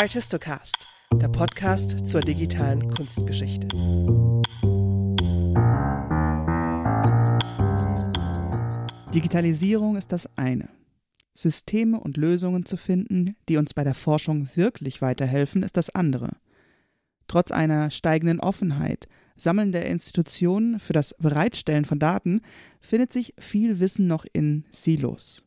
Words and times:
Artistocast, 0.00 0.76
der 1.12 1.26
Podcast 1.26 2.06
zur 2.06 2.20
digitalen 2.20 2.88
Kunstgeschichte. 2.94 3.66
Digitalisierung 9.12 9.96
ist 9.96 10.12
das 10.12 10.28
eine. 10.36 10.68
Systeme 11.34 11.98
und 11.98 12.16
Lösungen 12.16 12.64
zu 12.64 12.76
finden, 12.76 13.34
die 13.48 13.56
uns 13.56 13.74
bei 13.74 13.82
der 13.82 13.94
Forschung 13.94 14.48
wirklich 14.54 15.02
weiterhelfen, 15.02 15.64
ist 15.64 15.76
das 15.76 15.90
andere. 15.90 16.36
Trotz 17.26 17.50
einer 17.50 17.90
steigenden 17.90 18.38
Offenheit, 18.38 19.08
Sammeln 19.34 19.72
der 19.72 19.86
Institutionen 19.86 20.78
für 20.78 20.92
das 20.92 21.16
Bereitstellen 21.18 21.84
von 21.84 21.98
Daten 21.98 22.42
findet 22.80 23.12
sich 23.12 23.34
viel 23.36 23.80
Wissen 23.80 24.06
noch 24.06 24.26
in 24.32 24.64
Silos. 24.70 25.42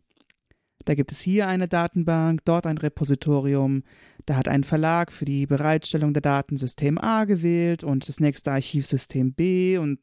Da 0.86 0.95
gibt 0.95 1.12
es 1.12 1.22
hier 1.22 1.48
eine 1.48 1.68
Datenbank, 1.68 2.41
dort 2.45 2.66
ein 2.66 2.77
Repositorium, 2.77 3.84
da 4.25 4.35
hat 4.35 4.48
ein 4.48 4.63
Verlag 4.63 5.11
für 5.11 5.25
die 5.25 5.45
Bereitstellung 5.45 6.13
der 6.13 6.21
Daten 6.21 6.57
System 6.57 6.98
A 6.98 7.25
gewählt 7.25 7.84
und 7.84 8.07
das 8.07 8.20
nächste 8.20 8.52
Archivsystem 8.52 9.34
B 9.34 9.77
und 9.77 9.99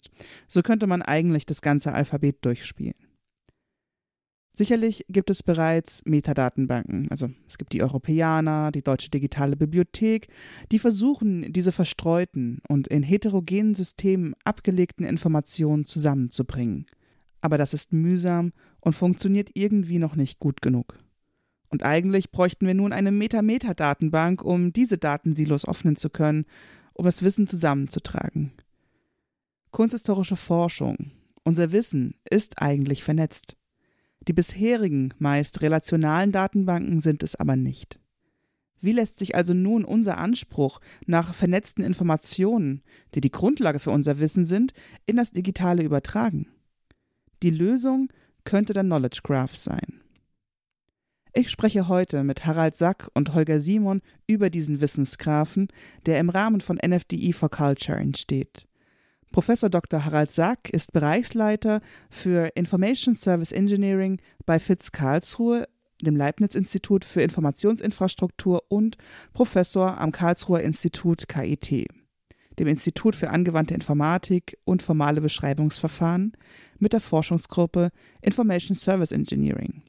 so 0.47 0.63
könnte 0.63 0.87
man 0.87 1.03
eigentlich 1.03 1.47
das 1.47 1.63
ganze 1.63 1.93
Alphabet 1.93 2.45
durchspielen. 2.45 2.95
Sicherlich 4.59 5.05
gibt 5.09 5.31
es 5.31 5.45
bereits 5.45 6.03
Metadatenbanken, 6.05 7.09
also 7.11 7.31
es 7.47 7.59
gibt 7.59 7.73
die 7.73 7.83
Europäer, 7.83 8.73
die 8.73 8.83
Deutsche 8.83 9.09
Digitale 9.09 9.57
Bibliothek, 9.57 10.27
die 10.73 10.81
versuchen, 10.81 11.53
diese 11.53 11.71
verstreuten 11.71 12.61
und 12.69 12.89
in 12.89 13.05
heterogenen 13.05 13.77
Systemen 13.77 14.35
abgelegten 14.43 15.07
Informationen 15.07 15.85
zusammenzubringen. 15.85 16.87
Aber 17.41 17.57
das 17.57 17.73
ist 17.73 17.93
mühsam 17.93 18.53
und 18.81 18.95
funktioniert 18.95 19.51
irgendwie 19.55 20.01
noch 20.01 20.17
nicht 20.17 20.41
gut 20.41 20.61
genug. 20.61 20.99
Und 21.71 21.85
eigentlich 21.85 22.31
bräuchten 22.31 22.67
wir 22.67 22.75
nun 22.75 22.93
eine 22.93 23.13
Meta-Meta-Datenbank, 23.13 24.43
um 24.43 24.73
diese 24.73 24.99
Datensilos 24.99 25.69
öffnen 25.69 25.97
zu 25.97 26.11
können, 26.11 26.47
um 26.95 27.05
das 27.05 27.23
Wissen 27.23 27.47
zusammenzutragen. 27.47 28.53
Kunsthistorische 29.71 30.37
Forschung, 30.37 31.13
unser 31.45 31.73
Wissen 31.73 32.15
ist 32.29 32.61
eigentlich 32.61 33.05
vernetzt. 33.05 33.57
Die 34.27 34.33
bisherigen, 34.33 35.15
meist 35.19 35.63
relationalen 35.63 36.33
Datenbanken 36.33 37.01
sind 37.01 37.23
es 37.23 37.37
aber 37.37 37.57
nicht. 37.57 37.99
Wie 38.81 38.93
lässt 38.93 39.19
sich 39.19 39.35
also 39.35 39.55
nun 39.55 39.85
unser 39.85 40.19
Anspruch 40.19 40.81
nach 41.07 41.35
vernetzten 41.35 41.85
Informationen, 41.85 42.83
die 43.15 43.21
die 43.21 43.31
Grundlage 43.31 43.79
für 43.79 43.91
unser 43.91 44.19
Wissen 44.21 44.45
sind, 44.45 44.73
in 45.07 45.17
das 45.17 45.33
Digitale 45.33 45.83
übertragen? 45.83 46.47
Die 47.43 47.51
Lösung 47.51 48.13
könnte 48.45 48.73
der 48.73 48.85
Knowledge 48.85 49.21
Graph 49.23 49.57
sein. 49.57 50.01
Ich 51.39 51.51
spreche 51.51 51.87
heute 51.87 52.25
mit 52.25 52.47
Harald 52.47 52.75
Sack 52.75 53.13
und 53.15 53.33
Holger 53.33 53.61
Simon 53.61 54.03
über 54.27 54.51
diesen 54.51 54.81
Wissensgraphen, 54.81 55.69
der 56.05 56.19
im 56.19 56.31
Rahmen 56.31 56.61
von 56.61 56.81
NFDI 56.85 57.33
for 57.33 57.49
Culture 57.49 57.97
entsteht. 57.97 58.67
Professor 59.31 59.71
Dr. 59.71 60.05
Harald 60.05 60.33
Sack 60.33 60.69
ist 60.71 60.93
Bereichsleiter 60.93 61.81
für 62.11 62.51
Information 62.57 63.15
Service 63.15 63.53
Engineering 63.53 64.21
bei 64.47 64.59
FITZ 64.59 64.91
Karlsruhe, 64.91 65.69
dem 66.03 66.17
Leibniz-Institut 66.17 67.05
für 67.05 67.23
Informationsinfrastruktur 67.23 68.65
und 68.67 68.97
Professor 69.33 69.97
am 69.97 70.11
Karlsruher 70.11 70.63
Institut 70.63 71.29
KIT, 71.29 71.87
dem 72.59 72.67
Institut 72.67 73.15
für 73.15 73.31
angewandte 73.31 73.75
Informatik 73.75 74.59
und 74.65 74.83
formale 74.83 75.21
Beschreibungsverfahren 75.21 76.33
mit 76.81 76.95
der 76.95 77.01
Forschungsgruppe 77.01 77.91
Information 78.23 78.75
Service 78.75 79.13
Engineering. 79.13 79.85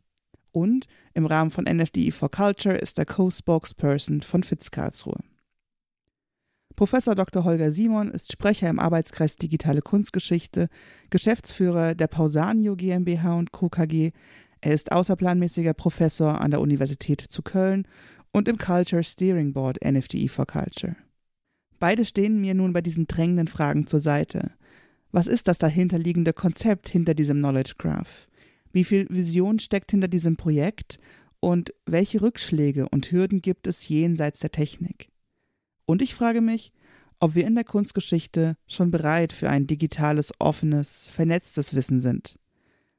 Und 0.52 0.88
im 1.14 1.25
Rahmen 1.25 1.52
von 1.52 1.66
NFDI 1.66 2.11
for 2.11 2.30
Culture 2.30 2.75
ist 2.75 2.97
er 2.97 3.05
Co-Spokesperson 3.05 4.22
von 4.22 4.44
FITZ 4.44 4.72
Karlsruhe. 4.72 5.19
Professor 6.80 7.14
Dr. 7.14 7.43
Holger 7.43 7.71
Simon 7.71 8.10
ist 8.10 8.32
Sprecher 8.32 8.70
im 8.70 8.80
Arbeitskreis 8.80 9.36
Digitale 9.36 9.82
Kunstgeschichte, 9.82 10.70
Geschäftsführer 11.10 11.93
der 11.93 12.08
Pausanio 12.08 12.77
GmbH 12.77 13.36
und 13.36 13.52
Co. 13.52 13.67
KG. 13.67 14.11
Er 14.61 14.73
ist 14.73 14.93
außerplanmäßiger 14.93 15.73
Professor 15.73 16.39
an 16.39 16.52
der 16.52 16.61
Universität 16.61 17.20
zu 17.20 17.42
Köln 17.42 17.86
und 18.31 18.48
im 18.48 18.58
Culture 18.58 19.04
Steering 19.04 19.52
Board 19.52 19.80
NFDI 19.83 20.30
for 20.30 20.45
Culture. 20.45 20.95
Beide 21.80 22.05
stehen 22.05 22.39
mir 22.39 22.54
nun 22.54 22.71
bei 22.71 22.80
diesen 22.80 23.08
drängenden 23.08 23.49
Fragen 23.49 23.86
zur 23.86 23.99
Seite. 23.99 24.52
Was 25.11 25.27
ist 25.27 25.49
das 25.49 25.58
dahinterliegende 25.58 26.31
Konzept 26.31 26.87
hinter 26.87 27.14
diesem 27.14 27.39
Knowledge 27.39 27.73
Graph? 27.77 28.29
Wie 28.71 28.83
viel 28.83 29.07
Vision 29.09 29.59
steckt 29.59 29.91
hinter 29.91 30.07
diesem 30.07 30.37
Projekt? 30.37 30.99
Und 31.39 31.73
welche 31.85 32.21
Rückschläge 32.21 32.89
und 32.89 33.11
Hürden 33.11 33.41
gibt 33.41 33.65
es 33.65 33.87
jenseits 33.87 34.39
der 34.39 34.52
Technik? 34.52 35.09
Und 35.85 36.02
ich 36.02 36.13
frage 36.13 36.41
mich, 36.41 36.73
ob 37.19 37.35
wir 37.35 37.47
in 37.47 37.55
der 37.55 37.63
Kunstgeschichte 37.63 38.55
schon 38.67 38.91
bereit 38.91 39.33
für 39.33 39.49
ein 39.49 39.65
digitales, 39.65 40.31
offenes, 40.39 41.09
vernetztes 41.09 41.73
Wissen 41.73 42.02
sind. 42.02 42.37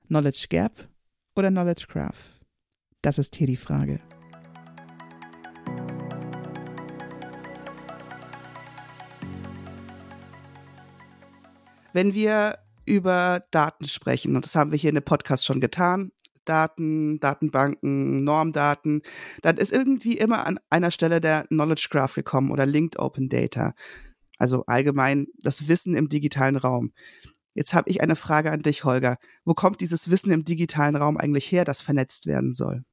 Knowledge 0.08 0.46
Gap 0.48 0.88
oder 1.36 1.50
Knowledge 1.50 1.86
Graph? 1.88 2.40
Das 3.02 3.18
ist 3.18 3.36
hier 3.36 3.46
die 3.46 3.56
Frage. 3.56 4.00
Wenn 11.92 12.14
wir 12.14 12.58
über 12.90 13.44
Daten 13.50 13.86
sprechen, 13.86 14.36
und 14.36 14.44
das 14.44 14.54
haben 14.56 14.72
wir 14.72 14.78
hier 14.78 14.90
in 14.90 14.96
dem 14.96 15.04
Podcast 15.04 15.46
schon 15.46 15.60
getan, 15.60 16.10
Daten, 16.44 17.20
Datenbanken, 17.20 18.24
Normdaten, 18.24 19.02
dann 19.42 19.56
ist 19.56 19.72
irgendwie 19.72 20.18
immer 20.18 20.46
an 20.46 20.58
einer 20.68 20.90
Stelle 20.90 21.20
der 21.20 21.46
Knowledge 21.46 21.88
Graph 21.90 22.14
gekommen 22.14 22.50
oder 22.50 22.66
Linked 22.66 22.98
Open 22.98 23.28
Data. 23.28 23.74
Also 24.38 24.64
allgemein 24.66 25.26
das 25.38 25.68
Wissen 25.68 25.94
im 25.94 26.08
digitalen 26.08 26.56
Raum. 26.56 26.92
Jetzt 27.54 27.74
habe 27.74 27.90
ich 27.90 28.00
eine 28.00 28.16
Frage 28.16 28.50
an 28.50 28.60
dich, 28.60 28.84
Holger. 28.84 29.18
Wo 29.44 29.54
kommt 29.54 29.80
dieses 29.80 30.10
Wissen 30.10 30.30
im 30.30 30.44
digitalen 30.44 30.96
Raum 30.96 31.16
eigentlich 31.16 31.50
her, 31.52 31.64
das 31.64 31.82
vernetzt 31.82 32.26
werden 32.26 32.54
soll? 32.54 32.84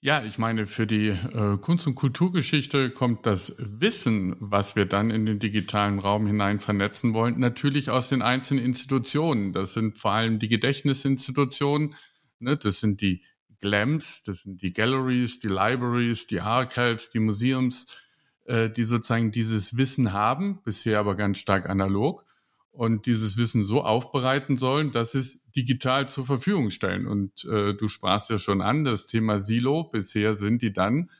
Ja, 0.00 0.22
ich 0.22 0.38
meine, 0.38 0.66
für 0.66 0.86
die 0.86 1.08
äh, 1.08 1.58
Kunst- 1.60 1.88
und 1.88 1.96
Kulturgeschichte 1.96 2.90
kommt 2.90 3.26
das 3.26 3.56
Wissen, 3.58 4.36
was 4.38 4.76
wir 4.76 4.86
dann 4.86 5.10
in 5.10 5.26
den 5.26 5.40
digitalen 5.40 5.98
Raum 5.98 6.28
hinein 6.28 6.60
vernetzen 6.60 7.14
wollen, 7.14 7.40
natürlich 7.40 7.90
aus 7.90 8.08
den 8.08 8.22
einzelnen 8.22 8.64
Institutionen. 8.64 9.52
Das 9.52 9.72
sind 9.72 9.98
vor 9.98 10.12
allem 10.12 10.38
die 10.38 10.48
Gedächtnisinstitutionen, 10.48 11.96
ne? 12.38 12.56
das 12.56 12.78
sind 12.78 13.00
die 13.00 13.24
GLAMs, 13.60 14.22
das 14.22 14.44
sind 14.44 14.62
die 14.62 14.72
Galleries, 14.72 15.40
die 15.40 15.48
Libraries, 15.48 16.28
die 16.28 16.40
Archives, 16.40 17.10
die 17.10 17.18
Museums, 17.18 17.98
äh, 18.44 18.70
die 18.70 18.84
sozusagen 18.84 19.32
dieses 19.32 19.76
Wissen 19.76 20.12
haben, 20.12 20.60
bisher 20.62 21.00
aber 21.00 21.16
ganz 21.16 21.38
stark 21.38 21.68
analog 21.68 22.24
und 22.70 23.06
dieses 23.06 23.36
Wissen 23.36 23.64
so 23.64 23.82
aufbereiten 23.82 24.56
sollen, 24.56 24.92
dass 24.92 25.14
es 25.14 25.50
digital 25.50 26.08
zur 26.08 26.26
Verfügung 26.26 26.70
stellen. 26.70 27.06
Und 27.06 27.44
äh, 27.46 27.74
du 27.74 27.88
sprachst 27.88 28.30
ja 28.30 28.38
schon 28.38 28.60
an, 28.60 28.84
das 28.84 29.06
Thema 29.06 29.40
Silo. 29.40 29.84
Bisher 29.84 30.34
sind 30.34 30.62
die 30.62 30.72
dann 30.72 31.10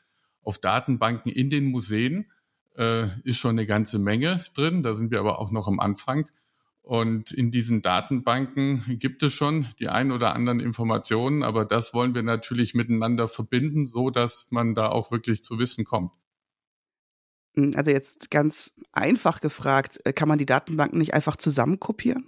auf 0.43 0.59
Datenbanken 0.59 1.33
in 1.33 1.51
den 1.51 1.67
Museen. 1.71 2.31
Äh, 2.77 3.09
ist 3.25 3.39
schon 3.39 3.53
eine 3.53 3.67
ganze 3.67 3.99
Menge 3.99 4.43
drin. 4.55 4.83
Da 4.83 4.95
sind 4.95 5.11
wir 5.11 5.19
aber 5.19 5.41
auch 5.41 5.51
noch 5.51 5.67
am 5.67 5.81
Anfang. 5.81 6.29
Und 6.89 7.33
in 7.33 7.51
diesen 7.51 7.83
Datenbanken 7.83 8.83
gibt 8.99 9.23
es 9.23 9.35
schon 9.35 9.67
die 9.79 9.89
ein 9.89 10.11
oder 10.11 10.35
anderen 10.35 10.59
Informationen, 10.59 11.43
aber 11.43 11.67
das 11.67 11.93
wollen 11.93 12.15
wir 12.15 12.23
natürlich 12.23 12.75
miteinander 12.75 13.29
verbinden, 13.29 13.85
so 13.85 14.09
dass 14.09 14.47
man 14.51 14.75
da 14.75 14.89
auch 14.89 15.11
wirklich 15.11 15.45
zu 15.45 15.59
Wissen 15.59 15.85
kommt. 15.85 16.13
Hm, 17.59 17.73
also 17.75 17.91
jetzt 17.91 18.31
ganz 18.31 18.73
einfach 18.93 19.41
gefragt, 19.41 20.01
äh, 20.05 20.13
kann 20.13 20.29
man 20.29 20.39
die 20.39 20.47
Datenbanken 20.47 20.99
nicht 20.99 21.15
einfach 21.15 21.37
zusammenkopieren? 21.37 22.27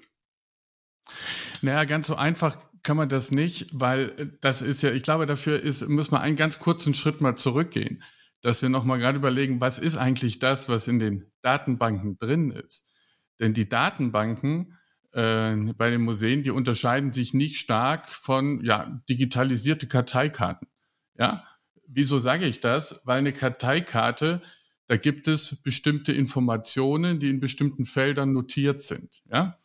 Naja, 1.63 1.85
ganz 1.85 2.09
so 2.09 2.17
einfach 2.17 2.59
kann 2.83 2.97
man 2.97 3.09
das 3.09 3.31
nicht, 3.31 3.69
weil 3.73 4.11
äh, 4.19 4.27
das 4.41 4.63
ist 4.63 4.83
ja, 4.83 4.91
ich 4.91 5.03
glaube, 5.03 5.27
dafür 5.27 5.61
ist, 5.61 5.89
müssen 5.89 6.13
wir 6.13 6.21
einen 6.21 6.37
ganz 6.37 6.59
kurzen 6.59 6.95
Schritt 6.95 7.21
mal 7.21 7.37
zurückgehen, 7.37 8.03
dass 8.43 8.63
wir 8.63 8.69
nochmal 8.69 8.99
gerade 8.99 9.19
überlegen, 9.19 9.61
was 9.61 9.79
ist 9.79 9.97
eigentlich 9.97 10.41
das, 10.41 10.69
was 10.69 10.89
in 10.89 10.99
den 10.99 11.31
Datenbanken 11.43 12.19
drin 12.19 12.51
ist. 12.51 12.91
Denn 13.39 13.55
die 13.55 13.69
Datenbanken 13.69 14.77
äh, 15.13 15.55
bei 15.77 15.91
den 15.91 16.03
Museen, 16.03 16.43
die 16.43 16.51
unterscheiden 16.51 17.13
sich 17.13 17.35
nicht 17.35 17.57
stark 17.57 18.09
von 18.09 18.65
ja, 18.65 19.01
digitalisierte 19.09 19.87
Karteikarten. 19.87 20.69
Ja, 21.17 21.45
wieso 21.87 22.19
sage 22.19 22.47
ich 22.47 22.61
das? 22.61 23.03
Weil 23.05 23.19
eine 23.19 23.33
Karteikarte 23.33 24.43
da 24.91 24.97
gibt 24.97 25.29
es 25.29 25.55
bestimmte 25.63 26.11
Informationen, 26.11 27.21
die 27.21 27.31
in 27.31 27.39
bestimmten 27.39 27.85
Feldern 27.85 28.33
notiert 28.33 28.83
sind. 28.83 29.23
Ja? 29.31 29.57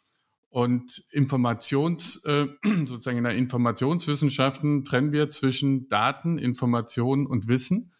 Und 0.49 1.01
Informations, 1.09 2.23
äh, 2.25 2.45
sozusagen 2.85 3.17
in 3.17 3.23
der 3.23 3.33
Informationswissenschaften 3.33 4.83
trennen 4.83 5.13
wir 5.13 5.31
zwischen 5.31 5.89
Daten, 5.89 6.37
Informationen 6.37 7.25
und 7.25 7.47
Wissen. 7.47 7.91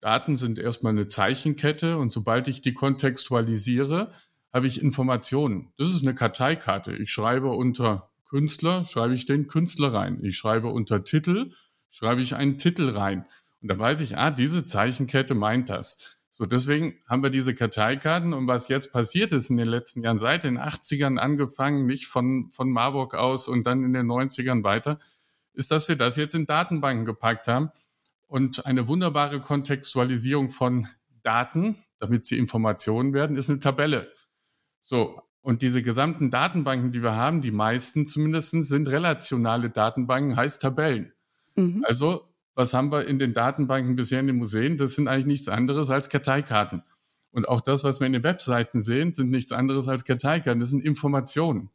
Daten 0.00 0.36
sind 0.36 0.58
erstmal 0.58 0.90
eine 0.90 1.06
Zeichenkette 1.06 1.98
und 1.98 2.12
sobald 2.12 2.48
ich 2.48 2.62
die 2.62 2.74
kontextualisiere, 2.74 4.10
habe 4.52 4.66
ich 4.66 4.82
Informationen. 4.82 5.72
Das 5.78 5.90
ist 5.90 6.02
eine 6.02 6.16
Karteikarte. 6.16 6.96
Ich 6.96 7.12
schreibe 7.12 7.50
unter 7.50 8.10
Künstler, 8.28 8.84
schreibe 8.84 9.14
ich 9.14 9.24
den 9.24 9.46
Künstler 9.46 9.94
rein. 9.94 10.18
Ich 10.24 10.36
schreibe 10.36 10.66
unter 10.66 11.04
Titel, 11.04 11.52
schreibe 11.90 12.22
ich 12.22 12.34
einen 12.34 12.58
Titel 12.58 12.88
rein. 12.88 13.24
Und 13.62 13.68
da 13.68 13.78
weiß 13.78 14.00
ich, 14.00 14.18
ah, 14.18 14.32
diese 14.32 14.64
Zeichenkette 14.64 15.36
meint 15.36 15.70
das. 15.70 16.15
So, 16.36 16.44
deswegen 16.44 16.98
haben 17.08 17.22
wir 17.22 17.30
diese 17.30 17.54
Karteikarten 17.54 18.34
und 18.34 18.46
was 18.46 18.68
jetzt 18.68 18.92
passiert 18.92 19.32
ist 19.32 19.48
in 19.48 19.56
den 19.56 19.68
letzten 19.68 20.02
Jahren, 20.02 20.18
seit 20.18 20.44
den 20.44 20.58
80ern 20.58 21.16
angefangen, 21.16 21.86
nicht 21.86 22.08
von, 22.08 22.50
von 22.50 22.70
Marburg 22.70 23.14
aus 23.14 23.48
und 23.48 23.66
dann 23.66 23.82
in 23.82 23.94
den 23.94 24.04
90ern 24.04 24.62
weiter, 24.62 24.98
ist, 25.54 25.70
dass 25.70 25.88
wir 25.88 25.96
das 25.96 26.16
jetzt 26.16 26.34
in 26.34 26.44
Datenbanken 26.44 27.06
gepackt 27.06 27.48
haben 27.48 27.70
und 28.26 28.66
eine 28.66 28.86
wunderbare 28.86 29.40
Kontextualisierung 29.40 30.50
von 30.50 30.86
Daten, 31.22 31.78
damit 32.00 32.26
sie 32.26 32.36
Informationen 32.36 33.14
werden, 33.14 33.38
ist 33.38 33.48
eine 33.48 33.60
Tabelle. 33.60 34.12
So, 34.82 35.22
und 35.40 35.62
diese 35.62 35.82
gesamten 35.82 36.30
Datenbanken, 36.30 36.92
die 36.92 37.02
wir 37.02 37.14
haben, 37.14 37.40
die 37.40 37.50
meisten 37.50 38.04
zumindest, 38.04 38.50
sind 38.50 38.88
relationale 38.88 39.70
Datenbanken, 39.70 40.36
heißt 40.36 40.60
Tabellen. 40.60 41.14
Mhm. 41.54 41.82
Also, 41.88 42.26
was 42.56 42.72
haben 42.74 42.90
wir 42.90 43.06
in 43.06 43.18
den 43.18 43.34
Datenbanken 43.34 43.96
bisher 43.96 44.18
in 44.18 44.26
den 44.26 44.36
Museen? 44.36 44.78
Das 44.78 44.94
sind 44.94 45.08
eigentlich 45.08 45.26
nichts 45.26 45.48
anderes 45.48 45.90
als 45.90 46.08
Karteikarten. 46.08 46.82
Und 47.30 47.46
auch 47.46 47.60
das, 47.60 47.84
was 47.84 48.00
wir 48.00 48.06
in 48.06 48.14
den 48.14 48.24
Webseiten 48.24 48.80
sehen, 48.80 49.12
sind 49.12 49.30
nichts 49.30 49.52
anderes 49.52 49.88
als 49.88 50.04
Karteikarten. 50.04 50.58
Das 50.58 50.70
sind 50.70 50.82
Informationen. 50.82 51.68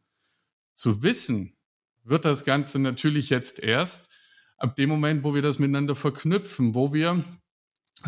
Zu 0.76 1.04
wissen 1.04 1.56
wird 2.04 2.26
das 2.26 2.46
Ganze 2.46 2.80
natürlich 2.80 3.30
jetzt 3.30 3.60
erst 3.60 4.10
ab 4.58 4.76
dem 4.76 4.90
Moment, 4.90 5.24
wo 5.24 5.36
wir 5.36 5.44
das 5.44 5.60
miteinander 5.60 5.94
verknüpfen, 5.94 6.74
wo 6.74 6.94
wir, 6.94 7.24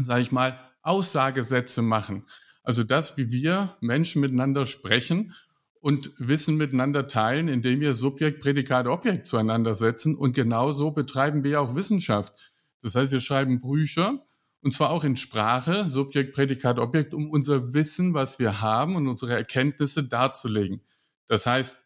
sage 0.01 0.21
ich 0.21 0.31
mal, 0.31 0.57
Aussagesätze 0.81 1.83
machen. 1.83 2.25
Also 2.63 2.83
das, 2.83 3.17
wie 3.17 3.31
wir 3.31 3.77
Menschen 3.81 4.19
miteinander 4.19 4.65
sprechen 4.65 5.35
und 5.79 6.11
Wissen 6.17 6.57
miteinander 6.57 7.07
teilen, 7.07 7.49
indem 7.49 7.81
wir 7.81 7.93
Subjekt, 7.93 8.41
Prädikat, 8.41 8.87
Objekt 8.87 9.27
zueinander 9.27 9.75
setzen. 9.75 10.15
Und 10.15 10.33
genauso 10.33 10.89
betreiben 10.89 11.43
wir 11.43 11.61
auch 11.61 11.75
Wissenschaft. 11.75 12.52
Das 12.83 12.95
heißt, 12.95 13.11
wir 13.11 13.21
schreiben 13.21 13.61
Bücher 13.61 14.23
und 14.61 14.71
zwar 14.71 14.91
auch 14.91 15.03
in 15.03 15.17
Sprache, 15.17 15.87
Subjekt, 15.87 16.33
Prädikat, 16.33 16.79
Objekt, 16.79 17.13
um 17.13 17.29
unser 17.29 17.73
Wissen, 17.73 18.13
was 18.13 18.39
wir 18.39 18.61
haben 18.61 18.95
und 18.95 19.07
unsere 19.07 19.33
Erkenntnisse 19.33 20.03
darzulegen. 20.03 20.81
Das 21.27 21.45
heißt, 21.45 21.85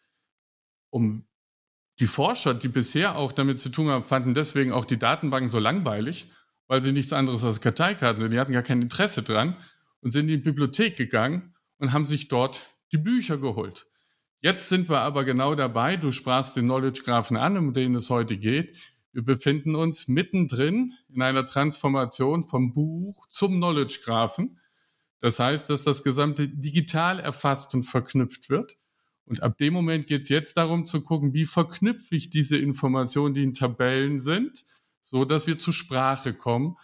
um 0.89 1.25
die 1.99 2.05
Forscher, 2.05 2.53
die 2.53 2.67
bisher 2.67 3.15
auch 3.15 3.31
damit 3.31 3.59
zu 3.59 3.69
tun 3.69 3.89
haben, 3.89 4.03
fanden 4.03 4.35
deswegen 4.35 4.71
auch 4.71 4.85
die 4.85 4.99
Datenbanken 4.99 5.49
so 5.49 5.57
langweilig, 5.57 6.29
weil 6.67 6.83
sie 6.83 6.91
nichts 6.91 7.13
anderes 7.13 7.44
als 7.44 7.61
Karteikarten 7.61 8.19
sind. 8.19 8.31
Die 8.31 8.39
hatten 8.39 8.53
gar 8.53 8.61
kein 8.61 8.81
Interesse 8.81 9.23
dran 9.23 9.55
und 10.01 10.11
sind 10.11 10.23
in 10.23 10.27
die 10.27 10.38
Bibliothek 10.38 10.95
gegangen 10.95 11.55
und 11.79 11.94
haben 11.94 12.05
sich 12.05 12.27
dort 12.27 12.65
die 12.91 12.97
Bücher 12.97 13.38
geholt. 13.38 13.88
Jetzt 14.39 14.69
sind 14.69 14.88
wir 14.88 15.01
aber 15.01 15.23
genau 15.25 15.55
dabei. 15.55 15.97
Du 15.97 16.11
sprachst 16.11 16.55
den 16.55 16.65
Knowledge 16.65 17.01
Graphen 17.03 17.38
an, 17.38 17.57
um 17.57 17.73
den 17.73 17.95
es 17.95 18.11
heute 18.11 18.38
geht. 18.38 18.77
Wir 19.17 19.25
befinden 19.25 19.73
uns 19.73 20.07
mittendrin 20.07 20.93
in 21.09 21.23
einer 21.23 21.43
Transformation 21.43 22.47
vom 22.47 22.75
Buch 22.75 23.25
zum 23.29 23.55
Knowledge 23.55 24.01
Graphen. 24.03 24.59
Das 25.21 25.39
heißt, 25.39 25.71
dass 25.71 25.83
das 25.83 26.03
Gesamte 26.03 26.47
digital 26.47 27.19
erfasst 27.19 27.73
und 27.73 27.81
verknüpft 27.81 28.51
wird. 28.51 28.77
Und 29.25 29.41
ab 29.41 29.57
dem 29.57 29.73
Moment 29.73 30.05
geht 30.05 30.21
es 30.21 30.29
jetzt 30.29 30.55
darum 30.55 30.85
zu 30.85 31.01
gucken, 31.01 31.33
wie 31.33 31.45
verknüpfe 31.45 32.15
ich 32.15 32.29
diese 32.29 32.57
Informationen, 32.57 33.33
die 33.33 33.41
in 33.41 33.53
Tabellen 33.53 34.19
sind, 34.19 34.63
so 35.01 35.25
dass 35.25 35.47
wir 35.47 35.57
zur 35.57 35.73
Sprache 35.73 36.35
kommen, 36.35 36.75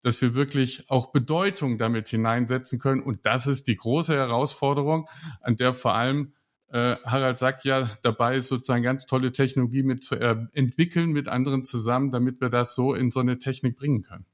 dass 0.00 0.22
wir 0.22 0.34
wirklich 0.34 0.88
auch 0.88 1.12
Bedeutung 1.12 1.76
damit 1.76 2.08
hineinsetzen 2.08 2.78
können. 2.78 3.02
Und 3.02 3.26
das 3.26 3.46
ist 3.46 3.68
die 3.68 3.76
große 3.76 4.14
Herausforderung, 4.14 5.10
an 5.42 5.56
der 5.56 5.74
vor 5.74 5.94
allem 5.94 6.32
äh, 6.72 6.96
Harald 7.04 7.36
Sack 7.36 7.64
ja 7.64 7.88
dabei 8.02 8.36
ist, 8.36 8.48
sozusagen 8.48 8.82
ganz 8.82 9.06
tolle 9.06 9.30
Technologie 9.30 9.82
mit 9.82 10.02
zu 10.02 10.16
äh, 10.16 10.36
entwickeln 10.52 11.10
mit 11.10 11.28
anderen 11.28 11.64
zusammen, 11.64 12.10
damit 12.10 12.40
wir 12.40 12.48
das 12.48 12.74
so 12.74 12.94
in 12.94 13.10
so 13.10 13.20
eine 13.20 13.38
Technik 13.38 13.76
bringen 13.76 14.02
können. 14.02 14.24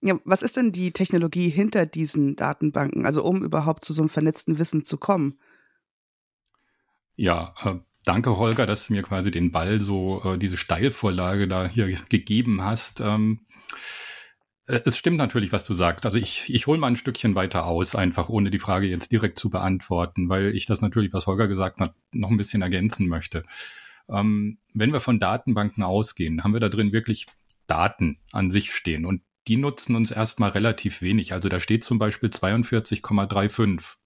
Ja, 0.00 0.18
was 0.24 0.42
ist 0.42 0.56
denn 0.56 0.72
die 0.72 0.92
Technologie 0.92 1.48
hinter 1.48 1.84
diesen 1.84 2.36
Datenbanken, 2.36 3.04
also 3.04 3.22
um 3.22 3.44
überhaupt 3.44 3.84
zu 3.84 3.92
so 3.92 4.00
einem 4.00 4.08
vernetzten 4.08 4.58
Wissen 4.58 4.84
zu 4.84 4.96
kommen? 4.96 5.38
Ja, 7.16 7.52
äh, 7.64 7.74
danke 8.04 8.38
Holger, 8.38 8.64
dass 8.64 8.86
du 8.86 8.94
mir 8.94 9.02
quasi 9.02 9.30
den 9.30 9.52
Ball 9.52 9.80
so, 9.80 10.22
äh, 10.24 10.38
diese 10.38 10.56
Steilvorlage 10.56 11.48
da 11.48 11.66
hier 11.68 11.88
gegeben 12.08 12.64
hast. 12.64 13.00
Ähm, 13.00 13.40
äh, 13.72 14.07
es 14.68 14.98
stimmt 14.98 15.16
natürlich, 15.16 15.50
was 15.52 15.64
du 15.64 15.72
sagst. 15.72 16.04
Also 16.04 16.18
ich, 16.18 16.52
ich 16.52 16.66
hole 16.66 16.78
mal 16.78 16.88
ein 16.88 16.96
Stückchen 16.96 17.34
weiter 17.34 17.64
aus, 17.64 17.94
einfach 17.94 18.28
ohne 18.28 18.50
die 18.50 18.58
Frage 18.58 18.86
jetzt 18.86 19.10
direkt 19.10 19.38
zu 19.38 19.48
beantworten, 19.48 20.28
weil 20.28 20.54
ich 20.54 20.66
das 20.66 20.82
natürlich, 20.82 21.12
was 21.14 21.26
Holger 21.26 21.48
gesagt 21.48 21.80
hat, 21.80 21.94
noch 22.12 22.30
ein 22.30 22.36
bisschen 22.36 22.60
ergänzen 22.60 23.08
möchte. 23.08 23.44
Ähm, 24.10 24.58
wenn 24.74 24.92
wir 24.92 25.00
von 25.00 25.18
Datenbanken 25.18 25.82
ausgehen, 25.82 26.44
haben 26.44 26.52
wir 26.52 26.60
da 26.60 26.68
drin 26.68 26.92
wirklich 26.92 27.26
Daten 27.66 28.18
an 28.32 28.50
sich 28.50 28.74
stehen 28.74 29.06
und 29.06 29.22
die 29.46 29.56
nutzen 29.56 29.96
uns 29.96 30.10
erstmal 30.10 30.50
relativ 30.50 31.00
wenig. 31.00 31.32
Also 31.32 31.48
da 31.48 31.60
steht 31.60 31.82
zum 31.82 31.98
Beispiel 31.98 32.28
42,35. 32.28 33.96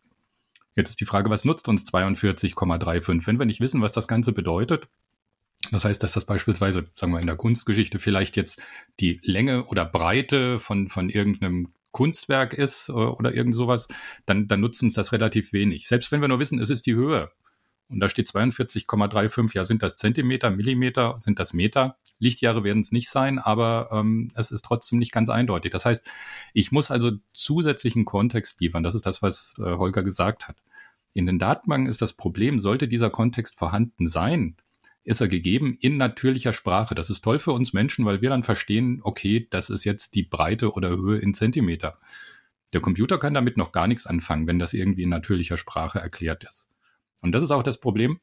Jetzt 0.76 0.90
ist 0.90 1.00
die 1.00 1.06
Frage, 1.06 1.28
was 1.28 1.44
nutzt 1.44 1.68
uns 1.68 1.84
42,35? 1.92 3.26
Wenn 3.26 3.38
wir 3.40 3.46
nicht 3.46 3.60
wissen, 3.60 3.82
was 3.82 3.92
das 3.92 4.06
Ganze 4.06 4.32
bedeutet, 4.32 4.86
das 5.72 5.86
heißt, 5.86 6.02
dass 6.02 6.12
das 6.12 6.26
beispielsweise, 6.26 6.86
sagen 6.92 7.12
wir 7.12 7.20
in 7.20 7.26
der 7.26 7.36
Kunstgeschichte, 7.36 7.98
vielleicht 7.98 8.36
jetzt 8.36 8.60
die 9.00 9.20
Länge 9.22 9.64
oder 9.64 9.86
Breite 9.86 10.58
von, 10.58 10.90
von 10.90 11.08
irgendeinem 11.08 11.72
Kunstwerk 11.92 12.52
ist 12.52 12.90
äh, 12.90 12.92
oder 12.92 13.34
irgend 13.34 13.54
sowas, 13.54 13.88
dann, 14.26 14.48
dann 14.48 14.60
nutzt 14.60 14.82
uns 14.82 14.94
das 14.94 15.12
relativ 15.12 15.52
wenig. 15.52 15.88
Selbst 15.88 16.12
wenn 16.12 16.20
wir 16.20 16.28
nur 16.28 16.38
wissen, 16.38 16.60
es 16.60 16.70
ist 16.70 16.86
die 16.86 16.94
Höhe. 16.94 17.30
Und 17.88 18.00
da 18.00 18.08
steht 18.08 18.28
42,35, 18.28 19.54
ja, 19.54 19.64
sind 19.64 19.82
das 19.82 19.96
Zentimeter, 19.96 20.50
Millimeter, 20.50 21.14
sind 21.18 21.38
das 21.38 21.52
Meter? 21.52 21.96
Lichtjahre 22.18 22.64
werden 22.64 22.80
es 22.80 22.92
nicht 22.92 23.10
sein, 23.10 23.38
aber 23.38 23.88
ähm, 23.92 24.30
es 24.34 24.50
ist 24.50 24.64
trotzdem 24.64 24.98
nicht 24.98 25.12
ganz 25.12 25.28
eindeutig. 25.28 25.72
Das 25.72 25.84
heißt, 25.84 26.06
ich 26.54 26.72
muss 26.72 26.90
also 26.90 27.12
zusätzlichen 27.32 28.04
Kontext 28.04 28.60
liefern. 28.60 28.82
Das 28.82 28.94
ist 28.94 29.04
das, 29.04 29.22
was 29.22 29.56
äh, 29.58 29.76
Holger 29.76 30.02
gesagt 30.02 30.48
hat. 30.48 30.56
In 31.14 31.26
den 31.26 31.38
Datenbanken 31.38 31.90
ist 31.90 32.00
das 32.00 32.14
Problem, 32.14 32.60
sollte 32.60 32.88
dieser 32.88 33.10
Kontext 33.10 33.58
vorhanden 33.58 34.06
sein, 34.06 34.56
ist 35.04 35.20
er 35.20 35.28
gegeben 35.28 35.76
in 35.80 35.96
natürlicher 35.96 36.52
Sprache. 36.52 36.94
Das 36.94 37.10
ist 37.10 37.22
toll 37.22 37.38
für 37.38 37.52
uns 37.52 37.72
Menschen, 37.72 38.04
weil 38.04 38.22
wir 38.22 38.30
dann 38.30 38.44
verstehen, 38.44 39.00
okay, 39.02 39.46
das 39.50 39.70
ist 39.70 39.84
jetzt 39.84 40.14
die 40.14 40.22
Breite 40.22 40.72
oder 40.72 40.90
Höhe 40.90 41.18
in 41.18 41.34
Zentimeter. 41.34 41.98
Der 42.72 42.80
Computer 42.80 43.18
kann 43.18 43.34
damit 43.34 43.56
noch 43.56 43.72
gar 43.72 43.86
nichts 43.86 44.06
anfangen, 44.06 44.46
wenn 44.46 44.58
das 44.58 44.72
irgendwie 44.72 45.02
in 45.02 45.08
natürlicher 45.08 45.56
Sprache 45.56 45.98
erklärt 45.98 46.44
ist. 46.44 46.68
Und 47.20 47.32
das 47.32 47.42
ist 47.42 47.50
auch 47.50 47.62
das 47.62 47.80
Problem, 47.80 48.20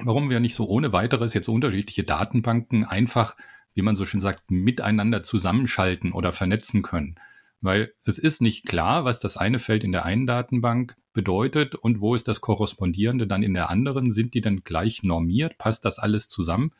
warum 0.00 0.30
wir 0.30 0.40
nicht 0.40 0.54
so 0.54 0.66
ohne 0.66 0.92
weiteres 0.92 1.34
jetzt 1.34 1.48
unterschiedliche 1.48 2.04
Datenbanken 2.04 2.84
einfach, 2.84 3.36
wie 3.74 3.82
man 3.82 3.96
so 3.96 4.04
schön 4.04 4.20
sagt, 4.20 4.50
miteinander 4.50 5.22
zusammenschalten 5.22 6.12
oder 6.12 6.32
vernetzen 6.32 6.82
können. 6.82 7.16
Weil 7.60 7.92
es 8.04 8.18
ist 8.18 8.40
nicht 8.40 8.66
klar, 8.66 9.04
was 9.04 9.18
das 9.18 9.36
eine 9.36 9.58
Feld 9.58 9.82
in 9.84 9.92
der 9.92 10.04
einen 10.04 10.26
Datenbank 10.26 10.96
bedeutet 11.12 11.74
und 11.74 12.00
wo 12.00 12.14
ist 12.14 12.28
das 12.28 12.40
korrespondierende 12.40 13.26
dann 13.26 13.42
in 13.42 13.54
der 13.54 13.70
anderen? 13.70 14.12
Sind 14.12 14.34
die 14.34 14.40
dann 14.40 14.62
gleich 14.62 15.02
normiert? 15.02 15.58
Passt 15.58 15.84
das 15.84 15.98
alles 15.98 16.28
zusammen? 16.28 16.72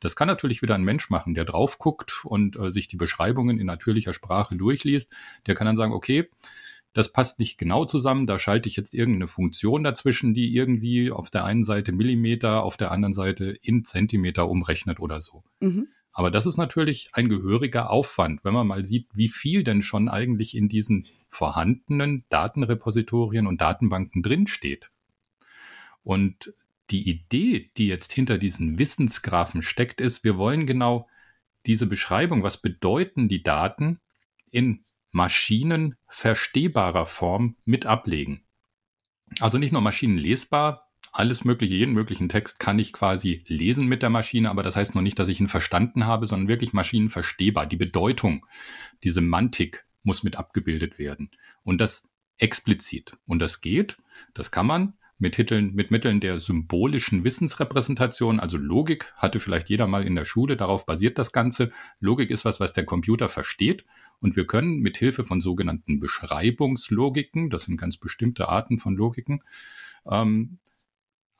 Das 0.00 0.16
kann 0.16 0.26
natürlich 0.26 0.62
wieder 0.62 0.74
ein 0.74 0.82
Mensch 0.82 1.10
machen, 1.10 1.34
der 1.34 1.44
drauf 1.44 1.78
guckt 1.78 2.24
und 2.24 2.56
äh, 2.56 2.70
sich 2.70 2.88
die 2.88 2.96
Beschreibungen 2.96 3.58
in 3.58 3.66
natürlicher 3.66 4.12
Sprache 4.12 4.56
durchliest. 4.56 5.12
Der 5.46 5.54
kann 5.54 5.66
dann 5.66 5.76
sagen, 5.76 5.92
okay, 5.92 6.28
das 6.92 7.12
passt 7.12 7.38
nicht 7.38 7.56
genau 7.56 7.84
zusammen, 7.84 8.26
da 8.26 8.38
schalte 8.38 8.68
ich 8.68 8.76
jetzt 8.76 8.94
irgendeine 8.94 9.28
Funktion 9.28 9.84
dazwischen, 9.84 10.34
die 10.34 10.54
irgendwie 10.54 11.10
auf 11.10 11.30
der 11.30 11.44
einen 11.44 11.64
Seite 11.64 11.92
Millimeter, 11.92 12.62
auf 12.62 12.76
der 12.76 12.90
anderen 12.90 13.14
Seite 13.14 13.56
in 13.62 13.84
Zentimeter 13.84 14.48
umrechnet 14.48 15.00
oder 15.00 15.20
so. 15.20 15.42
Mhm. 15.60 15.88
Aber 16.12 16.30
das 16.30 16.46
ist 16.46 16.58
natürlich 16.58 17.10
ein 17.14 17.28
gehöriger 17.28 17.90
Aufwand, 17.90 18.44
wenn 18.44 18.52
man 18.52 18.66
mal 18.66 18.84
sieht, 18.84 19.08
wie 19.14 19.28
viel 19.28 19.64
denn 19.64 19.80
schon 19.80 20.08
eigentlich 20.08 20.54
in 20.54 20.68
diesen 20.68 21.06
vorhandenen 21.28 22.24
Datenrepositorien 22.28 23.46
und 23.46 23.62
Datenbanken 23.62 24.22
drinsteht. 24.22 24.90
Und 26.02 26.52
die 26.90 27.08
Idee, 27.08 27.70
die 27.78 27.86
jetzt 27.86 28.12
hinter 28.12 28.36
diesen 28.36 28.78
Wissensgraphen 28.78 29.62
steckt, 29.62 30.02
ist, 30.02 30.24
wir 30.24 30.36
wollen 30.36 30.66
genau 30.66 31.08
diese 31.64 31.86
Beschreibung, 31.86 32.42
was 32.42 32.60
bedeuten 32.60 33.28
die 33.28 33.42
Daten, 33.42 34.00
in 34.50 34.82
maschinenverstehbarer 35.12 37.06
Form 37.06 37.56
mit 37.64 37.86
ablegen. 37.86 38.44
Also 39.40 39.56
nicht 39.56 39.72
nur 39.72 39.80
maschinenlesbar, 39.80 40.81
alles 41.12 41.44
mögliche, 41.44 41.74
jeden 41.74 41.92
möglichen 41.92 42.30
Text 42.30 42.58
kann 42.58 42.78
ich 42.78 42.92
quasi 42.92 43.44
lesen 43.46 43.86
mit 43.86 44.02
der 44.02 44.10
Maschine, 44.10 44.50
aber 44.50 44.62
das 44.62 44.76
heißt 44.76 44.94
noch 44.94 45.02
nicht, 45.02 45.18
dass 45.18 45.28
ich 45.28 45.40
ihn 45.40 45.48
verstanden 45.48 46.06
habe, 46.06 46.26
sondern 46.26 46.48
wirklich 46.48 46.72
maschinenverstehbar. 46.72 47.66
Die 47.66 47.76
Bedeutung, 47.76 48.46
die 49.04 49.10
Semantik 49.10 49.84
muss 50.02 50.22
mit 50.22 50.36
abgebildet 50.36 50.98
werden. 50.98 51.30
Und 51.62 51.80
das 51.80 52.08
explizit. 52.38 53.16
Und 53.26 53.40
das 53.40 53.60
geht, 53.60 53.98
das 54.34 54.50
kann 54.50 54.66
man 54.66 54.94
mit, 55.18 55.36
Titeln, 55.36 55.74
mit 55.74 55.92
Mitteln 55.92 56.18
der 56.18 56.40
symbolischen 56.40 57.22
Wissensrepräsentation, 57.22 58.40
also 58.40 58.56
Logik, 58.56 59.12
hatte 59.16 59.38
vielleicht 59.38 59.68
jeder 59.68 59.86
mal 59.86 60.04
in 60.04 60.16
der 60.16 60.24
Schule, 60.24 60.56
darauf 60.56 60.84
basiert 60.84 61.18
das 61.18 61.30
Ganze. 61.30 61.70
Logik 62.00 62.30
ist 62.30 62.44
was, 62.44 62.58
was 62.58 62.72
der 62.72 62.84
Computer 62.84 63.28
versteht. 63.28 63.84
Und 64.18 64.34
wir 64.34 64.46
können 64.46 64.80
mit 64.80 64.96
Hilfe 64.96 65.24
von 65.24 65.40
sogenannten 65.40 66.00
Beschreibungslogiken, 66.00 67.50
das 67.50 67.64
sind 67.64 67.76
ganz 67.76 67.98
bestimmte 67.98 68.48
Arten 68.48 68.78
von 68.78 68.96
Logiken, 68.96 69.44
ähm, 70.10 70.58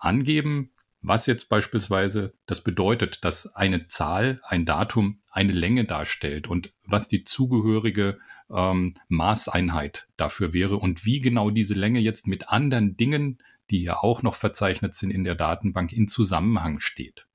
angeben, 0.03 0.73
was 1.01 1.27
jetzt 1.27 1.49
beispielsweise 1.49 2.35
das 2.47 2.63
bedeutet, 2.63 3.25
dass 3.25 3.55
eine 3.55 3.89
Zahl, 3.89 4.41
ein 4.45 4.65
Datum 4.65 5.21
eine 5.31 5.53
Länge 5.53 5.85
darstellt 5.85 6.47
und 6.47 6.73
was 6.85 7.09
die 7.09 7.25
zugehörige 7.25 8.19
ähm, 8.51 8.95
Maßeinheit 9.09 10.07
dafür 10.17 10.53
wäre 10.53 10.77
und 10.77 11.05
wie 11.05 11.21
genau 11.21 11.51
diese 11.51 11.75
Länge 11.75 11.99
jetzt 11.99 12.29
mit 12.29 12.51
anderen 12.51 12.97
Dingen, 12.97 13.39
die 13.71 13.83
ja 13.83 13.97
auch 13.99 14.23
noch 14.23 14.35
verzeichnet 14.35 14.95
sind 14.95 15.11
in 15.11 15.25
der 15.25 15.35
Datenbank, 15.35 15.93
in 15.93 16.07
Zusammenhang 16.07 16.79
steht. 16.79 17.27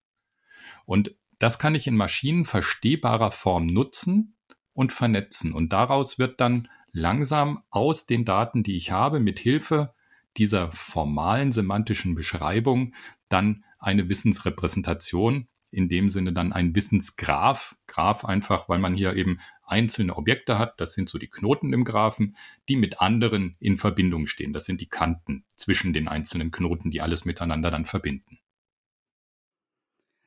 Und 0.85 1.15
das 1.39 1.59
kann 1.59 1.75
ich 1.75 1.87
in 1.87 1.97
maschinenverstehbarer 1.97 3.31
Form 3.31 3.65
nutzen 3.65 4.37
und 4.73 4.93
vernetzen. 4.93 5.53
Und 5.53 5.73
daraus 5.73 6.17
wird 6.19 6.39
dann 6.39 6.69
langsam 6.91 7.63
aus 7.69 8.05
den 8.05 8.23
Daten, 8.23 8.63
die 8.63 8.77
ich 8.77 8.91
habe, 8.91 9.19
mit 9.19 9.39
Hilfe 9.39 9.93
dieser 10.37 10.71
formalen 10.71 11.51
semantischen 11.51 12.15
Beschreibung 12.15 12.93
dann 13.29 13.63
eine 13.79 14.09
Wissensrepräsentation, 14.09 15.47
in 15.69 15.89
dem 15.89 16.09
Sinne 16.09 16.33
dann 16.33 16.53
ein 16.53 16.75
Wissensgraph, 16.75 17.75
Graph 17.87 18.23
einfach, 18.25 18.69
weil 18.69 18.79
man 18.79 18.95
hier 18.95 19.15
eben 19.15 19.39
einzelne 19.63 20.15
Objekte 20.15 20.57
hat, 20.57 20.79
das 20.79 20.93
sind 20.93 21.09
so 21.09 21.17
die 21.17 21.29
Knoten 21.29 21.73
im 21.73 21.83
Graphen, 21.83 22.35
die 22.69 22.77
mit 22.77 23.01
anderen 23.01 23.57
in 23.59 23.77
Verbindung 23.77 24.27
stehen. 24.27 24.53
Das 24.53 24.65
sind 24.65 24.79
die 24.79 24.87
Kanten 24.87 25.43
zwischen 25.55 25.91
den 25.91 26.07
einzelnen 26.07 26.51
Knoten, 26.51 26.89
die 26.89 27.01
alles 27.01 27.25
miteinander 27.25 27.69
dann 27.69 27.85
verbinden. 27.85 28.39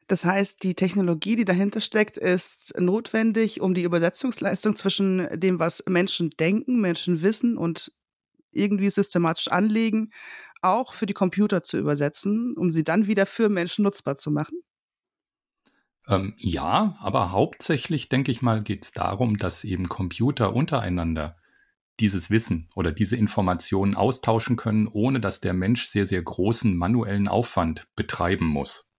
Das 0.08 0.24
heißt, 0.24 0.64
die 0.64 0.74
Technologie, 0.74 1.36
die 1.36 1.44
dahinter 1.44 1.80
steckt, 1.80 2.16
ist 2.16 2.74
notwendig, 2.78 3.60
um 3.60 3.74
die 3.74 3.84
Übersetzungsleistung 3.84 4.74
zwischen 4.74 5.28
dem, 5.38 5.60
was 5.60 5.84
Menschen 5.88 6.30
denken, 6.30 6.80
Menschen 6.80 7.22
wissen 7.22 7.56
und 7.56 7.92
irgendwie 8.52 8.90
systematisch 8.90 9.48
anlegen, 9.48 10.10
auch 10.62 10.92
für 10.94 11.06
die 11.06 11.14
Computer 11.14 11.62
zu 11.62 11.78
übersetzen, 11.78 12.54
um 12.56 12.72
sie 12.72 12.84
dann 12.84 13.06
wieder 13.06 13.26
für 13.26 13.48
Menschen 13.48 13.84
nutzbar 13.84 14.16
zu 14.16 14.30
machen? 14.30 14.60
Ähm, 16.06 16.34
ja, 16.38 16.96
aber 17.00 17.32
hauptsächlich, 17.32 18.08
denke 18.08 18.30
ich 18.30 18.42
mal, 18.42 18.62
geht 18.62 18.84
es 18.84 18.92
darum, 18.92 19.36
dass 19.36 19.64
eben 19.64 19.88
Computer 19.88 20.54
untereinander 20.54 21.36
dieses 22.00 22.30
Wissen 22.30 22.68
oder 22.74 22.92
diese 22.92 23.16
Informationen 23.16 23.94
austauschen 23.94 24.56
können, 24.56 24.88
ohne 24.88 25.20
dass 25.20 25.40
der 25.40 25.54
Mensch 25.54 25.86
sehr, 25.86 26.06
sehr 26.06 26.22
großen 26.22 26.76
manuellen 26.76 27.28
Aufwand 27.28 27.88
betreiben 27.96 28.46
muss. 28.46 28.89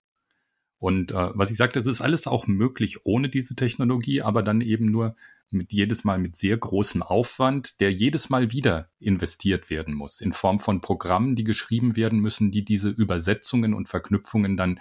Und 0.82 1.12
äh, 1.12 1.30
was 1.36 1.52
ich 1.52 1.58
sagte, 1.58 1.78
es 1.78 1.86
ist 1.86 2.02
alles 2.02 2.26
auch 2.26 2.48
möglich 2.48 3.06
ohne 3.06 3.30
diese 3.30 3.56
Technologie, 3.56 4.24
aber 4.24 4.42
dann 4.42 4.62
eben 4.62 4.86
nur 4.86 5.16
mit 5.52 5.72
jedes 5.72 6.04
Mal 6.06 6.18
mit 6.18 6.36
sehr 6.36 6.58
großem 6.58 7.04
Aufwand, 7.04 7.80
der 7.82 7.94
jedes 7.94 8.32
Mal 8.32 8.52
wieder 8.52 8.90
investiert 9.00 9.70
werden 9.70 9.94
muss, 9.94 10.22
in 10.22 10.34
Form 10.34 10.60
von 10.60 10.82
Programmen, 10.82 11.36
die 11.36 11.44
geschrieben 11.44 11.96
werden 11.96 12.18
müssen, 12.18 12.50
die 12.50 12.66
diese 12.66 12.90
Übersetzungen 12.90 13.76
und 13.76 13.90
Verknüpfungen 13.90 14.58
dann 14.58 14.80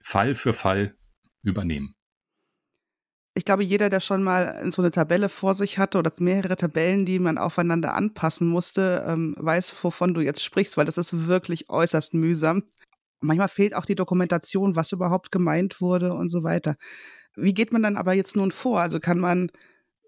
Fall 0.00 0.34
für 0.34 0.54
Fall 0.54 0.96
übernehmen. 1.42 1.94
Ich 3.34 3.44
glaube, 3.44 3.64
jeder, 3.64 3.90
der 3.90 4.00
schon 4.00 4.22
mal 4.22 4.72
so 4.72 4.80
eine 4.80 4.90
Tabelle 4.90 5.28
vor 5.28 5.54
sich 5.54 5.76
hatte 5.76 5.98
oder 5.98 6.10
mehrere 6.18 6.56
Tabellen, 6.56 7.04
die 7.04 7.18
man 7.18 7.36
aufeinander 7.36 7.92
anpassen 7.92 8.48
musste, 8.48 9.04
ähm, 9.06 9.34
weiß, 9.36 9.76
wovon 9.84 10.14
du 10.14 10.22
jetzt 10.22 10.42
sprichst, 10.42 10.78
weil 10.78 10.86
das 10.86 10.96
ist 10.96 11.26
wirklich 11.26 11.68
äußerst 11.68 12.14
mühsam. 12.14 12.62
Manchmal 13.20 13.48
fehlt 13.48 13.74
auch 13.74 13.84
die 13.84 13.94
Dokumentation, 13.94 14.76
was 14.76 14.92
überhaupt 14.92 15.32
gemeint 15.32 15.80
wurde 15.80 16.14
und 16.14 16.30
so 16.30 16.44
weiter. 16.44 16.76
Wie 17.34 17.54
geht 17.54 17.72
man 17.72 17.82
dann 17.82 17.96
aber 17.96 18.12
jetzt 18.12 18.36
nun 18.36 18.50
vor? 18.50 18.80
Also 18.80 19.00
kann 19.00 19.18
man 19.18 19.50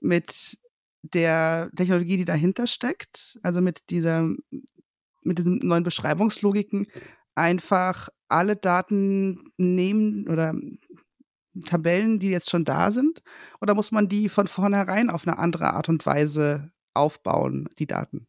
mit 0.00 0.58
der 1.02 1.70
Technologie, 1.76 2.16
die 2.16 2.24
dahinter 2.24 2.66
steckt, 2.66 3.38
also 3.42 3.60
mit 3.60 3.90
dieser, 3.90 4.28
mit 5.22 5.38
diesen 5.38 5.58
neuen 5.58 5.82
Beschreibungslogiken, 5.82 6.86
einfach 7.34 8.08
alle 8.28 8.56
Daten 8.56 9.52
nehmen 9.56 10.28
oder 10.28 10.54
Tabellen, 11.64 12.20
die 12.20 12.30
jetzt 12.30 12.50
schon 12.50 12.64
da 12.64 12.92
sind? 12.92 13.22
Oder 13.60 13.74
muss 13.74 13.92
man 13.92 14.08
die 14.08 14.28
von 14.28 14.46
vornherein 14.46 15.10
auf 15.10 15.26
eine 15.26 15.38
andere 15.38 15.72
Art 15.72 15.88
und 15.88 16.04
Weise 16.06 16.70
aufbauen, 16.94 17.68
die 17.78 17.86
Daten? 17.86 18.26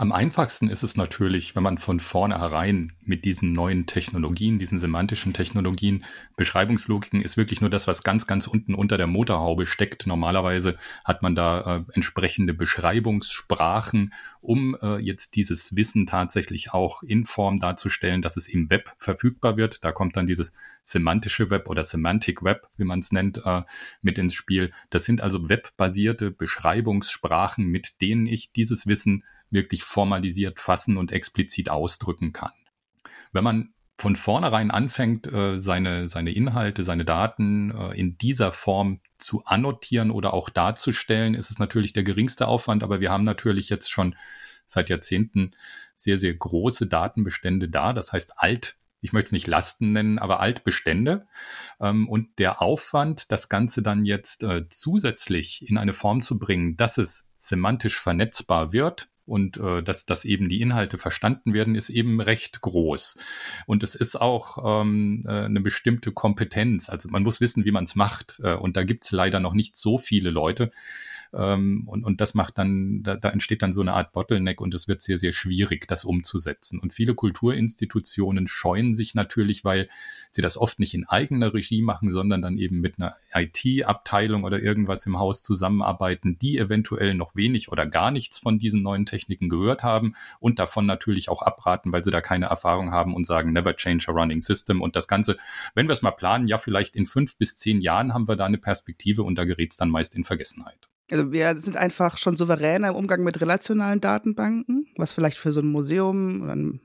Am 0.00 0.12
einfachsten 0.12 0.70
ist 0.70 0.84
es 0.84 0.96
natürlich, 0.96 1.56
wenn 1.56 1.64
man 1.64 1.76
von 1.76 1.98
vornherein 1.98 2.92
mit 3.00 3.24
diesen 3.24 3.50
neuen 3.50 3.86
Technologien, 3.86 4.60
diesen 4.60 4.78
semantischen 4.78 5.34
Technologien, 5.34 6.04
Beschreibungslogiken 6.36 7.20
ist 7.20 7.36
wirklich 7.36 7.60
nur 7.60 7.68
das, 7.68 7.88
was 7.88 8.04
ganz, 8.04 8.28
ganz 8.28 8.46
unten 8.46 8.76
unter 8.76 8.96
der 8.96 9.08
Motorhaube 9.08 9.66
steckt. 9.66 10.06
Normalerweise 10.06 10.78
hat 11.04 11.22
man 11.22 11.34
da 11.34 11.78
äh, 11.78 11.84
entsprechende 11.94 12.54
Beschreibungssprachen, 12.54 14.14
um 14.40 14.76
äh, 14.80 14.98
jetzt 14.98 15.34
dieses 15.34 15.74
Wissen 15.74 16.06
tatsächlich 16.06 16.72
auch 16.72 17.02
in 17.02 17.24
Form 17.24 17.58
darzustellen, 17.58 18.22
dass 18.22 18.36
es 18.36 18.46
im 18.46 18.70
Web 18.70 18.94
verfügbar 18.98 19.56
wird. 19.56 19.82
Da 19.82 19.90
kommt 19.90 20.16
dann 20.16 20.28
dieses 20.28 20.52
semantische 20.84 21.50
Web 21.50 21.68
oder 21.68 21.82
Semantic 21.82 22.44
Web, 22.44 22.68
wie 22.76 22.84
man 22.84 23.00
es 23.00 23.10
nennt, 23.10 23.42
äh, 23.44 23.62
mit 24.00 24.16
ins 24.18 24.34
Spiel. 24.34 24.72
Das 24.90 25.04
sind 25.04 25.22
also 25.22 25.48
webbasierte 25.48 26.30
Beschreibungssprachen, 26.30 27.66
mit 27.66 28.00
denen 28.00 28.28
ich 28.28 28.52
dieses 28.52 28.86
Wissen 28.86 29.24
wirklich 29.50 29.82
formalisiert 29.82 30.60
fassen 30.60 30.96
und 30.96 31.12
explizit 31.12 31.68
ausdrücken 31.68 32.32
kann. 32.32 32.52
Wenn 33.32 33.44
man 33.44 33.74
von 33.98 34.14
vornherein 34.14 34.70
anfängt, 34.70 35.26
äh, 35.26 35.58
seine, 35.58 36.08
seine 36.08 36.32
Inhalte, 36.32 36.84
seine 36.84 37.04
Daten 37.04 37.72
äh, 37.72 37.98
in 37.98 38.16
dieser 38.16 38.52
Form 38.52 39.00
zu 39.18 39.44
annotieren 39.44 40.12
oder 40.12 40.32
auch 40.32 40.50
darzustellen, 40.50 41.34
ist 41.34 41.50
es 41.50 41.58
natürlich 41.58 41.92
der 41.92 42.04
geringste 42.04 42.46
Aufwand, 42.46 42.84
aber 42.84 43.00
wir 43.00 43.10
haben 43.10 43.24
natürlich 43.24 43.68
jetzt 43.68 43.90
schon 43.90 44.14
seit 44.64 44.88
Jahrzehnten 44.88 45.50
sehr, 45.96 46.18
sehr 46.18 46.34
große 46.34 46.86
Datenbestände 46.86 47.68
da. 47.68 47.92
Das 47.92 48.12
heißt 48.12 48.34
alt, 48.36 48.76
ich 49.00 49.12
möchte 49.12 49.28
es 49.28 49.32
nicht 49.32 49.46
Lasten 49.46 49.92
nennen, 49.92 50.18
aber 50.18 50.40
Altbestände. 50.40 51.26
Ähm, 51.80 52.08
und 52.08 52.38
der 52.38 52.62
Aufwand, 52.62 53.32
das 53.32 53.48
Ganze 53.48 53.82
dann 53.82 54.04
jetzt 54.04 54.44
äh, 54.44 54.68
zusätzlich 54.68 55.68
in 55.68 55.78
eine 55.78 55.92
Form 55.92 56.22
zu 56.22 56.38
bringen, 56.38 56.76
dass 56.76 56.98
es 56.98 57.30
semantisch 57.36 57.98
vernetzbar 57.98 58.72
wird, 58.72 59.08
und 59.28 59.56
äh, 59.58 59.82
dass, 59.82 60.06
dass 60.06 60.24
eben 60.24 60.48
die 60.48 60.60
Inhalte 60.60 60.98
verstanden 60.98 61.52
werden, 61.52 61.74
ist 61.74 61.90
eben 61.90 62.20
recht 62.20 62.60
groß. 62.60 63.18
Und 63.66 63.82
es 63.82 63.94
ist 63.94 64.20
auch 64.20 64.82
ähm, 64.82 65.22
äh, 65.26 65.44
eine 65.44 65.60
bestimmte 65.60 66.12
Kompetenz. 66.12 66.88
Also 66.88 67.08
man 67.10 67.22
muss 67.22 67.40
wissen, 67.40 67.64
wie 67.64 67.72
man 67.72 67.84
es 67.84 67.94
macht. 67.94 68.40
Äh, 68.42 68.54
und 68.54 68.76
da 68.76 68.82
gibt 68.82 69.04
es 69.04 69.12
leider 69.12 69.40
noch 69.40 69.54
nicht 69.54 69.76
so 69.76 69.98
viele 69.98 70.30
Leute. 70.30 70.70
Ähm, 71.34 71.84
und, 71.86 72.04
und 72.04 72.20
das 72.20 72.34
macht 72.34 72.58
dann, 72.58 73.02
da, 73.02 73.16
da 73.16 73.30
entsteht 73.30 73.62
dann 73.62 73.72
so 73.72 73.80
eine 73.80 73.92
Art 73.92 74.12
Bottleneck 74.12 74.60
und 74.60 74.74
es 74.74 74.88
wird 74.88 75.02
sehr, 75.02 75.18
sehr 75.18 75.32
schwierig, 75.32 75.86
das 75.88 76.04
umzusetzen. 76.04 76.78
Und 76.78 76.92
viele 76.92 77.14
Kulturinstitutionen 77.14 78.48
scheuen 78.48 78.94
sich 78.94 79.14
natürlich, 79.14 79.64
weil 79.64 79.88
sie 80.30 80.42
das 80.42 80.56
oft 80.56 80.78
nicht 80.78 80.94
in 80.94 81.06
eigener 81.06 81.54
Regie 81.54 81.82
machen, 81.82 82.10
sondern 82.10 82.42
dann 82.42 82.58
eben 82.58 82.80
mit 82.80 82.98
einer 82.98 83.14
IT-Abteilung 83.34 84.44
oder 84.44 84.60
irgendwas 84.60 85.06
im 85.06 85.18
Haus 85.18 85.42
zusammenarbeiten, 85.42 86.38
die 86.38 86.58
eventuell 86.58 87.14
noch 87.14 87.34
wenig 87.36 87.70
oder 87.70 87.86
gar 87.86 88.10
nichts 88.10 88.38
von 88.38 88.58
diesen 88.58 88.82
neuen 88.82 89.06
Techniken 89.06 89.48
gehört 89.48 89.82
haben 89.82 90.14
und 90.40 90.58
davon 90.58 90.86
natürlich 90.86 91.28
auch 91.28 91.42
abraten, 91.42 91.92
weil 91.92 92.04
sie 92.04 92.10
da 92.10 92.20
keine 92.20 92.46
Erfahrung 92.46 92.90
haben 92.92 93.14
und 93.14 93.26
sagen, 93.26 93.52
never 93.52 93.74
change 93.76 94.06
a 94.08 94.12
running 94.12 94.40
system. 94.40 94.80
Und 94.80 94.96
das 94.96 95.08
Ganze, 95.08 95.36
wenn 95.74 95.88
wir 95.88 95.92
es 95.92 96.02
mal 96.02 96.10
planen, 96.12 96.48
ja, 96.48 96.58
vielleicht 96.58 96.96
in 96.96 97.06
fünf 97.06 97.36
bis 97.36 97.56
zehn 97.56 97.80
Jahren 97.80 98.14
haben 98.14 98.28
wir 98.28 98.36
da 98.36 98.46
eine 98.46 98.58
Perspektive 98.58 99.22
und 99.22 99.36
da 99.36 99.44
gerät 99.44 99.72
es 99.72 99.76
dann 99.76 99.90
meist 99.90 100.14
in 100.14 100.24
Vergessenheit. 100.24 100.88
Also 101.10 101.32
wir 101.32 101.56
sind 101.56 101.76
einfach 101.76 102.18
schon 102.18 102.36
souveräner 102.36 102.88
im 102.88 102.94
Umgang 102.94 103.22
mit 103.22 103.40
relationalen 103.40 104.00
Datenbanken, 104.00 104.86
was 104.96 105.12
vielleicht 105.12 105.38
für 105.38 105.52
so 105.52 105.60
ein 105.60 105.70
Museum 105.70 106.42
oder 106.42 106.52
eine 106.52 106.80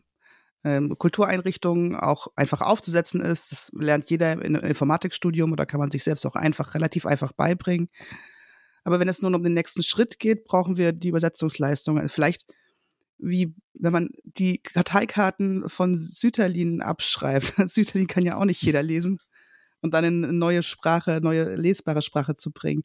ähm, 0.63 0.97
Kultureinrichtung 0.97 1.95
auch 1.95 2.27
einfach 2.35 2.61
aufzusetzen 2.61 3.19
ist. 3.19 3.51
Das 3.51 3.71
lernt 3.73 4.09
jeder 4.09 4.27
einem 4.27 4.55
Informatikstudium 4.55 5.51
oder 5.51 5.65
kann 5.65 5.79
man 5.79 5.91
sich 5.91 6.03
selbst 6.03 6.25
auch 6.25 6.35
einfach, 6.35 6.73
relativ 6.73 7.05
einfach 7.05 7.33
beibringen. 7.33 7.89
Aber 8.85 8.99
wenn 8.99 9.09
es 9.09 9.21
nun 9.21 9.35
um 9.35 9.43
den 9.43 9.53
nächsten 9.53 9.83
Schritt 9.83 10.19
geht, 10.19 10.45
brauchen 10.45 10.77
wir 10.77 10.93
die 10.93 11.09
Übersetzungsleistung. 11.09 11.99
Also 11.99 12.13
vielleicht 12.13 12.45
wie 13.17 13.55
wenn 13.73 13.93
man 13.93 14.09
die 14.23 14.59
Karteikarten 14.59 15.67
von 15.69 15.95
Süterlin 15.95 16.81
abschreibt. 16.81 17.53
Süterlin 17.69 18.07
kann 18.07 18.23
ja 18.23 18.37
auch 18.37 18.45
nicht 18.45 18.61
jeder 18.61 18.83
lesen 18.83 19.19
und 19.83 19.93
dann 19.93 20.03
in 20.03 20.23
eine 20.23 20.33
neue 20.33 20.63
Sprache, 20.63 21.19
neue 21.21 21.55
lesbare 21.55 22.01
Sprache 22.01 22.35
zu 22.35 22.51
bringen. 22.51 22.83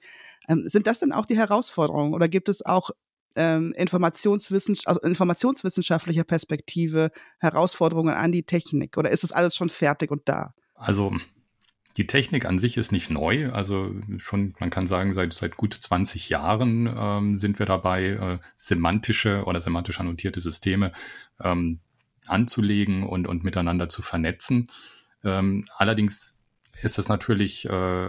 Ähm, 0.48 0.64
sind 0.66 0.86
das 0.86 0.98
denn 0.98 1.12
auch 1.12 1.26
die 1.26 1.36
Herausforderungen 1.36 2.14
oder 2.14 2.28
gibt 2.28 2.48
es 2.48 2.64
auch 2.64 2.90
ähm, 3.36 3.72
Informationswissens 3.76 4.86
also 4.86 5.00
informationswissenschaftlicher 5.00 6.24
Perspektive 6.24 7.10
Herausforderungen 7.38 8.14
an 8.14 8.32
die 8.32 8.42
Technik 8.42 8.96
oder 8.96 9.10
ist 9.10 9.24
es 9.24 9.32
alles 9.32 9.54
schon 9.54 9.68
fertig 9.68 10.10
und 10.10 10.22
da? 10.26 10.54
Also 10.74 11.14
die 11.96 12.06
Technik 12.06 12.46
an 12.46 12.58
sich 12.58 12.76
ist 12.76 12.92
nicht 12.92 13.10
neu. 13.10 13.48
Also 13.48 13.94
schon, 14.18 14.54
man 14.60 14.70
kann 14.70 14.86
sagen, 14.86 15.14
seit, 15.14 15.32
seit 15.32 15.56
gut 15.56 15.74
20 15.74 16.28
Jahren 16.28 16.92
ähm, 16.96 17.38
sind 17.38 17.58
wir 17.58 17.66
dabei, 17.66 18.04
äh, 18.04 18.38
semantische 18.56 19.44
oder 19.44 19.60
semantisch 19.60 19.98
annotierte 19.98 20.40
Systeme 20.40 20.92
ähm, 21.42 21.80
anzulegen 22.28 23.02
und, 23.02 23.26
und 23.26 23.42
miteinander 23.42 23.88
zu 23.88 24.02
vernetzen. 24.02 24.70
Ähm, 25.24 25.64
allerdings 25.76 26.37
ist 26.82 26.98
es 26.98 27.08
natürlich 27.08 27.68
äh, 27.68 28.08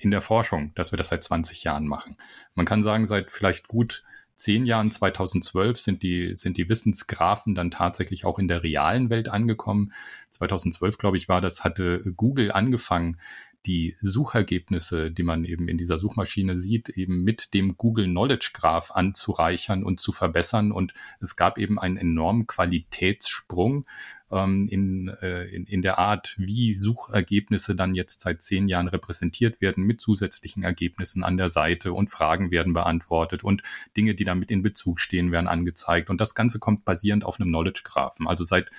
in 0.00 0.10
der 0.10 0.20
Forschung, 0.20 0.72
dass 0.74 0.92
wir 0.92 0.96
das 0.96 1.08
seit 1.08 1.22
20 1.22 1.64
Jahren 1.64 1.86
machen. 1.86 2.16
Man 2.54 2.66
kann 2.66 2.82
sagen, 2.82 3.06
seit 3.06 3.30
vielleicht 3.30 3.68
gut 3.68 4.04
zehn 4.34 4.66
Jahren, 4.66 4.90
2012, 4.90 5.78
sind 5.78 6.02
die, 6.02 6.36
sind 6.36 6.56
die 6.56 6.68
Wissensgrafen 6.68 7.54
dann 7.54 7.72
tatsächlich 7.72 8.24
auch 8.24 8.38
in 8.38 8.46
der 8.46 8.62
realen 8.62 9.10
Welt 9.10 9.28
angekommen. 9.28 9.92
2012, 10.30 10.96
glaube 10.96 11.16
ich, 11.16 11.28
war 11.28 11.40
das, 11.40 11.64
hatte 11.64 12.12
Google 12.16 12.52
angefangen, 12.52 13.18
die 13.66 13.96
Suchergebnisse, 14.00 15.10
die 15.10 15.24
man 15.24 15.44
eben 15.44 15.68
in 15.68 15.76
dieser 15.76 15.98
Suchmaschine 15.98 16.56
sieht, 16.56 16.88
eben 16.90 17.24
mit 17.24 17.52
dem 17.52 17.76
Google 17.76 18.06
Knowledge 18.06 18.50
Graph 18.54 18.92
anzureichern 18.92 19.82
und 19.82 19.98
zu 19.98 20.12
verbessern. 20.12 20.70
Und 20.70 20.92
es 21.20 21.36
gab 21.36 21.58
eben 21.58 21.78
einen 21.78 21.96
enormen 21.96 22.46
Qualitätssprung 22.46 23.86
ähm, 24.30 24.66
in, 24.68 25.08
äh, 25.20 25.44
in, 25.44 25.64
in 25.64 25.82
der 25.82 25.98
Art, 25.98 26.34
wie 26.38 26.76
Suchergebnisse 26.76 27.74
dann 27.74 27.94
jetzt 27.94 28.20
seit 28.20 28.42
zehn 28.42 28.68
Jahren 28.68 28.88
repräsentiert 28.88 29.60
werden, 29.60 29.84
mit 29.84 30.00
zusätzlichen 30.00 30.62
Ergebnissen 30.62 31.24
an 31.24 31.36
der 31.36 31.48
Seite 31.48 31.92
und 31.92 32.10
Fragen 32.10 32.50
werden 32.50 32.72
beantwortet 32.72 33.44
und 33.44 33.62
Dinge, 33.96 34.14
die 34.14 34.24
damit 34.24 34.50
in 34.50 34.62
Bezug 34.62 35.00
stehen, 35.00 35.32
werden 35.32 35.48
angezeigt. 35.48 36.10
Und 36.10 36.20
das 36.20 36.34
Ganze 36.34 36.58
kommt 36.58 36.84
basierend 36.84 37.24
auf 37.24 37.40
einem 37.40 37.50
Knowledge 37.50 37.82
Graphen. 37.84 38.26
Also 38.26 38.44
seit 38.44 38.70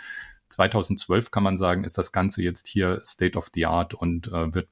2012 0.50 1.32
kann 1.32 1.44
man 1.44 1.58
sagen, 1.58 1.84
ist 1.84 1.98
das 1.98 2.12
Ganze 2.12 2.44
jetzt 2.44 2.68
hier 2.68 3.00
State 3.01 3.38
of 3.38 3.50
the 3.53 3.65
Art 3.65 3.94
und 3.94 4.27
äh, 4.27 4.53
wird 4.53 4.68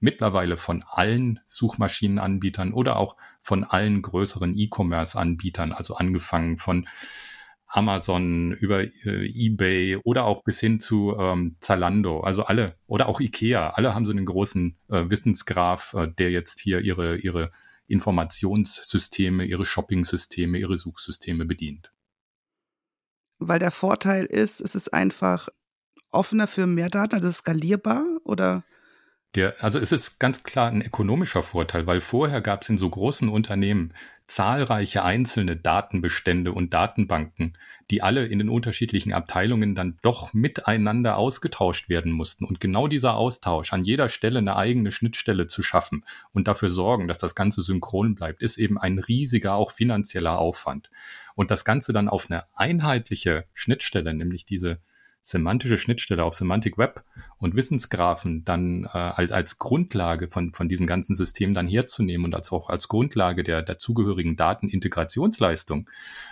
mittlerweile 0.00 0.56
von 0.56 0.84
allen 0.86 1.40
Suchmaschinenanbietern 1.46 2.72
oder 2.72 2.96
auch 2.96 3.16
von 3.40 3.62
allen 3.62 4.02
größeren 4.02 4.58
E-Commerce-Anbietern, 4.58 5.72
also 5.72 5.94
angefangen 5.94 6.58
von 6.58 6.88
Amazon 7.72 8.52
über 8.52 8.82
äh, 8.82 9.26
eBay 9.34 9.96
oder 9.96 10.24
auch 10.24 10.44
bis 10.44 10.60
hin 10.60 10.78
zu 10.78 11.16
ähm, 11.18 11.56
Zalando, 11.58 12.20
also 12.20 12.44
alle. 12.44 12.76
Oder 12.86 13.08
auch 13.08 13.20
Ikea, 13.20 13.70
alle 13.70 13.94
haben 13.94 14.04
so 14.04 14.12
einen 14.12 14.26
großen 14.26 14.76
äh, 14.88 15.04
Wissensgraph, 15.08 15.94
äh, 15.94 16.08
der 16.08 16.30
jetzt 16.30 16.60
hier 16.60 16.80
ihre 16.80 17.16
ihre 17.16 17.50
Informationssysteme, 17.86 19.44
ihre 19.44 19.66
Shopping-Systeme, 19.66 20.58
ihre 20.58 20.76
Suchsysteme 20.76 21.44
bedient. 21.44 21.92
Weil 23.38 23.58
der 23.58 23.70
Vorteil 23.70 24.24
ist, 24.26 24.60
es 24.60 24.74
ist 24.74 24.92
einfach 24.94 25.48
offener 26.10 26.46
für 26.46 26.66
mehr 26.66 26.90
Daten, 26.90 27.16
also 27.16 27.30
skalierbar 27.30 28.04
oder? 28.24 28.64
Der, 29.34 29.62
also 29.64 29.78
es 29.78 29.92
ist 29.92 30.20
ganz 30.20 30.42
klar 30.42 30.68
ein 30.70 30.82
ökonomischer 30.82 31.42
Vorteil, 31.42 31.86
weil 31.86 32.00
vorher 32.00 32.42
gab 32.42 32.62
es 32.62 32.68
in 32.68 32.76
so 32.76 32.88
großen 32.88 33.30
Unternehmen 33.30 33.94
zahlreiche 34.34 35.04
einzelne 35.04 35.56
Datenbestände 35.56 36.52
und 36.52 36.72
Datenbanken, 36.72 37.52
die 37.90 38.00
alle 38.00 38.24
in 38.24 38.38
den 38.38 38.48
unterschiedlichen 38.48 39.12
Abteilungen 39.12 39.74
dann 39.74 39.98
doch 40.00 40.32
miteinander 40.32 41.18
ausgetauscht 41.18 41.90
werden 41.90 42.12
mussten. 42.12 42.46
Und 42.46 42.58
genau 42.58 42.88
dieser 42.88 43.14
Austausch, 43.14 43.74
an 43.74 43.84
jeder 43.84 44.08
Stelle 44.08 44.38
eine 44.38 44.56
eigene 44.56 44.90
Schnittstelle 44.90 45.48
zu 45.48 45.62
schaffen 45.62 46.06
und 46.32 46.48
dafür 46.48 46.70
sorgen, 46.70 47.08
dass 47.08 47.18
das 47.18 47.34
Ganze 47.34 47.60
synchron 47.60 48.14
bleibt, 48.14 48.42
ist 48.42 48.56
eben 48.56 48.78
ein 48.78 48.98
riesiger, 48.98 49.54
auch 49.54 49.70
finanzieller 49.70 50.38
Aufwand. 50.38 50.90
Und 51.34 51.50
das 51.50 51.66
Ganze 51.66 51.92
dann 51.92 52.08
auf 52.08 52.30
eine 52.30 52.44
einheitliche 52.54 53.44
Schnittstelle, 53.52 54.14
nämlich 54.14 54.46
diese 54.46 54.78
semantische 55.22 55.78
Schnittstelle 55.78 56.24
auf 56.24 56.34
Semantic 56.34 56.78
Web 56.78 57.04
und 57.38 57.54
Wissensgraphen 57.54 58.44
dann 58.44 58.84
äh, 58.84 58.88
als, 58.88 59.30
als 59.30 59.58
Grundlage 59.58 60.28
von, 60.28 60.52
von 60.52 60.68
diesem 60.68 60.86
ganzen 60.86 61.14
System 61.14 61.54
dann 61.54 61.68
herzunehmen 61.68 62.24
und 62.24 62.34
als 62.34 62.50
auch 62.50 62.68
als 62.68 62.88
Grundlage 62.88 63.44
der 63.44 63.62
dazugehörigen 63.62 64.36
Datenintegrationsleistung, 64.36 65.88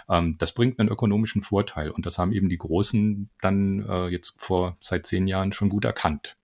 ähm, 0.09 0.37
das 0.39 0.53
bringt 0.53 0.81
einen 0.81 0.89
ökonomischen 0.89 1.41
Vorteil. 1.41 1.91
Und 1.91 2.05
das 2.05 2.19
haben 2.19 2.33
eben 2.33 2.49
die 2.49 2.59
Großen 2.59 3.31
dann 3.41 3.87
äh, 3.89 4.09
jetzt 4.09 4.35
vor 4.39 4.77
seit 4.81 5.07
zehn 5.07 5.29
Jahren 5.29 5.53
schon 5.53 5.69
gut 5.69 5.85
erkannt. 5.85 6.37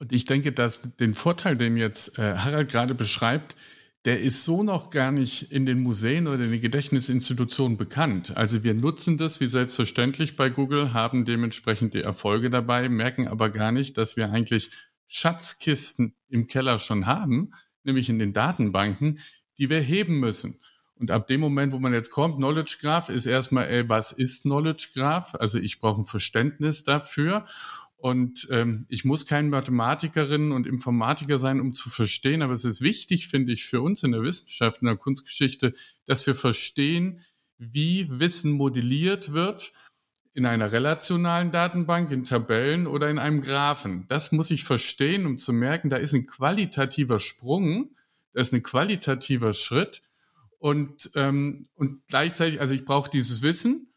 Und 0.00 0.12
ich 0.12 0.24
denke, 0.24 0.52
dass 0.52 0.96
den 0.96 1.14
Vorteil, 1.14 1.56
den 1.56 1.76
jetzt 1.76 2.18
äh, 2.18 2.36
Harald 2.36 2.70
gerade 2.70 2.94
beschreibt, 2.94 3.56
der 4.08 4.22
ist 4.22 4.46
so 4.46 4.62
noch 4.62 4.88
gar 4.88 5.12
nicht 5.12 5.52
in 5.52 5.66
den 5.66 5.82
Museen 5.82 6.28
oder 6.28 6.42
in 6.42 6.50
den 6.50 6.62
Gedächtnisinstitutionen 6.62 7.76
bekannt. 7.76 8.34
Also 8.38 8.64
wir 8.64 8.72
nutzen 8.72 9.18
das 9.18 9.38
wie 9.38 9.46
selbstverständlich 9.46 10.34
bei 10.34 10.48
Google, 10.48 10.94
haben 10.94 11.26
dementsprechend 11.26 11.92
die 11.92 12.00
Erfolge 12.00 12.48
dabei, 12.48 12.88
merken 12.88 13.28
aber 13.28 13.50
gar 13.50 13.70
nicht, 13.70 13.98
dass 13.98 14.16
wir 14.16 14.30
eigentlich 14.32 14.70
Schatzkisten 15.08 16.14
im 16.30 16.46
Keller 16.46 16.78
schon 16.78 17.04
haben, 17.04 17.50
nämlich 17.84 18.08
in 18.08 18.18
den 18.18 18.32
Datenbanken, 18.32 19.18
die 19.58 19.68
wir 19.68 19.80
heben 19.80 20.20
müssen. 20.20 20.58
Und 20.94 21.10
ab 21.10 21.26
dem 21.26 21.42
Moment, 21.42 21.74
wo 21.74 21.78
man 21.78 21.92
jetzt 21.92 22.10
kommt, 22.10 22.36
Knowledge 22.36 22.78
Graph 22.80 23.10
ist 23.10 23.26
erstmal, 23.26 23.66
ey, 23.66 23.90
was 23.90 24.12
ist 24.12 24.44
Knowledge 24.44 24.88
Graph? 24.94 25.34
Also 25.34 25.58
ich 25.58 25.80
brauche 25.80 26.00
ein 26.00 26.06
Verständnis 26.06 26.82
dafür. 26.82 27.44
Und 27.98 28.46
ähm, 28.52 28.86
ich 28.88 29.04
muss 29.04 29.26
kein 29.26 29.50
Mathematikerin 29.50 30.52
und 30.52 30.68
Informatiker 30.68 31.36
sein, 31.36 31.60
um 31.60 31.74
zu 31.74 31.90
verstehen, 31.90 32.42
aber 32.42 32.52
es 32.52 32.64
ist 32.64 32.80
wichtig, 32.80 33.26
finde 33.26 33.52
ich, 33.52 33.66
für 33.66 33.82
uns 33.82 34.04
in 34.04 34.12
der 34.12 34.22
Wissenschaft, 34.22 34.82
in 34.82 34.86
der 34.86 34.96
Kunstgeschichte, 34.96 35.74
dass 36.06 36.24
wir 36.24 36.36
verstehen, 36.36 37.22
wie 37.58 38.06
Wissen 38.08 38.52
modelliert 38.52 39.32
wird 39.32 39.72
in 40.32 40.46
einer 40.46 40.70
relationalen 40.70 41.50
Datenbank, 41.50 42.12
in 42.12 42.22
Tabellen 42.22 42.86
oder 42.86 43.10
in 43.10 43.18
einem 43.18 43.40
Graphen. 43.40 44.04
Das 44.06 44.30
muss 44.30 44.52
ich 44.52 44.62
verstehen, 44.62 45.26
um 45.26 45.36
zu 45.36 45.52
merken, 45.52 45.88
da 45.88 45.96
ist 45.96 46.14
ein 46.14 46.26
qualitativer 46.26 47.18
Sprung, 47.18 47.96
da 48.32 48.40
ist 48.40 48.54
ein 48.54 48.62
qualitativer 48.62 49.54
Schritt 49.54 50.02
und, 50.60 51.10
ähm, 51.16 51.68
und 51.74 52.06
gleichzeitig, 52.06 52.60
also 52.60 52.74
ich 52.74 52.84
brauche 52.84 53.10
dieses 53.10 53.42
Wissen, 53.42 53.87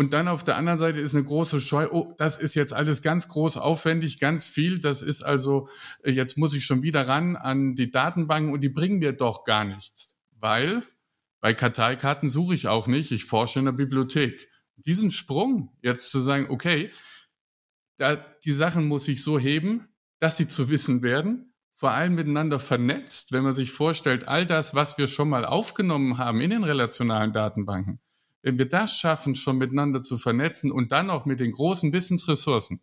und 0.00 0.14
dann 0.14 0.28
auf 0.28 0.42
der 0.42 0.56
anderen 0.56 0.78
Seite 0.78 0.98
ist 0.98 1.14
eine 1.14 1.24
große 1.24 1.60
Scheu, 1.60 1.86
oh, 1.92 2.14
das 2.16 2.38
ist 2.38 2.54
jetzt 2.54 2.72
alles 2.72 3.02
ganz 3.02 3.28
groß 3.28 3.58
aufwendig, 3.58 4.18
ganz 4.18 4.48
viel. 4.48 4.78
Das 4.78 5.02
ist 5.02 5.22
also, 5.22 5.68
äh, 6.02 6.10
jetzt 6.10 6.38
muss 6.38 6.54
ich 6.54 6.64
schon 6.64 6.82
wieder 6.82 7.06
ran 7.06 7.36
an 7.36 7.74
die 7.74 7.90
Datenbanken 7.90 8.54
und 8.54 8.62
die 8.62 8.70
bringen 8.70 9.00
mir 9.00 9.12
doch 9.12 9.44
gar 9.44 9.66
nichts. 9.66 10.18
Weil 10.38 10.84
bei 11.42 11.52
Karteikarten 11.52 12.30
suche 12.30 12.54
ich 12.54 12.66
auch 12.66 12.86
nicht, 12.86 13.12
ich 13.12 13.26
forsche 13.26 13.58
in 13.58 13.66
der 13.66 13.72
Bibliothek. 13.72 14.48
Diesen 14.76 15.10
Sprung 15.10 15.76
jetzt 15.82 16.10
zu 16.10 16.20
sagen, 16.20 16.46
okay, 16.48 16.90
da, 17.98 18.16
die 18.16 18.52
Sachen 18.52 18.88
muss 18.88 19.06
ich 19.06 19.22
so 19.22 19.38
heben, 19.38 19.86
dass 20.18 20.38
sie 20.38 20.48
zu 20.48 20.70
wissen 20.70 21.02
werden, 21.02 21.52
vor 21.72 21.90
allem 21.90 22.14
miteinander 22.14 22.58
vernetzt, 22.58 23.32
wenn 23.32 23.42
man 23.42 23.52
sich 23.52 23.70
vorstellt, 23.70 24.28
all 24.28 24.46
das, 24.46 24.74
was 24.74 24.96
wir 24.96 25.08
schon 25.08 25.28
mal 25.28 25.44
aufgenommen 25.44 26.16
haben 26.16 26.40
in 26.40 26.48
den 26.48 26.64
relationalen 26.64 27.34
Datenbanken, 27.34 28.00
wenn 28.42 28.58
wir 28.58 28.68
das 28.68 28.98
schaffen, 28.98 29.34
schon 29.34 29.58
miteinander 29.58 30.02
zu 30.02 30.16
vernetzen 30.16 30.72
und 30.72 30.92
dann 30.92 31.10
auch 31.10 31.26
mit 31.26 31.40
den 31.40 31.52
großen 31.52 31.92
Wissensressourcen 31.92 32.80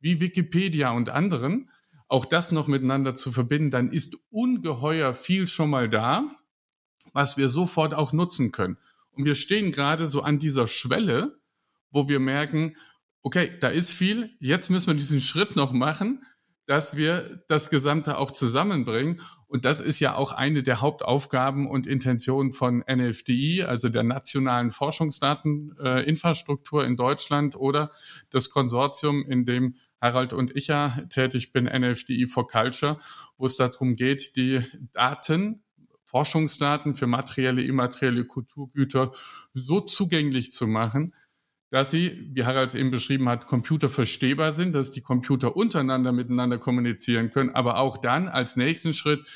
wie 0.00 0.20
Wikipedia 0.20 0.90
und 0.90 1.08
anderen, 1.08 1.70
auch 2.08 2.26
das 2.26 2.52
noch 2.52 2.68
miteinander 2.68 3.16
zu 3.16 3.32
verbinden, 3.32 3.70
dann 3.70 3.90
ist 3.90 4.18
ungeheuer 4.30 5.14
viel 5.14 5.48
schon 5.48 5.70
mal 5.70 5.88
da, 5.88 6.30
was 7.12 7.36
wir 7.36 7.48
sofort 7.48 7.94
auch 7.94 8.12
nutzen 8.12 8.52
können. 8.52 8.76
Und 9.12 9.24
wir 9.24 9.34
stehen 9.34 9.72
gerade 9.72 10.06
so 10.06 10.22
an 10.22 10.38
dieser 10.38 10.66
Schwelle, 10.66 11.38
wo 11.90 12.08
wir 12.08 12.20
merken, 12.20 12.76
okay, 13.22 13.56
da 13.60 13.68
ist 13.68 13.92
viel, 13.92 14.36
jetzt 14.38 14.70
müssen 14.70 14.88
wir 14.88 14.94
diesen 14.94 15.20
Schritt 15.20 15.56
noch 15.56 15.72
machen, 15.72 16.24
dass 16.66 16.96
wir 16.96 17.42
das 17.46 17.70
Gesamte 17.70 18.18
auch 18.18 18.30
zusammenbringen. 18.30 19.20
Und 19.46 19.64
das 19.64 19.80
ist 19.80 20.00
ja 20.00 20.14
auch 20.14 20.32
eine 20.32 20.62
der 20.62 20.80
Hauptaufgaben 20.80 21.68
und 21.68 21.86
Intentionen 21.86 22.52
von 22.52 22.82
NFDI, 22.90 23.64
also 23.64 23.88
der 23.88 24.02
nationalen 24.02 24.70
Forschungsdateninfrastruktur 24.70 26.82
äh, 26.82 26.86
in 26.86 26.96
Deutschland 26.96 27.56
oder 27.56 27.92
das 28.30 28.50
Konsortium, 28.50 29.24
in 29.28 29.44
dem 29.44 29.76
Harald 30.00 30.32
und 30.32 30.56
ich 30.56 30.68
ja 30.68 30.96
tätig 31.10 31.52
bin, 31.52 31.66
NFDI 31.66 32.26
for 32.26 32.46
Culture, 32.46 32.98
wo 33.36 33.46
es 33.46 33.56
darum 33.56 33.96
geht, 33.96 34.36
die 34.36 34.62
Daten, 34.92 35.64
Forschungsdaten 36.04 36.94
für 36.94 37.06
materielle, 37.06 37.62
immaterielle 37.62 38.24
Kulturgüter 38.24 39.12
so 39.52 39.80
zugänglich 39.80 40.52
zu 40.52 40.66
machen, 40.66 41.14
dass 41.74 41.90
sie, 41.90 42.30
wie 42.32 42.44
Harald 42.44 42.72
eben 42.76 42.92
beschrieben 42.92 43.28
hat, 43.28 43.48
Computer 43.48 43.88
verstehbar 43.88 44.52
sind, 44.52 44.74
dass 44.74 44.92
die 44.92 45.00
Computer 45.00 45.56
untereinander 45.56 46.12
miteinander 46.12 46.56
kommunizieren 46.56 47.30
können, 47.30 47.50
aber 47.50 47.78
auch 47.78 47.98
dann 47.98 48.28
als 48.28 48.54
nächsten 48.54 48.94
Schritt, 48.94 49.28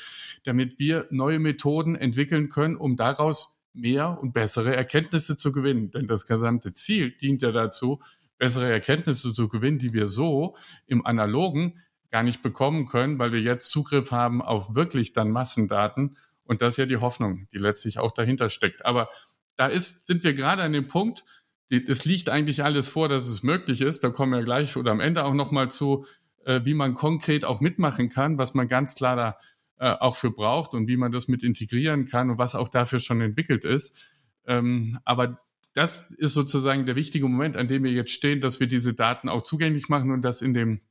damit 0.45 0.79
wir 0.79 1.05
neue 1.09 1.39
Methoden 1.39 1.97
entwickeln 1.97 2.47
können, 2.47 2.77
um 2.77 2.95
daraus 2.95 3.59
mehr 3.73 4.17
und 4.21 4.31
bessere 4.31 4.73
Erkenntnisse 4.73 5.35
zu 5.35 5.51
gewinnen. 5.51 5.91
Denn 5.91 6.07
das 6.07 6.27
gesamte 6.27 6.73
Ziel 6.73 7.11
dient 7.11 7.41
ja 7.41 7.51
dazu, 7.51 7.99
bessere 8.37 8.71
Erkenntnisse 8.71 9.33
zu 9.33 9.49
gewinnen, 9.49 9.79
die 9.79 9.91
wir 9.91 10.07
so 10.07 10.55
im 10.87 11.05
analogen 11.05 11.83
gar 12.09 12.23
nicht 12.23 12.41
bekommen 12.41 12.85
können, 12.85 13.19
weil 13.19 13.33
wir 13.33 13.41
jetzt 13.41 13.69
Zugriff 13.69 14.13
haben 14.13 14.41
auf 14.41 14.75
wirklich 14.75 15.11
dann 15.11 15.29
Massendaten. 15.29 16.15
Und 16.45 16.61
das 16.61 16.75
ist 16.75 16.77
ja 16.77 16.85
die 16.85 16.95
Hoffnung, 16.95 17.49
die 17.51 17.57
letztlich 17.57 17.99
auch 17.99 18.11
dahinter 18.11 18.47
steckt. 18.47 18.85
Aber 18.85 19.09
da 19.57 19.67
ist, 19.67 20.07
sind 20.07 20.23
wir 20.23 20.33
gerade 20.33 20.63
an 20.63 20.71
dem 20.71 20.87
Punkt, 20.87 21.25
das 21.69 22.05
liegt 22.05 22.29
eigentlich 22.29 22.63
alles 22.63 22.89
vor, 22.89 23.09
dass 23.09 23.27
es 23.27 23.43
möglich 23.43 23.81
ist. 23.81 24.03
Da 24.03 24.09
kommen 24.09 24.31
wir 24.31 24.43
gleich 24.43 24.75
oder 24.75 24.91
am 24.91 24.99
Ende 24.99 25.23
auch 25.23 25.33
nochmal 25.33 25.69
zu, 25.69 26.05
äh, 26.45 26.61
wie 26.63 26.73
man 26.73 26.93
konkret 26.93 27.45
auch 27.45 27.61
mitmachen 27.61 28.09
kann, 28.09 28.37
was 28.37 28.53
man 28.53 28.67
ganz 28.67 28.95
klar 28.95 29.15
da 29.15 29.37
äh, 29.77 29.91
auch 29.99 30.15
für 30.15 30.31
braucht 30.31 30.73
und 30.73 30.87
wie 30.87 30.97
man 30.97 31.11
das 31.11 31.27
mit 31.27 31.43
integrieren 31.43 32.05
kann 32.05 32.31
und 32.31 32.37
was 32.37 32.55
auch 32.55 32.69
dafür 32.69 32.99
schon 32.99 33.21
entwickelt 33.21 33.65
ist. 33.65 34.09
Ähm, 34.45 34.99
aber 35.05 35.39
das 35.73 36.09
ist 36.17 36.33
sozusagen 36.33 36.85
der 36.85 36.95
wichtige 36.95 37.27
Moment, 37.27 37.55
an 37.55 37.67
dem 37.67 37.83
wir 37.83 37.91
jetzt 37.91 38.11
stehen, 38.11 38.41
dass 38.41 38.59
wir 38.59 38.67
diese 38.67 38.93
Daten 38.93 39.29
auch 39.29 39.43
zugänglich 39.43 39.87
machen 39.87 40.11
und 40.11 40.23
dass 40.23 40.41
in 40.41 40.53
dem 40.53 40.81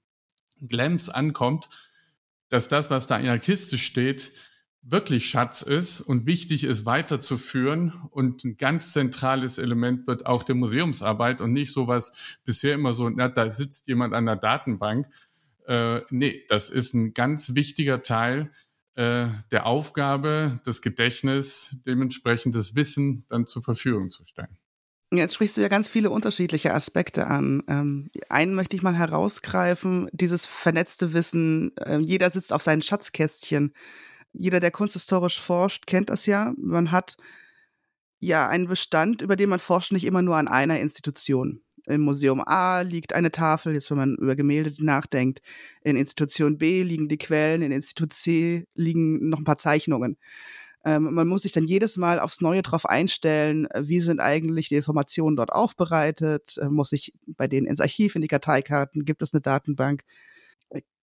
Glams 0.61 1.09
ankommt, 1.09 1.69
dass 2.49 2.69
das, 2.69 2.91
was 2.91 3.07
da 3.07 3.19
in 3.19 3.27
der 3.27 3.39
Kiste 3.39 3.79
steht, 3.79 4.33
wirklich 4.91 5.29
Schatz 5.29 5.63
ist 5.63 6.01
und 6.01 6.27
wichtig 6.27 6.65
ist 6.65 6.87
weiterzuführen. 6.87 7.93
Und 8.11 8.45
ein 8.45 8.57
ganz 8.57 8.93
zentrales 8.93 9.59
Element 9.59 10.07
wird 10.07 10.27
auch 10.27 10.43
der 10.43 10.55
Museumsarbeit 10.55 11.41
und 11.41 11.53
nicht 11.53 11.73
so 11.73 11.87
was 11.87 12.13
bisher 12.45 12.75
immer 12.75 12.93
so, 12.93 13.09
na, 13.09 13.29
da 13.29 13.51
sitzt 13.51 13.89
jemand 13.89 14.15
an 14.15 14.27
der 14.27 14.37
Datenbank, 14.37 15.07
Äh, 15.67 16.01
nee, 16.09 16.47
das 16.49 16.71
ist 16.71 16.95
ein 16.95 17.13
ganz 17.13 17.55
wichtiger 17.55 18.01
Teil 18.01 18.51
äh, 18.95 19.27
der 19.51 19.67
Aufgabe, 19.67 20.61
das 20.65 20.81
Gedächtnis, 20.81 21.77
dementsprechend 21.85 22.55
das 22.55 22.75
Wissen 22.75 23.27
dann 23.29 23.47
zur 23.47 23.63
Verfügung 23.63 24.11
zu 24.11 24.25
stellen. 24.25 24.57
Jetzt 25.13 25.35
sprichst 25.35 25.57
du 25.57 25.61
ja 25.61 25.69
ganz 25.69 25.89
viele 25.89 26.11
unterschiedliche 26.11 26.75
Aspekte 26.75 27.27
an. 27.27 27.63
Ähm, 27.69 28.11
einen 28.29 28.55
möchte 28.55 28.77
ich 28.77 28.83
mal 28.83 28.97
herausgreifen, 28.97 30.09
dieses 30.13 30.47
vernetzte 30.47 31.13
Wissen. 31.13 31.77
Äh, 31.77 31.99
jeder 31.99 32.31
sitzt 32.31 32.53
auf 32.53 32.63
seinen 32.63 32.83
Schatzkästchen. 32.83 33.73
Jeder, 34.33 34.61
der 34.61 34.71
kunsthistorisch 34.71 35.41
forscht, 35.41 35.87
kennt 35.87 36.11
das 36.11 36.27
ja. 36.27 36.55
Man 36.57 36.91
hat 36.91 37.17
ja 38.21 38.49
einen 38.49 38.69
Bestand, 38.69 39.23
über 39.23 39.37
den 39.37 39.49
man 39.49 39.59
forscht, 39.59 39.93
nicht 39.93 40.05
immer 40.05 40.23
nur 40.23 40.37
an 40.37 40.49
einer 40.49 40.81
Institution. 40.81 41.63
Im 41.87 42.03
Museum 42.03 42.43
A 42.47 42.83
liegt 42.83 43.15
eine 43.15 43.33
Tafel, 43.33 43.73
jetzt 43.73 43.91
wenn 43.91 43.97
man 43.97 44.17
über 44.17 44.37
Gemälde 44.37 44.73
nachdenkt. 44.85 45.41
In 45.83 45.97
Institution 45.97 46.59
B 46.59 46.83
liegen 46.83 47.09
die 47.09 47.17
Quellen, 47.17 47.63
in 47.63 47.73
Institut 47.73 48.13
C 48.13 48.67
liegen 48.75 49.31
noch 49.31 49.39
ein 49.39 49.45
paar 49.45 49.57
Zeichnungen. 49.57 50.19
Ähm, 50.85 51.15
man 51.15 51.27
muss 51.27 51.43
sich 51.43 51.53
dann 51.53 51.65
jedes 51.65 51.97
Mal 51.97 52.21
aufs 52.21 52.41
Neue 52.41 52.63
darauf 52.63 52.87
einstellen, 52.87 53.67
äh, 53.71 53.89
wie 53.89 54.01
sind 54.01 54.21
eigentlich 54.21 54.69
die 54.69 54.77
Informationen 54.77 55.37
dort 55.37 55.51
aufbereitet, 55.51 56.59
äh, 56.59 56.69
muss 56.69 56.93
ich 56.93 57.15
bei 57.27 57.49
denen 57.49 57.67
ins 57.67 57.81
Archiv, 57.81 58.15
in 58.15 58.23
die 58.23 58.29
Karteikarten, 58.29 59.05
gibt 59.05 59.23
es 59.23 59.35
eine 59.35 59.41
Datenbank. 59.41 60.05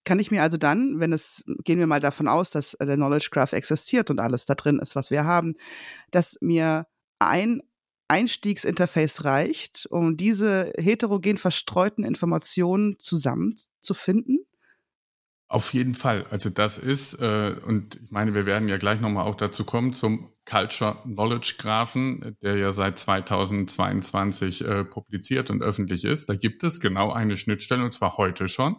Äh, 0.05 0.09
kann 0.09 0.19
ich 0.19 0.31
mir 0.31 0.43
also 0.43 0.57
dann, 0.57 0.99
wenn 0.99 1.11
es, 1.11 1.43
gehen 1.63 1.79
wir 1.79 1.87
mal 1.87 1.99
davon 1.99 2.27
aus, 2.27 2.51
dass 2.51 2.77
der 2.79 2.95
Knowledge 2.95 3.29
Graph 3.31 3.53
existiert 3.53 4.09
und 4.09 4.19
alles 4.19 4.45
da 4.45 4.55
drin 4.55 4.79
ist, 4.79 4.95
was 4.95 5.11
wir 5.11 5.25
haben, 5.25 5.55
dass 6.11 6.37
mir 6.41 6.85
ein 7.19 7.61
Einstiegsinterface 8.07 9.25
reicht, 9.25 9.87
um 9.89 10.15
diese 10.15 10.71
heterogen 10.77 11.37
verstreuten 11.37 12.03
Informationen 12.03 12.99
zusammenzufinden? 12.99 14.45
Auf 15.47 15.73
jeden 15.73 15.93
Fall. 15.93 16.25
Also 16.31 16.49
das 16.49 16.77
ist, 16.77 17.21
äh, 17.21 17.55
und 17.65 17.95
ich 18.03 18.11
meine, 18.11 18.33
wir 18.33 18.45
werden 18.45 18.67
ja 18.67 18.77
gleich 18.77 18.99
nochmal 18.99 19.25
auch 19.25 19.35
dazu 19.35 19.63
kommen, 19.63 19.93
zum 19.93 20.31
Culture 20.45 21.01
Knowledge 21.03 21.55
Graphen, 21.59 22.35
der 22.41 22.57
ja 22.57 22.71
seit 22.71 22.97
2022 22.97 24.63
äh, 24.63 24.83
publiziert 24.83 25.49
und 25.51 25.61
öffentlich 25.61 26.03
ist. 26.03 26.29
Da 26.29 26.35
gibt 26.35 26.63
es 26.63 26.79
genau 26.79 27.11
eine 27.11 27.37
Schnittstelle, 27.37 27.83
und 27.83 27.91
zwar 27.91 28.17
heute 28.17 28.47
schon. 28.47 28.77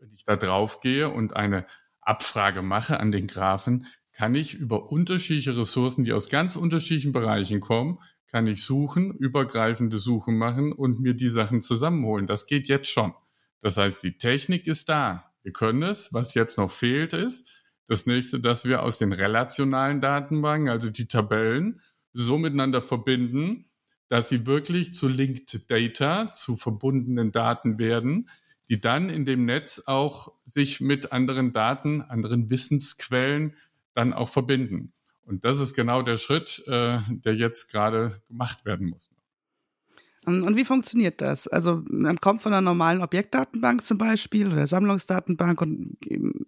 Wenn 0.00 0.14
ich 0.14 0.24
da 0.24 0.36
drauf 0.36 0.80
gehe 0.80 1.10
und 1.10 1.36
eine 1.36 1.66
Abfrage 2.00 2.62
mache 2.62 2.98
an 3.00 3.12
den 3.12 3.26
Graphen, 3.26 3.86
kann 4.12 4.34
ich 4.34 4.54
über 4.54 4.90
unterschiedliche 4.90 5.56
Ressourcen, 5.58 6.04
die 6.04 6.14
aus 6.14 6.30
ganz 6.30 6.56
unterschiedlichen 6.56 7.12
Bereichen 7.12 7.60
kommen, 7.60 7.98
kann 8.26 8.46
ich 8.46 8.62
suchen, 8.62 9.12
übergreifende 9.12 9.98
Suchen 9.98 10.38
machen 10.38 10.72
und 10.72 11.00
mir 11.00 11.12
die 11.12 11.28
Sachen 11.28 11.60
zusammenholen. 11.60 12.26
Das 12.26 12.46
geht 12.46 12.66
jetzt 12.66 12.88
schon. 12.88 13.12
Das 13.60 13.76
heißt, 13.76 14.02
die 14.02 14.16
Technik 14.16 14.66
ist 14.66 14.88
da. 14.88 15.34
Wir 15.42 15.52
können 15.52 15.82
es. 15.82 16.14
Was 16.14 16.32
jetzt 16.32 16.56
noch 16.56 16.70
fehlt, 16.70 17.12
ist 17.12 17.58
das 17.86 18.06
nächste, 18.06 18.40
dass 18.40 18.64
wir 18.64 18.82
aus 18.82 18.96
den 18.96 19.12
relationalen 19.12 20.00
Datenbanken, 20.00 20.70
also 20.70 20.88
die 20.88 21.08
Tabellen, 21.08 21.82
so 22.14 22.38
miteinander 22.38 22.80
verbinden, 22.80 23.66
dass 24.08 24.30
sie 24.30 24.46
wirklich 24.46 24.94
zu 24.94 25.08
Linked 25.08 25.70
Data, 25.70 26.32
zu 26.32 26.56
verbundenen 26.56 27.32
Daten 27.32 27.78
werden, 27.78 28.30
die 28.70 28.80
dann 28.80 29.10
in 29.10 29.24
dem 29.24 29.44
Netz 29.44 29.82
auch 29.86 30.32
sich 30.44 30.80
mit 30.80 31.12
anderen 31.12 31.52
Daten, 31.52 32.02
anderen 32.02 32.48
Wissensquellen 32.50 33.56
dann 33.94 34.12
auch 34.12 34.28
verbinden. 34.28 34.92
Und 35.22 35.44
das 35.44 35.58
ist 35.58 35.74
genau 35.74 36.02
der 36.02 36.16
Schritt, 36.16 36.62
äh, 36.68 37.00
der 37.08 37.34
jetzt 37.34 37.72
gerade 37.72 38.22
gemacht 38.28 38.64
werden 38.64 38.88
muss. 38.88 39.10
Und 40.24 40.56
wie 40.56 40.64
funktioniert 40.64 41.20
das? 41.20 41.48
Also 41.48 41.82
man 41.88 42.20
kommt 42.20 42.42
von 42.42 42.52
einer 42.52 42.60
normalen 42.60 43.02
Objektdatenbank 43.02 43.84
zum 43.84 43.98
Beispiel 43.98 44.52
oder 44.52 44.66
Sammlungsdatenbank 44.66 45.60
und 45.62 45.96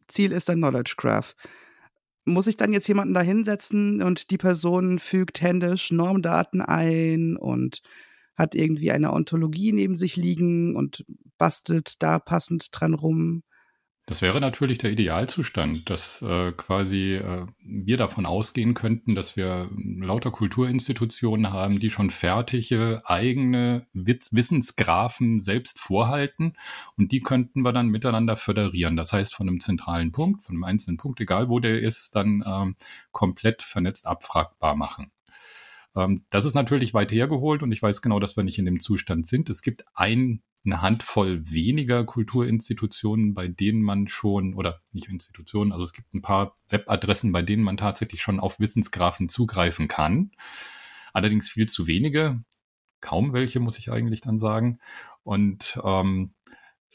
Ziel 0.06 0.30
ist 0.30 0.48
ein 0.50 0.58
Knowledge 0.58 0.94
Graph. 0.96 1.34
Muss 2.24 2.46
ich 2.46 2.56
dann 2.56 2.72
jetzt 2.72 2.86
jemanden 2.86 3.14
da 3.14 3.22
hinsetzen 3.22 4.02
und 4.02 4.30
die 4.30 4.38
Person 4.38 4.98
fügt 5.00 5.40
händisch 5.40 5.90
Normdaten 5.90 6.60
ein 6.60 7.36
und 7.36 7.82
hat 8.34 8.54
irgendwie 8.54 8.90
eine 8.92 9.12
Ontologie 9.12 9.72
neben 9.72 9.94
sich 9.94 10.16
liegen 10.16 10.76
und 10.76 11.04
bastelt 11.38 12.02
da 12.02 12.18
passend 12.18 12.68
dran 12.72 12.94
rum? 12.94 13.42
Das 14.06 14.20
wäre 14.20 14.40
natürlich 14.40 14.78
der 14.78 14.90
Idealzustand, 14.90 15.88
dass 15.88 16.22
äh, 16.22 16.50
quasi 16.52 17.14
äh, 17.14 17.46
wir 17.64 17.96
davon 17.96 18.26
ausgehen 18.26 18.74
könnten, 18.74 19.14
dass 19.14 19.36
wir 19.36 19.70
lauter 19.76 20.32
Kulturinstitutionen 20.32 21.52
haben, 21.52 21.78
die 21.78 21.88
schon 21.88 22.10
fertige 22.10 23.02
eigene 23.04 23.86
Witz 23.92 24.32
Wissensgraphen 24.32 25.40
selbst 25.40 25.78
vorhalten 25.78 26.54
und 26.96 27.12
die 27.12 27.20
könnten 27.20 27.62
wir 27.62 27.72
dann 27.72 27.88
miteinander 27.88 28.36
föderieren. 28.36 28.96
Das 28.96 29.12
heißt, 29.12 29.36
von 29.36 29.48
einem 29.48 29.60
zentralen 29.60 30.10
Punkt, 30.10 30.42
von 30.42 30.56
einem 30.56 30.64
einzelnen 30.64 30.96
Punkt, 30.96 31.20
egal 31.20 31.48
wo 31.48 31.60
der 31.60 31.80
ist, 31.80 32.16
dann 32.16 32.42
ähm, 32.44 32.74
komplett 33.12 33.62
vernetzt 33.62 34.08
abfragbar 34.08 34.74
machen. 34.74 35.12
Ähm, 35.96 36.20
das 36.30 36.44
ist 36.44 36.54
natürlich 36.54 36.94
weit 36.94 37.12
hergeholt 37.12 37.62
und 37.62 37.72
ich 37.72 37.82
weiß 37.82 38.02
genau, 38.02 38.20
dass 38.20 38.36
wir 38.36 38.44
nicht 38.44 38.58
in 38.58 38.64
dem 38.64 38.80
Zustand 38.80 39.26
sind. 39.26 39.50
Es 39.50 39.62
gibt 39.62 39.84
ein 39.94 40.42
eine 40.64 40.80
Handvoll 40.80 41.50
weniger 41.50 42.04
Kulturinstitutionen, 42.04 43.34
bei 43.34 43.48
denen 43.48 43.82
man 43.82 44.06
schon, 44.06 44.54
oder 44.54 44.80
nicht 44.92 45.08
Institutionen, 45.08 45.72
also 45.72 45.84
es 45.84 45.92
gibt 45.92 46.14
ein 46.14 46.22
paar 46.22 46.56
Webadressen, 46.68 47.32
bei 47.32 47.42
denen 47.42 47.64
man 47.64 47.76
tatsächlich 47.76 48.22
schon 48.22 48.38
auf 48.38 48.60
Wissensgrafen 48.60 49.28
zugreifen 49.28 49.88
kann. 49.88 50.30
Allerdings 51.12 51.50
viel 51.50 51.68
zu 51.68 51.86
wenige, 51.86 52.44
kaum 53.00 53.32
welche, 53.32 53.58
muss 53.60 53.78
ich 53.78 53.90
eigentlich 53.90 54.20
dann 54.20 54.38
sagen. 54.38 54.78
Und 55.24 55.80
ähm, 55.82 56.34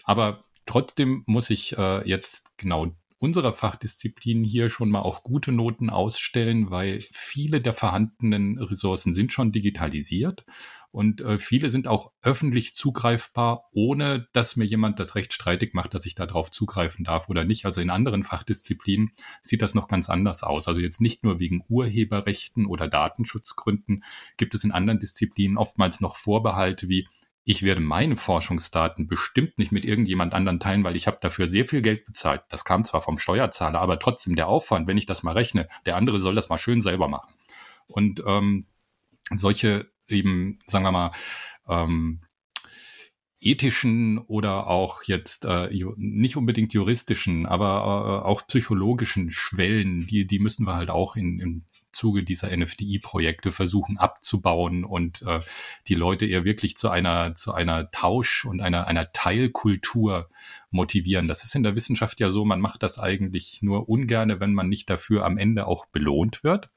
aber 0.04 0.46
trotzdem 0.66 1.24
muss 1.28 1.50
ich 1.50 1.78
äh, 1.78 2.08
jetzt 2.08 2.58
genau 2.58 2.96
unserer 3.20 3.54
Fachdisziplin 3.54 4.44
hier 4.44 4.70
schon 4.70 4.90
mal 4.90 5.02
auch 5.02 5.24
gute 5.24 5.52
Noten 5.52 5.90
ausstellen, 5.90 6.70
weil 6.70 7.00
viele 7.12 7.60
der 7.60 7.74
vorhandenen 7.74 8.60
Ressourcen 8.60 9.14
sind 9.14 9.34
schon 9.34 9.52
digitalisiert 9.52 10.46
und 10.92 11.22
äh, 11.22 11.38
viele 11.38 11.70
sind 11.70 11.88
auch 11.88 12.12
öffentlich 12.22 12.74
zugreifbar, 12.74 13.70
ohne 13.72 14.28
dass 14.34 14.56
mir 14.56 14.66
jemand 14.66 15.00
das 15.00 15.16
Recht 15.16 15.34
streitig 15.34 15.74
macht, 15.74 15.94
dass 15.94 16.06
ich 16.06 16.16
darauf 16.16 16.50
zugreifen 16.50 17.06
darf 17.06 17.30
oder 17.30 17.44
nicht. 17.44 17.66
Also 17.66 17.82
in 17.82 17.90
anderen 17.90 18.24
Fachdisziplinen 18.24 19.12
sieht 19.42 19.62
das 19.62 19.76
noch 19.76 19.88
ganz 19.88 20.10
anders 20.10 20.44
aus. 20.44 20.68
Also 20.68 20.80
jetzt 20.80 21.02
nicht 21.02 21.24
nur 21.24 21.40
wegen 21.40 21.64
Urheberrechten 21.68 22.66
oder 22.66 22.88
Datenschutzgründen 22.88 24.04
gibt 24.38 24.56
es 24.56 24.64
in 24.64 24.72
anderen 24.72 25.00
Disziplinen 25.00 25.58
oftmals 25.58 26.00
noch 26.00 26.16
Vorbehalte 26.16 26.88
wie 26.90 27.08
ich 27.50 27.64
werde 27.64 27.80
meine 27.80 28.18
Forschungsdaten 28.18 29.08
bestimmt 29.08 29.58
nicht 29.58 29.72
mit 29.72 29.86
irgendjemand 29.86 30.34
anderen 30.34 30.60
teilen, 30.60 30.84
weil 30.84 30.98
ich 30.98 31.08
habe 31.08 31.18
dafür 31.22 31.48
sehr 31.48 31.64
viel 31.64 31.82
Geld 31.82 32.06
bezahlt. 32.06 32.42
Das 32.50 32.66
kam 32.66 32.84
zwar 32.84 33.02
vom 33.02 33.18
Steuerzahler, 33.18 33.80
aber 33.80 34.00
trotzdem 34.00 34.36
der 34.36 34.50
Aufwand, 34.50 34.86
wenn 34.86 34.98
ich 34.98 35.06
das 35.06 35.24
mal 35.24 35.32
rechne, 35.32 35.70
der 35.86 35.96
andere 35.96 36.20
soll 36.20 36.36
das 36.36 36.50
mal 36.50 36.58
schön 36.58 36.82
selber 36.82 37.08
machen. 37.08 37.34
Und 37.88 38.22
ähm, 38.28 38.66
solche 39.34 39.90
eben, 40.10 40.60
sagen 40.66 40.84
wir 40.84 40.92
mal, 40.92 41.12
ähm, 41.70 42.20
ethischen 43.40 44.18
oder 44.18 44.68
auch 44.68 45.04
jetzt 45.04 45.46
äh, 45.46 45.70
nicht 45.96 46.36
unbedingt 46.36 46.74
juristischen, 46.74 47.46
aber 47.46 48.24
äh, 48.26 48.28
auch 48.28 48.46
psychologischen 48.48 49.32
Schwellen, 49.32 50.06
die, 50.06 50.28
die 50.28 50.40
müssen 50.40 50.68
wir 50.68 50.76
halt 50.76 50.90
auch 50.90 51.16
in, 51.16 51.40
im 51.40 51.66
Zuge 51.98 52.24
dieser 52.24 52.56
NFDI-Projekte 52.56 53.52
versuchen 53.52 53.98
abzubauen 53.98 54.86
und 54.86 55.24
äh, 55.24 55.40
die 55.88 55.96
Leute 55.96 56.26
eher 56.26 56.46
wirklich 56.46 56.78
zu 56.78 56.90
einer, 56.90 57.34
zu 57.36 57.54
einer 57.54 57.92
Tausch- 57.92 58.46
und 58.46 58.62
einer, 58.62 58.88
einer 58.88 59.12
Teilkultur 59.12 60.30
motivieren. 60.70 61.28
Das 61.28 61.44
ist 61.44 61.56
in 61.56 61.64
der 61.64 61.76
Wissenschaft 61.76 62.20
ja 62.20 62.30
so, 62.30 62.46
man 62.46 62.62
macht 62.62 62.84
das 62.84 63.00
eigentlich 63.00 63.62
nur 63.62 63.90
ungerne, 63.90 64.40
wenn 64.40 64.54
man 64.54 64.70
nicht 64.70 64.90
dafür 64.90 65.26
am 65.26 65.38
Ende 65.38 65.68
auch 65.68 65.88
belohnt 65.88 66.44
wird. 66.44 66.70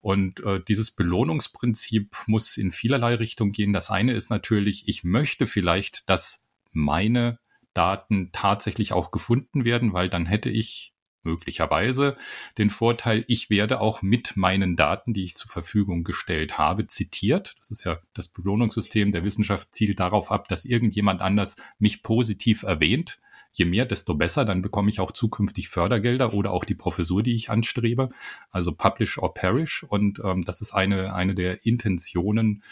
Und 0.00 0.40
äh, 0.44 0.60
dieses 0.66 0.92
Belohnungsprinzip 0.92 2.16
muss 2.26 2.56
in 2.56 2.70
vielerlei 2.70 3.16
Richtung 3.16 3.50
gehen. 3.50 3.72
Das 3.72 3.90
eine 3.90 4.12
ist 4.12 4.30
natürlich, 4.30 4.86
ich 4.86 5.02
möchte 5.02 5.46
vielleicht, 5.46 6.08
dass 6.08 6.46
meine 6.70 7.40
Daten 7.74 8.30
tatsächlich 8.32 8.92
auch 8.92 9.10
gefunden 9.10 9.64
werden, 9.64 9.92
weil 9.92 10.08
dann 10.08 10.26
hätte 10.26 10.50
ich 10.50 10.94
möglicherweise 11.28 12.16
den 12.56 12.70
Vorteil, 12.70 13.24
ich 13.28 13.50
werde 13.50 13.80
auch 13.80 14.02
mit 14.02 14.36
meinen 14.36 14.76
Daten, 14.76 15.12
die 15.12 15.24
ich 15.24 15.36
zur 15.36 15.50
Verfügung 15.50 16.04
gestellt 16.04 16.58
habe, 16.58 16.86
zitiert. 16.86 17.54
Das 17.58 17.70
ist 17.70 17.84
ja 17.84 17.98
das 18.14 18.28
Belohnungssystem 18.28 19.12
der 19.12 19.24
Wissenschaft 19.24 19.74
zielt 19.74 20.00
darauf 20.00 20.32
ab, 20.32 20.48
dass 20.48 20.64
irgendjemand 20.64 21.20
anders 21.20 21.56
mich 21.78 22.02
positiv 22.02 22.62
erwähnt 22.62 23.18
je 23.52 23.64
mehr, 23.64 23.86
desto 23.86 24.14
besser. 24.14 24.44
Dann 24.44 24.62
bekomme 24.62 24.88
ich 24.88 25.00
auch 25.00 25.10
zukünftig 25.10 25.68
Fördergelder 25.68 26.32
oder 26.34 26.52
auch 26.52 26.64
die 26.64 26.74
Professur, 26.74 27.22
die 27.22 27.34
ich 27.34 27.50
anstrebe. 27.50 28.10
Also 28.50 28.72
Publish 28.72 29.18
or 29.18 29.34
Perish. 29.34 29.82
Und 29.82 30.20
ähm, 30.24 30.42
das 30.42 30.60
ist 30.60 30.72
eine, 30.72 31.14
eine 31.14 31.34
der 31.34 31.66
Intentionen, 31.66 32.62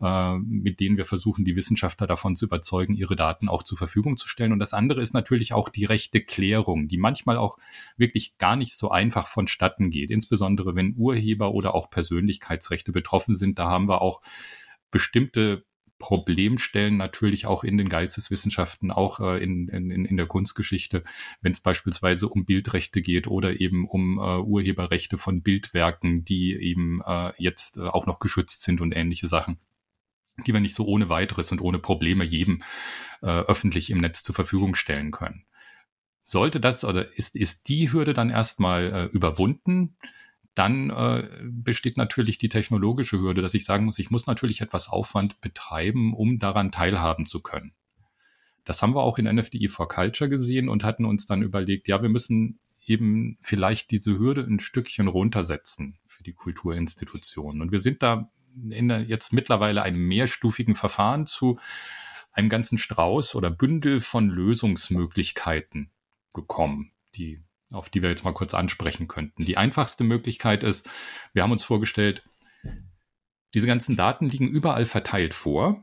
äh, 0.00 0.38
mit 0.38 0.80
denen 0.80 0.96
wir 0.96 1.06
versuchen, 1.06 1.44
die 1.44 1.56
Wissenschaftler 1.56 2.06
davon 2.06 2.36
zu 2.36 2.46
überzeugen, 2.46 2.94
ihre 2.94 3.16
Daten 3.16 3.48
auch 3.48 3.62
zur 3.62 3.78
Verfügung 3.78 4.16
zu 4.16 4.28
stellen. 4.28 4.52
Und 4.52 4.58
das 4.58 4.72
andere 4.72 5.00
ist 5.00 5.12
natürlich 5.12 5.52
auch 5.52 5.68
die 5.68 5.84
rechte 5.84 6.20
Klärung, 6.20 6.88
die 6.88 6.98
manchmal 6.98 7.36
auch 7.36 7.58
wirklich 7.96 8.38
gar 8.38 8.56
nicht 8.56 8.74
so 8.74 8.90
einfach 8.90 9.26
vonstatten 9.26 9.90
geht. 9.90 10.10
Insbesondere 10.10 10.74
wenn 10.74 10.94
Urheber 10.96 11.52
oder 11.52 11.74
auch 11.74 11.90
Persönlichkeitsrechte 11.90 12.92
betroffen 12.92 13.34
sind. 13.34 13.58
Da 13.58 13.68
haben 13.68 13.88
wir 13.88 14.00
auch 14.02 14.22
bestimmte 14.90 15.64
Problemstellen 15.98 16.96
natürlich 16.96 17.46
auch 17.46 17.62
in 17.62 17.76
den 17.76 17.90
Geisteswissenschaften, 17.90 18.90
auch 18.90 19.20
äh, 19.20 19.44
in, 19.44 19.68
in, 19.68 19.90
in 19.90 20.16
der 20.16 20.26
Kunstgeschichte, 20.26 21.04
wenn 21.42 21.52
es 21.52 21.60
beispielsweise 21.60 22.26
um 22.28 22.46
Bildrechte 22.46 23.02
geht 23.02 23.28
oder 23.28 23.60
eben 23.60 23.86
um 23.86 24.18
äh, 24.18 24.38
Urheberrechte 24.38 25.18
von 25.18 25.42
Bildwerken, 25.42 26.24
die 26.24 26.54
eben 26.54 27.02
äh, 27.06 27.32
jetzt 27.36 27.76
äh, 27.76 27.82
auch 27.82 28.06
noch 28.06 28.18
geschützt 28.18 28.62
sind 28.62 28.80
und 28.80 28.96
ähnliche 28.96 29.28
Sachen 29.28 29.58
die 30.46 30.52
wir 30.52 30.60
nicht 30.60 30.74
so 30.74 30.86
ohne 30.86 31.08
weiteres 31.08 31.52
und 31.52 31.60
ohne 31.60 31.78
Probleme 31.78 32.24
jedem 32.24 32.62
äh, 33.22 33.26
öffentlich 33.26 33.90
im 33.90 33.98
Netz 33.98 34.22
zur 34.22 34.34
Verfügung 34.34 34.74
stellen 34.74 35.10
können. 35.10 35.44
Sollte 36.22 36.60
das 36.60 36.84
oder 36.84 37.16
ist, 37.16 37.36
ist 37.36 37.68
die 37.68 37.92
Hürde 37.92 38.14
dann 38.14 38.30
erstmal 38.30 38.92
äh, 38.92 39.04
überwunden, 39.06 39.96
dann 40.54 40.90
äh, 40.90 41.28
besteht 41.44 41.96
natürlich 41.96 42.38
die 42.38 42.48
technologische 42.48 43.20
Hürde, 43.20 43.40
dass 43.40 43.54
ich 43.54 43.64
sagen 43.64 43.84
muss, 43.84 43.98
ich 43.98 44.10
muss 44.10 44.26
natürlich 44.26 44.60
etwas 44.60 44.88
Aufwand 44.88 45.40
betreiben, 45.40 46.14
um 46.14 46.38
daran 46.38 46.72
teilhaben 46.72 47.26
zu 47.26 47.40
können. 47.40 47.72
Das 48.64 48.82
haben 48.82 48.94
wir 48.94 49.02
auch 49.02 49.18
in 49.18 49.24
NFDI 49.24 49.68
for 49.68 49.88
Culture 49.88 50.28
gesehen 50.28 50.68
und 50.68 50.84
hatten 50.84 51.04
uns 51.04 51.26
dann 51.26 51.42
überlegt, 51.42 51.88
ja, 51.88 52.02
wir 52.02 52.08
müssen 52.08 52.60
eben 52.84 53.38
vielleicht 53.40 53.90
diese 53.90 54.18
Hürde 54.18 54.42
ein 54.42 54.60
Stückchen 54.60 55.08
runtersetzen 55.08 55.98
für 56.06 56.22
die 56.22 56.32
Kulturinstitutionen. 56.32 57.62
Und 57.62 57.72
wir 57.72 57.80
sind 57.80 58.02
da 58.02 58.30
in 58.70 58.88
der, 58.88 59.02
jetzt 59.02 59.32
mittlerweile 59.32 59.82
einem 59.82 60.06
mehrstufigen 60.06 60.74
Verfahren 60.74 61.26
zu 61.26 61.58
einem 62.32 62.48
ganzen 62.48 62.78
Strauß 62.78 63.34
oder 63.34 63.50
Bündel 63.50 64.00
von 64.00 64.28
Lösungsmöglichkeiten 64.28 65.90
gekommen, 66.32 66.92
die, 67.14 67.42
auf 67.70 67.88
die 67.88 68.02
wir 68.02 68.10
jetzt 68.10 68.24
mal 68.24 68.34
kurz 68.34 68.54
ansprechen 68.54 69.08
könnten. 69.08 69.44
Die 69.44 69.56
einfachste 69.56 70.04
Möglichkeit 70.04 70.62
ist, 70.62 70.88
wir 71.32 71.42
haben 71.42 71.52
uns 71.52 71.64
vorgestellt, 71.64 72.22
diese 73.54 73.66
ganzen 73.66 73.96
Daten 73.96 74.28
liegen 74.28 74.48
überall 74.48 74.86
verteilt 74.86 75.34
vor. 75.34 75.82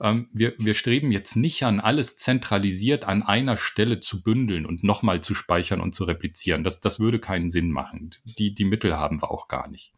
Ähm, 0.00 0.28
wir, 0.32 0.54
wir 0.58 0.74
streben 0.74 1.12
jetzt 1.12 1.36
nicht 1.36 1.62
an, 1.62 1.78
alles 1.78 2.16
zentralisiert 2.16 3.04
an 3.04 3.22
einer 3.22 3.56
Stelle 3.56 4.00
zu 4.00 4.22
bündeln 4.22 4.66
und 4.66 4.82
nochmal 4.82 5.20
zu 5.20 5.34
speichern 5.34 5.80
und 5.80 5.94
zu 5.94 6.02
replizieren. 6.04 6.64
Das, 6.64 6.80
das 6.80 6.98
würde 6.98 7.20
keinen 7.20 7.50
Sinn 7.50 7.70
machen. 7.70 8.10
Die, 8.24 8.54
die 8.54 8.64
Mittel 8.64 8.96
haben 8.96 9.22
wir 9.22 9.30
auch 9.30 9.46
gar 9.46 9.68
nicht. 9.68 9.92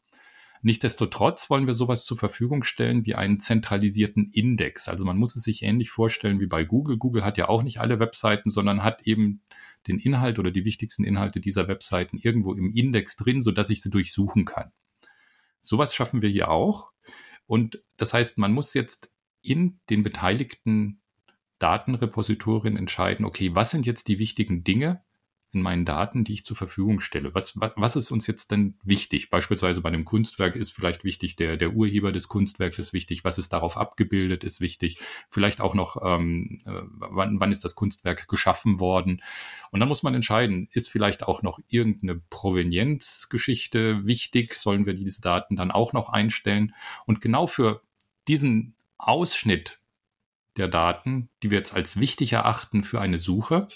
Nichtsdestotrotz 0.66 1.48
wollen 1.48 1.68
wir 1.68 1.74
sowas 1.74 2.04
zur 2.04 2.18
Verfügung 2.18 2.64
stellen 2.64 3.06
wie 3.06 3.14
einen 3.14 3.38
zentralisierten 3.38 4.32
Index. 4.32 4.88
Also 4.88 5.04
man 5.04 5.16
muss 5.16 5.36
es 5.36 5.44
sich 5.44 5.62
ähnlich 5.62 5.90
vorstellen 5.90 6.40
wie 6.40 6.48
bei 6.48 6.64
Google. 6.64 6.96
Google 6.96 7.24
hat 7.24 7.38
ja 7.38 7.48
auch 7.48 7.62
nicht 7.62 7.78
alle 7.78 8.00
Webseiten, 8.00 8.50
sondern 8.50 8.82
hat 8.82 9.06
eben 9.06 9.42
den 9.86 10.00
Inhalt 10.00 10.40
oder 10.40 10.50
die 10.50 10.64
wichtigsten 10.64 11.04
Inhalte 11.04 11.38
dieser 11.38 11.68
Webseiten 11.68 12.18
irgendwo 12.18 12.52
im 12.52 12.72
Index 12.74 13.14
drin, 13.14 13.42
sodass 13.42 13.70
ich 13.70 13.80
sie 13.80 13.90
durchsuchen 13.90 14.44
kann. 14.44 14.72
Sowas 15.60 15.94
schaffen 15.94 16.20
wir 16.20 16.30
hier 16.30 16.50
auch. 16.50 16.90
Und 17.46 17.80
das 17.96 18.12
heißt, 18.12 18.36
man 18.36 18.50
muss 18.50 18.74
jetzt 18.74 19.14
in 19.42 19.78
den 19.88 20.02
beteiligten 20.02 21.00
Datenrepositorien 21.60 22.76
entscheiden, 22.76 23.24
okay, 23.24 23.54
was 23.54 23.70
sind 23.70 23.86
jetzt 23.86 24.08
die 24.08 24.18
wichtigen 24.18 24.64
Dinge, 24.64 25.04
in 25.56 25.62
meinen 25.62 25.84
Daten, 25.84 26.22
die 26.22 26.34
ich 26.34 26.44
zur 26.44 26.56
Verfügung 26.56 27.00
stelle. 27.00 27.34
Was, 27.34 27.58
was, 27.58 27.72
was 27.76 27.96
ist 27.96 28.10
uns 28.10 28.26
jetzt 28.26 28.50
denn 28.50 28.78
wichtig? 28.84 29.30
Beispielsweise 29.30 29.80
bei 29.80 29.88
einem 29.88 30.04
Kunstwerk 30.04 30.54
ist 30.54 30.72
vielleicht 30.72 31.02
wichtig, 31.02 31.34
der, 31.36 31.56
der 31.56 31.72
Urheber 31.72 32.12
des 32.12 32.28
Kunstwerks 32.28 32.78
ist 32.78 32.92
wichtig, 32.92 33.24
was 33.24 33.38
ist 33.38 33.52
darauf 33.52 33.76
abgebildet, 33.76 34.44
ist 34.44 34.60
wichtig. 34.60 34.98
Vielleicht 35.30 35.60
auch 35.60 35.74
noch, 35.74 35.96
ähm, 36.04 36.60
äh, 36.66 36.82
wann, 36.90 37.40
wann 37.40 37.52
ist 37.52 37.64
das 37.64 37.74
Kunstwerk 37.74 38.28
geschaffen 38.28 38.78
worden? 38.78 39.22
Und 39.70 39.80
dann 39.80 39.88
muss 39.88 40.02
man 40.02 40.14
entscheiden, 40.14 40.68
ist 40.70 40.90
vielleicht 40.90 41.24
auch 41.24 41.42
noch 41.42 41.58
irgendeine 41.68 42.20
Provenienzgeschichte 42.30 44.06
wichtig? 44.06 44.54
Sollen 44.54 44.86
wir 44.86 44.94
diese 44.94 45.22
Daten 45.22 45.56
dann 45.56 45.70
auch 45.70 45.92
noch 45.92 46.10
einstellen? 46.10 46.74
Und 47.06 47.20
genau 47.20 47.46
für 47.46 47.82
diesen 48.28 48.74
Ausschnitt 48.98 49.80
der 50.56 50.68
Daten, 50.68 51.30
die 51.42 51.50
wir 51.50 51.58
jetzt 51.58 51.74
als 51.74 51.98
wichtig 51.98 52.34
erachten 52.34 52.82
für 52.82 53.00
eine 53.00 53.18
Suche, 53.18 53.68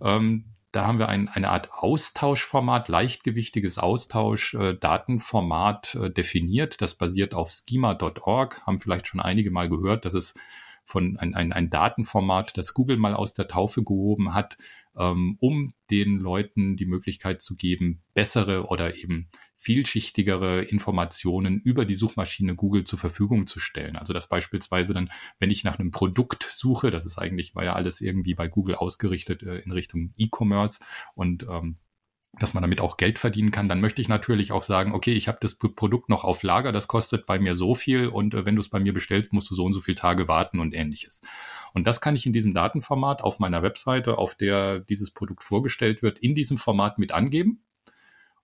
ähm, 0.00 0.46
da 0.72 0.86
haben 0.86 0.98
wir 0.98 1.08
ein, 1.08 1.28
eine 1.28 1.50
Art 1.50 1.72
Austauschformat, 1.72 2.88
leichtgewichtiges 2.88 3.78
Austausch-Datenformat 3.78 5.94
äh, 5.94 6.06
äh, 6.06 6.10
definiert. 6.10 6.80
Das 6.80 6.94
basiert 6.94 7.34
auf 7.34 7.50
schema.org, 7.50 8.62
haben 8.66 8.78
vielleicht 8.78 9.08
schon 9.08 9.20
einige 9.20 9.50
mal 9.50 9.68
gehört. 9.68 10.04
Das 10.04 10.14
ist 10.14 10.38
von 10.84 11.16
ein, 11.18 11.34
ein, 11.34 11.52
ein 11.52 11.70
Datenformat, 11.70 12.56
das 12.56 12.72
Google 12.74 12.98
mal 12.98 13.14
aus 13.14 13.34
der 13.34 13.48
Taufe 13.48 13.82
gehoben 13.82 14.32
hat, 14.34 14.56
ähm, 14.96 15.36
um 15.40 15.72
den 15.90 16.18
Leuten 16.18 16.76
die 16.76 16.86
Möglichkeit 16.86 17.42
zu 17.42 17.56
geben, 17.56 18.02
bessere 18.14 18.66
oder 18.66 18.94
eben 18.94 19.28
vielschichtigere 19.60 20.62
Informationen 20.62 21.60
über 21.60 21.84
die 21.84 21.94
Suchmaschine 21.94 22.54
Google 22.54 22.84
zur 22.84 22.98
Verfügung 22.98 23.46
zu 23.46 23.60
stellen. 23.60 23.96
Also 23.96 24.14
dass 24.14 24.26
beispielsweise 24.26 24.94
dann, 24.94 25.10
wenn 25.38 25.50
ich 25.50 25.64
nach 25.64 25.78
einem 25.78 25.90
Produkt 25.90 26.46
suche, 26.50 26.90
das 26.90 27.04
ist 27.04 27.18
eigentlich, 27.18 27.54
war 27.54 27.62
ja 27.62 27.74
alles 27.74 28.00
irgendwie 28.00 28.34
bei 28.34 28.48
Google 28.48 28.74
ausgerichtet 28.74 29.42
äh, 29.42 29.58
in 29.58 29.70
Richtung 29.70 30.14
E-Commerce 30.16 30.82
und 31.14 31.42
ähm, 31.42 31.76
dass 32.38 32.54
man 32.54 32.62
damit 32.62 32.80
auch 32.80 32.96
Geld 32.96 33.18
verdienen 33.18 33.50
kann, 33.50 33.68
dann 33.68 33.82
möchte 33.82 34.00
ich 34.00 34.08
natürlich 34.08 34.50
auch 34.50 34.62
sagen, 34.62 34.94
okay, 34.94 35.12
ich 35.12 35.28
habe 35.28 35.38
das 35.42 35.56
Produkt 35.56 36.08
noch 36.08 36.24
auf 36.24 36.42
Lager, 36.42 36.72
das 36.72 36.88
kostet 36.88 37.26
bei 37.26 37.38
mir 37.38 37.54
so 37.54 37.74
viel 37.74 38.06
und 38.06 38.32
äh, 38.32 38.46
wenn 38.46 38.54
du 38.54 38.60
es 38.60 38.70
bei 38.70 38.80
mir 38.80 38.94
bestellst, 38.94 39.34
musst 39.34 39.50
du 39.50 39.54
so 39.54 39.64
und 39.66 39.74
so 39.74 39.82
viele 39.82 39.96
Tage 39.96 40.26
warten 40.26 40.58
und 40.58 40.74
ähnliches. 40.74 41.20
Und 41.74 41.86
das 41.86 42.00
kann 42.00 42.16
ich 42.16 42.24
in 42.24 42.32
diesem 42.32 42.54
Datenformat 42.54 43.20
auf 43.20 43.40
meiner 43.40 43.62
Webseite, 43.62 44.16
auf 44.16 44.36
der 44.36 44.80
dieses 44.80 45.10
Produkt 45.10 45.44
vorgestellt 45.44 46.02
wird, 46.02 46.18
in 46.18 46.34
diesem 46.34 46.56
Format 46.56 46.98
mit 46.98 47.12
angeben 47.12 47.62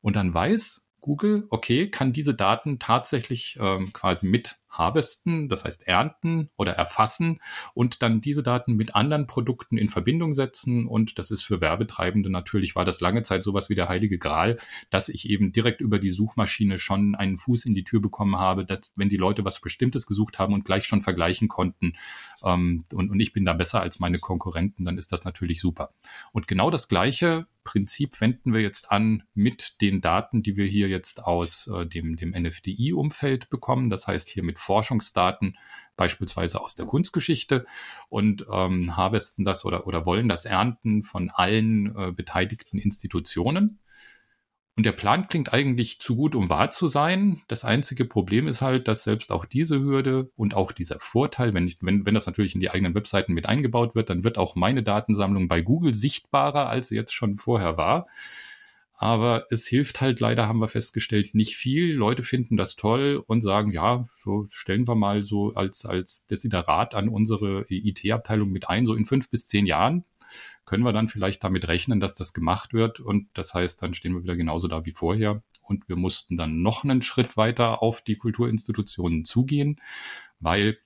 und 0.02 0.14
dann 0.14 0.34
weiß 0.34 0.85
Google, 1.00 1.46
okay, 1.50 1.90
kann 1.90 2.12
diese 2.12 2.34
Daten 2.34 2.78
tatsächlich 2.78 3.58
ähm, 3.60 3.92
quasi 3.92 4.26
mit 4.26 4.56
harvesten, 4.78 5.48
das 5.48 5.64
heißt 5.64 5.86
ernten 5.86 6.50
oder 6.56 6.72
erfassen 6.72 7.40
und 7.74 8.02
dann 8.02 8.20
diese 8.20 8.42
Daten 8.42 8.74
mit 8.74 8.94
anderen 8.94 9.26
Produkten 9.26 9.78
in 9.78 9.88
Verbindung 9.88 10.34
setzen. 10.34 10.86
Und 10.86 11.18
das 11.18 11.30
ist 11.30 11.42
für 11.42 11.60
Werbetreibende 11.60 12.30
natürlich, 12.30 12.76
war 12.76 12.84
das 12.84 13.00
lange 13.00 13.22
Zeit 13.22 13.44
sowas 13.44 13.70
wie 13.70 13.74
der 13.74 13.88
heilige 13.88 14.18
Gral, 14.18 14.58
dass 14.90 15.08
ich 15.08 15.28
eben 15.28 15.52
direkt 15.52 15.80
über 15.80 15.98
die 15.98 16.10
Suchmaschine 16.10 16.78
schon 16.78 17.14
einen 17.14 17.38
Fuß 17.38 17.64
in 17.66 17.74
die 17.74 17.84
Tür 17.84 18.00
bekommen 18.00 18.38
habe, 18.38 18.64
dass 18.64 18.92
wenn 18.96 19.08
die 19.08 19.16
Leute 19.16 19.44
was 19.44 19.60
Bestimmtes 19.60 20.06
gesucht 20.06 20.38
haben 20.38 20.54
und 20.54 20.64
gleich 20.64 20.84
schon 20.84 21.02
vergleichen 21.02 21.48
konnten 21.48 21.94
ähm, 22.44 22.84
und, 22.92 23.10
und 23.10 23.20
ich 23.20 23.32
bin 23.32 23.44
da 23.44 23.52
besser 23.52 23.80
als 23.80 23.98
meine 24.00 24.18
Konkurrenten, 24.18 24.84
dann 24.84 24.98
ist 24.98 25.12
das 25.12 25.24
natürlich 25.24 25.60
super. 25.60 25.94
Und 26.32 26.46
genau 26.46 26.70
das 26.70 26.88
gleiche 26.88 27.46
Prinzip 27.66 28.20
wenden 28.20 28.54
wir 28.54 28.60
jetzt 28.60 28.92
an 28.92 29.24
mit 29.34 29.80
den 29.80 30.00
Daten, 30.00 30.44
die 30.44 30.56
wir 30.56 30.66
hier 30.66 30.88
jetzt 30.88 31.24
aus 31.24 31.66
äh, 31.66 31.84
dem, 31.84 32.14
dem 32.14 32.30
NFDI-Umfeld 32.30 33.50
bekommen. 33.50 33.90
Das 33.90 34.06
heißt 34.06 34.30
hier 34.30 34.44
mit 34.44 34.60
Forschungsdaten 34.66 35.56
beispielsweise 35.96 36.60
aus 36.60 36.74
der 36.74 36.86
Kunstgeschichte 36.86 37.64
und 38.08 38.46
ähm, 38.52 38.96
harvesten 38.96 39.44
das 39.44 39.64
oder, 39.64 39.86
oder 39.86 40.04
wollen 40.04 40.28
das 40.28 40.44
ernten 40.44 41.02
von 41.02 41.30
allen 41.30 41.96
äh, 41.96 42.12
beteiligten 42.12 42.78
Institutionen. 42.78 43.78
Und 44.76 44.84
der 44.84 44.92
Plan 44.92 45.26
klingt 45.26 45.54
eigentlich 45.54 46.00
zu 46.00 46.16
gut, 46.16 46.34
um 46.34 46.50
wahr 46.50 46.70
zu 46.70 46.86
sein. 46.86 47.40
Das 47.48 47.64
einzige 47.64 48.04
Problem 48.04 48.46
ist 48.46 48.60
halt, 48.60 48.88
dass 48.88 49.04
selbst 49.04 49.32
auch 49.32 49.46
diese 49.46 49.80
Hürde 49.80 50.30
und 50.36 50.52
auch 50.52 50.70
dieser 50.70 51.00
Vorteil, 51.00 51.54
wenn, 51.54 51.66
ich, 51.66 51.78
wenn, 51.80 52.04
wenn 52.04 52.14
das 52.14 52.26
natürlich 52.26 52.54
in 52.54 52.60
die 52.60 52.70
eigenen 52.70 52.94
Webseiten 52.94 53.32
mit 53.32 53.46
eingebaut 53.48 53.94
wird, 53.94 54.10
dann 54.10 54.22
wird 54.22 54.36
auch 54.36 54.54
meine 54.54 54.82
Datensammlung 54.82 55.48
bei 55.48 55.62
Google 55.62 55.94
sichtbarer, 55.94 56.68
als 56.68 56.88
sie 56.88 56.96
jetzt 56.96 57.14
schon 57.14 57.38
vorher 57.38 57.78
war. 57.78 58.06
Aber 58.98 59.46
es 59.50 59.66
hilft 59.66 60.00
halt 60.00 60.20
leider, 60.20 60.48
haben 60.48 60.60
wir 60.60 60.68
festgestellt, 60.68 61.34
nicht 61.34 61.56
viel. 61.56 61.92
Leute 61.92 62.22
finden 62.22 62.56
das 62.56 62.76
toll 62.76 63.22
und 63.26 63.42
sagen, 63.42 63.70
ja, 63.70 64.06
so 64.18 64.46
stellen 64.48 64.88
wir 64.88 64.94
mal 64.94 65.22
so 65.22 65.52
als, 65.52 65.84
als 65.84 66.26
Desiderat 66.26 66.94
an 66.94 67.10
unsere 67.10 67.66
IT-Abteilung 67.68 68.50
mit 68.50 68.70
ein. 68.70 68.86
So 68.86 68.94
in 68.94 69.04
fünf 69.04 69.30
bis 69.30 69.46
zehn 69.46 69.66
Jahren 69.66 70.04
können 70.64 70.82
wir 70.82 70.94
dann 70.94 71.08
vielleicht 71.08 71.44
damit 71.44 71.68
rechnen, 71.68 72.00
dass 72.00 72.14
das 72.14 72.32
gemacht 72.32 72.72
wird. 72.72 72.98
Und 72.98 73.28
das 73.34 73.52
heißt, 73.52 73.82
dann 73.82 73.92
stehen 73.92 74.14
wir 74.14 74.22
wieder 74.22 74.36
genauso 74.36 74.66
da 74.66 74.86
wie 74.86 74.92
vorher. 74.92 75.42
Und 75.60 75.88
wir 75.88 75.96
mussten 75.96 76.38
dann 76.38 76.62
noch 76.62 76.82
einen 76.82 77.02
Schritt 77.02 77.36
weiter 77.36 77.82
auf 77.82 78.00
die 78.00 78.16
Kulturinstitutionen 78.16 79.24
zugehen, 79.24 79.80
weil 80.40 80.78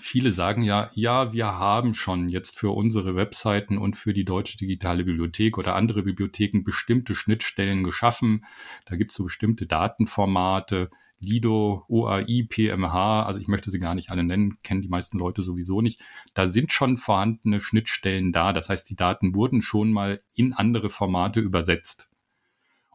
Viele 0.00 0.32
sagen 0.32 0.62
ja, 0.62 0.90
ja, 0.94 1.32
wir 1.32 1.46
haben 1.46 1.94
schon 1.94 2.28
jetzt 2.28 2.58
für 2.58 2.70
unsere 2.70 3.14
Webseiten 3.14 3.78
und 3.78 3.96
für 3.96 4.12
die 4.12 4.24
Deutsche 4.24 4.56
Digitale 4.56 5.04
Bibliothek 5.04 5.58
oder 5.58 5.76
andere 5.76 6.02
Bibliotheken 6.02 6.64
bestimmte 6.64 7.14
Schnittstellen 7.14 7.84
geschaffen. 7.84 8.44
Da 8.86 8.96
gibt 8.96 9.12
es 9.12 9.16
so 9.16 9.24
bestimmte 9.24 9.66
Datenformate, 9.66 10.90
Lido, 11.20 11.84
OAI, 11.88 12.46
PMH, 12.48 13.22
also 13.24 13.40
ich 13.40 13.48
möchte 13.48 13.70
sie 13.70 13.78
gar 13.78 13.94
nicht 13.94 14.10
alle 14.10 14.24
nennen, 14.24 14.60
kennen 14.62 14.82
die 14.82 14.88
meisten 14.88 15.18
Leute 15.18 15.40
sowieso 15.40 15.80
nicht. 15.80 16.02
Da 16.34 16.46
sind 16.46 16.72
schon 16.72 16.98
vorhandene 16.98 17.60
Schnittstellen 17.60 18.32
da. 18.32 18.52
Das 18.52 18.68
heißt, 18.68 18.90
die 18.90 18.96
Daten 18.96 19.34
wurden 19.34 19.62
schon 19.62 19.92
mal 19.92 20.20
in 20.34 20.52
andere 20.52 20.90
Formate 20.90 21.40
übersetzt. 21.40 22.10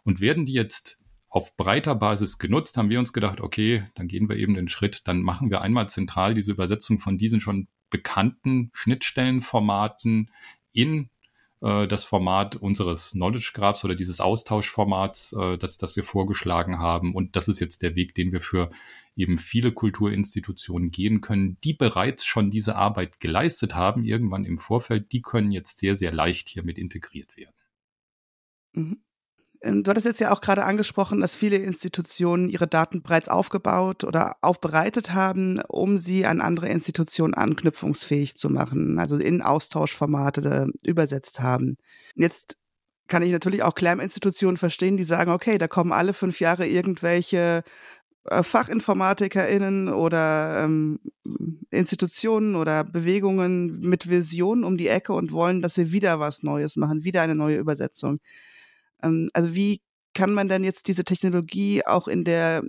Und 0.04 0.20
werden 0.20 0.46
die 0.46 0.54
jetzt 0.54 1.01
auf 1.32 1.56
breiter 1.56 1.96
Basis 1.96 2.38
genutzt, 2.38 2.78
haben 2.78 2.90
wir 2.90 3.00
uns 3.00 3.14
gedacht, 3.14 3.40
okay, 3.40 3.86
dann 3.96 4.10
gehen 4.10 4.28
wir 4.28 4.36
eben 4.36 4.54
den 4.54 4.68
Schritt, 4.68 5.08
dann 5.08 5.22
machen 5.22 5.50
wir 5.50 5.62
einmal 5.62 5.88
zentral 5.88 6.34
diese 6.34 6.52
Übersetzung 6.52 7.00
von 7.00 7.18
diesen 7.18 7.40
schon 7.40 7.70
bekannten 7.90 8.70
Schnittstellenformaten 8.74 10.30
in 10.74 11.10
äh, 11.62 11.88
das 11.88 12.04
Format 12.04 12.58
unseres 12.58 13.12
Knowledge 13.12 13.52
Graphs 13.54 13.86
oder 13.86 13.96
dieses 13.96 14.20
Austauschformats, 14.20 15.32
äh, 15.32 15.58
das, 15.58 15.78
das 15.78 15.96
wir 15.96 16.04
vorgeschlagen 16.04 16.80
haben. 16.80 17.16
Und 17.16 17.38
das 17.38 17.48
ist 17.48 17.62
jetzt 17.62 17.82
der 17.82 17.96
Weg, 17.96 18.14
den 18.14 18.34
wir 18.34 18.42
für 18.42 18.70
eben 19.16 19.38
viele 19.38 19.72
Kulturinstitutionen 19.72 20.92
gehen 20.92 21.22
können, 21.22 21.58
die 21.64 21.74
bereits 21.74 22.26
schon 22.26 22.52
diese 22.52 22.76
Arbeit 22.76 23.22
geleistet 23.22 23.74
haben, 23.74 24.04
irgendwann 24.04 24.44
im 24.44 24.58
Vorfeld, 24.58 25.14
die 25.14 25.22
können 25.22 25.52
jetzt 25.52 25.78
sehr, 25.78 25.96
sehr 25.96 26.12
leicht 26.12 26.50
hiermit 26.50 26.78
integriert 26.78 27.38
werden. 27.38 27.56
Mhm. 28.74 29.02
Ähm, 29.62 29.84
du 29.84 29.90
hattest 29.90 30.06
jetzt 30.06 30.20
ja 30.20 30.32
auch 30.32 30.42
gerade 30.42 30.64
angesprochen, 30.66 31.22
dass 31.22 31.36
viele 31.36 31.58
Institutionen 31.58 32.50
ihre 32.50 32.68
Daten 32.68 33.02
bereits 33.02 33.30
aufgebaut 33.30 34.04
oder 34.04 34.38
aufbereitet 34.42 35.14
haben, 35.14 35.60
um 35.68 35.98
sie 35.98 36.26
an 36.26 36.42
andere 36.42 36.70
Institutionen 36.70 37.34
anknüpfungsfähig 37.34 38.36
zu 38.36 38.50
machen, 38.50 39.00
also 39.00 39.18
in 39.18 39.42
Austauschformate 39.42 40.68
übersetzt 40.84 41.40
haben. 41.40 41.78
Jetzt 42.16 42.58
kann 43.08 43.24
ich 43.24 43.32
natürlich 43.32 43.62
auch 43.64 43.76
Clam-Institutionen 43.76 44.58
verstehen, 44.58 44.98
die 44.98 45.04
sagen, 45.04 45.32
okay, 45.32 45.58
da 45.58 45.68
kommen 45.68 45.92
alle 45.92 46.14
fünf 46.14 46.40
Jahre 46.40 46.66
irgendwelche 46.66 47.64
äh, 48.26 48.44
FachinformatikerInnen 48.44 49.90
oder 49.90 50.64
ähm, 50.64 51.00
Institutionen 51.72 52.56
oder 52.56 52.84
Bewegungen 52.84 53.80
mit 53.80 54.10
Visionen 54.10 54.64
um 54.64 54.78
die 54.78 54.88
Ecke 54.88 55.14
und 55.14 55.32
wollen, 55.32 55.62
dass 55.62 55.78
wir 55.78 55.92
wieder 55.92 56.20
was 56.20 56.42
Neues 56.42 56.78
machen, 56.78 57.04
wieder 57.04 57.22
eine 57.22 57.36
neue 57.36 57.58
Übersetzung. 57.58 58.20
Ähm, 59.04 59.30
also 59.34 59.54
wie 59.56 59.82
kann 60.14 60.34
man 60.34 60.50
denn 60.50 60.64
jetzt 60.64 60.88
diese 60.88 61.04
Technologie 61.04 61.86
auch 61.86 62.08
in 62.08 62.24
der 62.24 62.64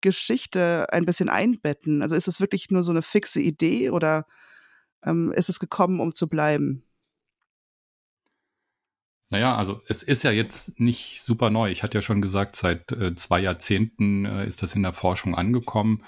Geschichte 0.00 0.86
ein 0.92 1.06
bisschen 1.06 1.28
einbetten? 1.28 2.02
Also 2.02 2.14
ist 2.16 2.28
es 2.28 2.40
wirklich 2.40 2.70
nur 2.70 2.84
so 2.84 2.92
eine 2.92 3.02
fixe 3.02 3.40
Idee 3.40 3.90
oder 3.90 4.26
ähm, 5.04 5.32
ist 5.32 5.48
es 5.48 5.58
gekommen, 5.58 6.00
um 6.00 6.14
zu 6.14 6.28
bleiben? 6.28 6.84
Naja, 9.30 9.56
also 9.56 9.80
es 9.88 10.02
ist 10.02 10.22
ja 10.22 10.30
jetzt 10.30 10.78
nicht 10.78 11.22
super 11.22 11.50
neu. 11.50 11.70
Ich 11.70 11.82
hatte 11.82 11.98
ja 11.98 12.02
schon 12.02 12.20
gesagt, 12.20 12.56
seit 12.56 12.92
äh, 12.92 13.14
zwei 13.14 13.40
Jahrzehnten 13.40 14.26
äh, 14.26 14.46
ist 14.46 14.62
das 14.62 14.74
in 14.74 14.82
der 14.82 14.92
Forschung 14.92 15.34
angekommen. 15.34 16.04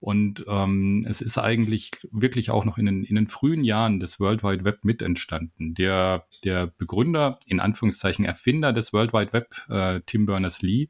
Und 0.00 0.44
ähm, 0.48 1.04
es 1.08 1.20
ist 1.20 1.38
eigentlich 1.38 1.90
wirklich 2.10 2.50
auch 2.50 2.64
noch 2.64 2.78
in 2.78 2.86
den, 2.86 3.02
in 3.02 3.16
den 3.16 3.28
frühen 3.28 3.64
Jahren 3.64 3.98
des 3.98 4.20
World 4.20 4.44
Wide 4.44 4.64
Web 4.64 4.84
mit 4.84 5.02
entstanden. 5.02 5.74
Der, 5.74 6.26
der 6.44 6.66
Begründer, 6.68 7.38
in 7.46 7.58
Anführungszeichen 7.58 8.24
Erfinder 8.24 8.72
des 8.72 8.92
World 8.92 9.12
Wide 9.12 9.32
Web, 9.32 9.56
äh, 9.68 10.00
Tim 10.06 10.26
Berners-Lee, 10.26 10.88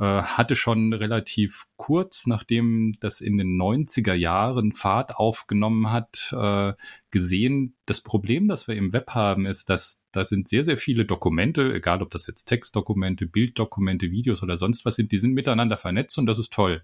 äh, 0.00 0.04
hatte 0.04 0.56
schon 0.56 0.92
relativ 0.92 1.66
kurz, 1.76 2.26
nachdem 2.26 2.94
das 2.98 3.20
in 3.20 3.38
den 3.38 3.56
90er 3.56 4.14
Jahren 4.14 4.72
Fahrt 4.72 5.14
aufgenommen 5.14 5.92
hat, 5.92 6.34
äh, 6.36 6.72
gesehen, 7.12 7.76
das 7.86 8.00
Problem, 8.00 8.48
das 8.48 8.66
wir 8.66 8.74
im 8.74 8.92
Web 8.92 9.10
haben, 9.10 9.46
ist, 9.46 9.70
dass 9.70 10.04
da 10.10 10.24
sind 10.24 10.48
sehr, 10.48 10.64
sehr 10.64 10.78
viele 10.78 11.04
Dokumente, 11.04 11.72
egal 11.72 12.02
ob 12.02 12.10
das 12.10 12.26
jetzt 12.26 12.46
Textdokumente, 12.46 13.26
Bilddokumente, 13.28 14.10
Videos 14.10 14.42
oder 14.42 14.58
sonst 14.58 14.84
was 14.84 14.96
sind, 14.96 15.12
die 15.12 15.18
sind 15.18 15.34
miteinander 15.34 15.76
vernetzt 15.76 16.18
und 16.18 16.26
das 16.26 16.40
ist 16.40 16.52
toll. 16.52 16.82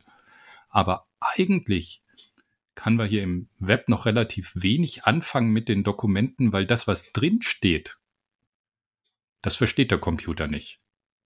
Aber 0.71 1.07
eigentlich 1.21 2.01
kann 2.75 2.97
man 2.97 3.09
hier 3.09 3.23
im 3.23 3.49
Web 3.59 3.89
noch 3.89 4.07
relativ 4.07 4.53
wenig 4.55 5.05
anfangen 5.05 5.53
mit 5.53 5.69
den 5.69 5.85
Dokumenten, 5.85 6.53
weil 6.53 6.65
das, 6.65 6.87
was 6.87 7.13
drin 7.13 7.43
steht, 7.43 7.99
das 9.43 9.57
versteht 9.57 9.91
der 9.91 9.99
Computer 9.99 10.47
nicht. 10.47 10.81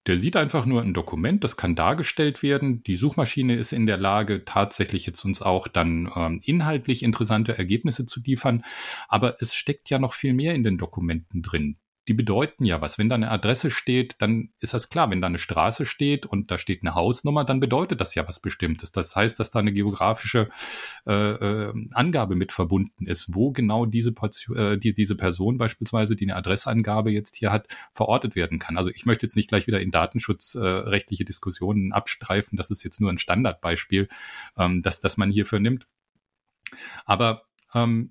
Der 0.07 0.19
sieht 0.19 0.37
einfach 0.37 0.67
nur 0.67 0.83
ein 0.83 0.93
Dokument, 0.93 1.45
das 1.45 1.57
kann 1.57 1.77
dargestellt 1.77 2.43
werden. 2.43 2.83
Die 2.83 2.97
Suchmaschine 2.97 3.55
ist 3.55 3.73
in 3.73 3.87
der 3.87 3.97
Lage, 3.97 4.45
tatsächlich 4.45 5.07
jetzt 5.07 5.25
uns 5.25 5.41
auch 5.41 5.67
dann 5.67 6.13
ähm, 6.15 6.41
inhaltlich 6.45 7.03
interessante 7.03 7.57
Ergebnisse 7.57 8.05
zu 8.05 8.21
liefern. 8.21 8.65
Aber 9.09 9.37
es 9.41 9.55
steckt 9.55 9.89
ja 9.89 9.99
noch 9.99 10.13
viel 10.13 10.35
mehr 10.35 10.55
in 10.55 10.63
den 10.63 10.77
Dokumenten 10.77 11.41
drin 11.41 11.79
die 12.09 12.15
bedeuten 12.15 12.65
ja 12.65 12.81
was. 12.81 12.99
Wenn 12.99 13.09
da 13.09 13.15
eine 13.15 13.31
Adresse 13.31 13.71
steht, 13.71 14.17
dann 14.19 14.51
ist 14.61 14.75
das 14.75 14.91
klar. 14.91 15.11
Wenn 15.11 15.21
da 15.21 15.27
eine 15.27 15.39
Straße 15.39 15.87
steht 15.87 16.27
und 16.27 16.51
da 16.51 16.59
steht 16.59 16.83
eine 16.83 16.95
Hausnummer, 16.95 17.45
dann 17.45 17.61
bedeutet 17.61 18.01
das 18.01 18.15
ja 18.15 18.29
was 18.29 18.41
Bestimmtes. 18.41 18.93
Das 18.93 19.17
heißt, 19.17 19.41
dass 19.41 19.51
da 19.51 19.61
eine 19.61 19.73
geografische 19.73 20.49
äh, 21.07 21.13
äh, 21.13 21.75
Angabe 21.93 22.37
mit 22.37 22.53
verbunden 22.53 23.07
ist, 23.07 23.35
wo 23.35 23.53
genau 23.53 23.87
diese, 23.87 24.13
Portion, 24.13 24.57
äh, 24.57 24.79
die, 24.79 24.93
diese 24.93 25.17
Person 25.17 25.57
beispielsweise, 25.57 26.17
die 26.17 26.27
eine 26.27 26.37
Adressangabe 26.37 27.11
jetzt 27.11 27.37
hier 27.37 27.51
hat, 27.51 27.69
verortet 27.93 28.37
werden 28.37 28.59
kann. 28.59 28.77
Also 28.77 28.91
ich 28.91 29.07
möchte 29.07 29.25
jetzt 29.25 29.37
nicht 29.37 29.49
gleich 29.49 29.67
wieder 29.67 29.81
in 29.81 29.91
datenschutzrechtliche 29.91 31.23
äh, 31.23 31.27
Diskussionen 31.27 31.93
abstreifen. 31.93 32.59
Das 32.59 32.71
ist 32.71 32.85
jetzt 32.85 33.01
nur 33.01 33.11
ein 33.11 33.19
Standardbeispiel, 33.19 34.09
ähm, 34.59 34.83
dass, 34.83 35.01
dass 35.01 35.17
man 35.17 35.31
hierfür 35.31 35.61
nimmt. 35.61 35.87
Aber 37.05 37.45
ähm, 37.75 38.11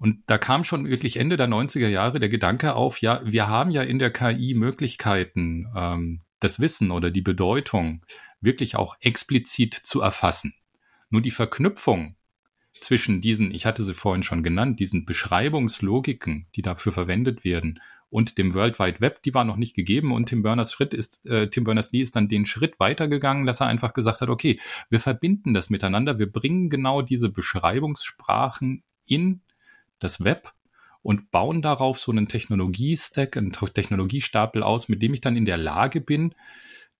und 0.00 0.22
da 0.26 0.38
kam 0.38 0.64
schon 0.64 0.88
wirklich 0.88 1.18
Ende 1.18 1.36
der 1.36 1.46
90er 1.46 1.88
Jahre 1.88 2.20
der 2.20 2.30
Gedanke 2.30 2.74
auf, 2.74 3.02
ja, 3.02 3.20
wir 3.22 3.48
haben 3.48 3.70
ja 3.70 3.82
in 3.82 3.98
der 3.98 4.10
KI 4.10 4.54
Möglichkeiten, 4.54 5.68
ähm, 5.76 6.22
das 6.40 6.58
Wissen 6.58 6.90
oder 6.90 7.10
die 7.10 7.20
Bedeutung 7.20 8.00
wirklich 8.40 8.76
auch 8.76 8.96
explizit 9.00 9.74
zu 9.74 10.00
erfassen. 10.00 10.54
Nur 11.10 11.20
die 11.20 11.30
Verknüpfung 11.30 12.16
zwischen 12.72 13.20
diesen, 13.20 13.52
ich 13.52 13.66
hatte 13.66 13.82
sie 13.82 13.92
vorhin 13.92 14.22
schon 14.22 14.42
genannt, 14.42 14.80
diesen 14.80 15.04
Beschreibungslogiken, 15.04 16.46
die 16.56 16.62
dafür 16.62 16.92
verwendet 16.92 17.44
werden, 17.44 17.78
und 18.08 18.38
dem 18.38 18.54
World 18.54 18.78
Wide 18.80 19.00
Web, 19.00 19.22
die 19.22 19.34
war 19.34 19.44
noch 19.44 19.56
nicht 19.56 19.76
gegeben 19.76 20.12
und 20.12 20.30
Tim 20.30 20.42
Berners 20.42 20.72
Schritt 20.72 20.94
ist, 20.94 21.24
äh, 21.26 21.48
Tim 21.48 21.64
Berners-Lee 21.64 22.00
ist 22.00 22.16
dann 22.16 22.26
den 22.26 22.46
Schritt 22.46 22.80
weitergegangen, 22.80 23.46
dass 23.46 23.60
er 23.60 23.66
einfach 23.66 23.92
gesagt 23.92 24.22
hat, 24.22 24.30
okay, 24.30 24.58
wir 24.88 24.98
verbinden 24.98 25.54
das 25.54 25.70
miteinander, 25.70 26.18
wir 26.18 26.32
bringen 26.32 26.70
genau 26.70 27.02
diese 27.02 27.28
Beschreibungssprachen 27.28 28.82
in 29.06 29.42
das 30.00 30.24
Web 30.24 30.52
und 31.02 31.30
bauen 31.30 31.62
darauf 31.62 31.98
so 31.98 32.12
einen 32.12 32.28
Technologiestack, 32.28 33.36
einen 33.36 33.52
Technologiestapel 33.52 34.62
aus, 34.62 34.88
mit 34.88 35.00
dem 35.02 35.14
ich 35.14 35.20
dann 35.20 35.36
in 35.36 35.44
der 35.44 35.56
Lage 35.56 36.00
bin, 36.00 36.34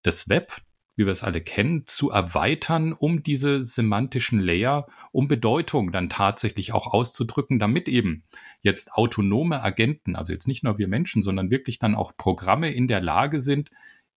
das 0.02 0.28
Web, 0.28 0.56
wie 0.96 1.06
wir 1.06 1.12
es 1.12 1.22
alle 1.22 1.40
kennen, 1.40 1.86
zu 1.86 2.10
erweitern, 2.10 2.92
um 2.92 3.22
diese 3.22 3.64
semantischen 3.64 4.40
Layer, 4.40 4.86
um 5.12 5.28
Bedeutung 5.28 5.92
dann 5.92 6.08
tatsächlich 6.08 6.72
auch 6.72 6.86
auszudrücken, 6.86 7.58
damit 7.58 7.88
eben 7.88 8.24
jetzt 8.60 8.92
autonome 8.92 9.62
Agenten, 9.62 10.16
also 10.16 10.32
jetzt 10.32 10.48
nicht 10.48 10.64
nur 10.64 10.78
wir 10.78 10.88
Menschen, 10.88 11.22
sondern 11.22 11.50
wirklich 11.50 11.78
dann 11.78 11.94
auch 11.94 12.16
Programme 12.16 12.72
in 12.72 12.88
der 12.88 13.00
Lage 13.00 13.40
sind, 13.40 13.70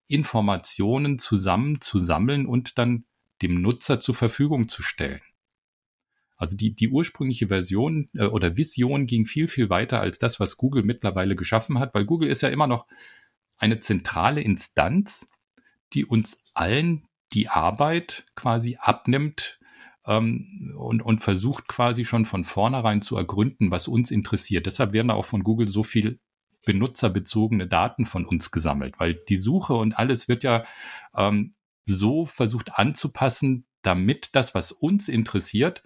Informationen 0.08 1.18
zusammen 1.18 1.82
zu 1.82 2.00
sammeln 2.00 2.46
und 2.46 2.78
dann 2.78 3.06
dem 3.42 3.62
Nutzer 3.62 4.00
zur 4.00 4.16
Verfügung 4.16 4.68
zu 4.68 4.84
stellen. 4.84 5.22
Also 6.44 6.58
die, 6.58 6.76
die 6.76 6.90
ursprüngliche 6.90 7.48
Version 7.48 8.10
äh, 8.14 8.26
oder 8.26 8.58
Vision 8.58 9.06
ging 9.06 9.26
viel, 9.26 9.48
viel 9.48 9.70
weiter 9.70 10.02
als 10.02 10.20
das, 10.20 10.42
was 10.42 10.58
Google 10.58 10.84
mittlerweile 10.84 11.36
geschaffen 11.36 11.80
hat, 11.80 11.94
weil 11.96 12.04
Google 12.04 12.28
ist 12.28 12.42
ja 12.42 12.50
immer 12.50 12.68
noch 12.68 12.86
eine 13.58 13.80
zentrale 13.80 14.42
Instanz, 14.42 15.30
die 15.94 16.06
uns 16.06 16.44
allen 16.54 17.08
die 17.32 17.48
Arbeit 17.48 18.26
quasi 18.36 18.78
abnimmt 18.78 19.58
ähm, 20.06 20.76
und, 20.78 21.02
und 21.02 21.24
versucht 21.24 21.70
quasi 21.70 22.04
schon 22.04 22.26
von 22.26 22.44
vornherein 22.44 23.02
zu 23.02 23.16
ergründen, 23.16 23.72
was 23.72 23.88
uns 23.88 24.12
interessiert. 24.12 24.66
Deshalb 24.66 24.92
werden 24.92 25.08
da 25.08 25.14
auch 25.14 25.26
von 25.26 25.44
Google 25.44 25.70
so 25.70 25.82
viel 25.82 26.20
benutzerbezogene 26.66 27.68
Daten 27.68 28.06
von 28.06 28.26
uns 28.26 28.52
gesammelt, 28.52 28.96
weil 29.00 29.14
die 29.30 29.38
Suche 29.38 29.76
und 29.76 29.94
alles 29.94 30.28
wird 30.28 30.44
ja 30.44 30.66
ähm, 31.16 31.56
so 31.86 32.26
versucht 32.26 32.78
anzupassen, 32.78 33.66
damit 33.82 34.36
das, 34.36 34.54
was 34.56 34.74
uns 34.74 35.08
interessiert, 35.08 35.84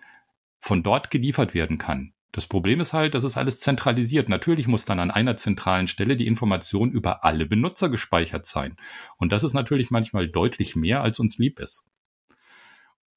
von 0.67 0.83
dort 0.83 1.09
geliefert 1.09 1.53
werden 1.53 1.77
kann. 1.77 2.13
Das 2.33 2.45
Problem 2.45 2.81
ist 2.81 2.91
halt, 2.91 3.15
das 3.15 3.23
ist 3.23 3.37
alles 3.37 3.59
zentralisiert. 3.61 4.27
Natürlich 4.27 4.67
muss 4.67 4.83
dann 4.83 4.99
an 4.99 5.11
einer 5.11 5.37
zentralen 5.37 5.87
Stelle 5.87 6.17
die 6.17 6.27
Information 6.27 6.91
über 6.91 7.23
alle 7.23 7.45
Benutzer 7.45 7.87
gespeichert 7.89 8.45
sein. 8.45 8.75
Und 9.17 9.31
das 9.31 9.43
ist 9.43 9.53
natürlich 9.53 9.91
manchmal 9.91 10.27
deutlich 10.27 10.75
mehr, 10.75 11.01
als 11.01 11.19
uns 11.19 11.37
lieb 11.37 11.59
ist. 11.61 11.87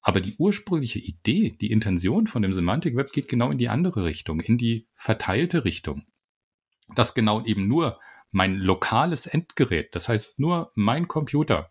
Aber 0.01 0.21
die 0.21 0.35
ursprüngliche 0.37 0.99
Idee, 0.99 1.55
die 1.59 1.71
Intention 1.71 2.25
von 2.25 2.41
dem 2.41 2.53
Semantic 2.53 2.95
Web 2.95 3.11
geht 3.11 3.27
genau 3.27 3.51
in 3.51 3.57
die 3.57 3.69
andere 3.69 4.05
Richtung, 4.05 4.39
in 4.39 4.57
die 4.57 4.87
verteilte 4.95 5.65
Richtung. 5.65 6.05
Dass 6.95 7.13
genau 7.13 7.43
eben 7.43 7.67
nur 7.67 7.99
mein 8.31 8.55
lokales 8.55 9.27
Endgerät, 9.27 9.93
das 9.93 10.07
heißt 10.07 10.39
nur 10.39 10.71
mein 10.73 11.09
Computer, 11.09 11.69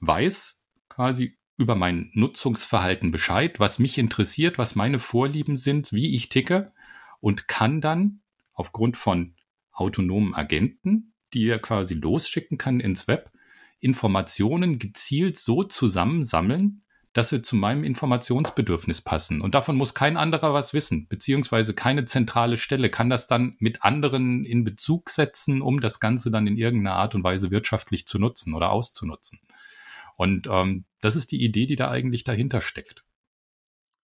weiß 0.00 0.62
quasi 0.88 1.38
über 1.60 1.74
mein 1.74 2.10
Nutzungsverhalten 2.14 3.10
Bescheid, 3.10 3.60
was 3.60 3.78
mich 3.78 3.98
interessiert, 3.98 4.56
was 4.56 4.74
meine 4.74 4.98
Vorlieben 4.98 5.56
sind, 5.56 5.92
wie 5.92 6.16
ich 6.16 6.30
ticke 6.30 6.72
und 7.20 7.48
kann 7.48 7.82
dann 7.82 8.22
aufgrund 8.54 8.96
von 8.96 9.34
autonomen 9.70 10.34
Agenten, 10.34 11.12
die 11.34 11.46
er 11.46 11.58
quasi 11.58 11.94
losschicken 11.94 12.56
kann 12.56 12.80
ins 12.80 13.06
Web, 13.08 13.30
Informationen 13.78 14.78
gezielt 14.78 15.36
so 15.36 15.62
zusammensammeln, 15.62 16.82
dass 17.12 17.28
sie 17.28 17.42
zu 17.42 17.56
meinem 17.56 17.84
Informationsbedürfnis 17.84 19.02
passen. 19.02 19.42
Und 19.42 19.54
davon 19.54 19.76
muss 19.76 19.94
kein 19.94 20.16
anderer 20.16 20.54
was 20.54 20.72
wissen, 20.72 21.08
beziehungsweise 21.08 21.74
keine 21.74 22.06
zentrale 22.06 22.56
Stelle 22.56 22.88
kann 22.88 23.10
das 23.10 23.26
dann 23.26 23.56
mit 23.58 23.82
anderen 23.82 24.46
in 24.46 24.64
Bezug 24.64 25.10
setzen, 25.10 25.60
um 25.60 25.80
das 25.80 26.00
Ganze 26.00 26.30
dann 26.30 26.46
in 26.46 26.56
irgendeiner 26.56 26.96
Art 26.96 27.14
und 27.14 27.24
Weise 27.24 27.50
wirtschaftlich 27.50 28.06
zu 28.06 28.18
nutzen 28.18 28.54
oder 28.54 28.70
auszunutzen. 28.70 29.40
Und 30.20 30.48
ähm, 30.48 30.84
das 31.00 31.16
ist 31.16 31.32
die 31.32 31.42
Idee, 31.42 31.64
die 31.64 31.76
da 31.76 31.90
eigentlich 31.90 32.24
dahinter 32.24 32.60
steckt. 32.60 33.04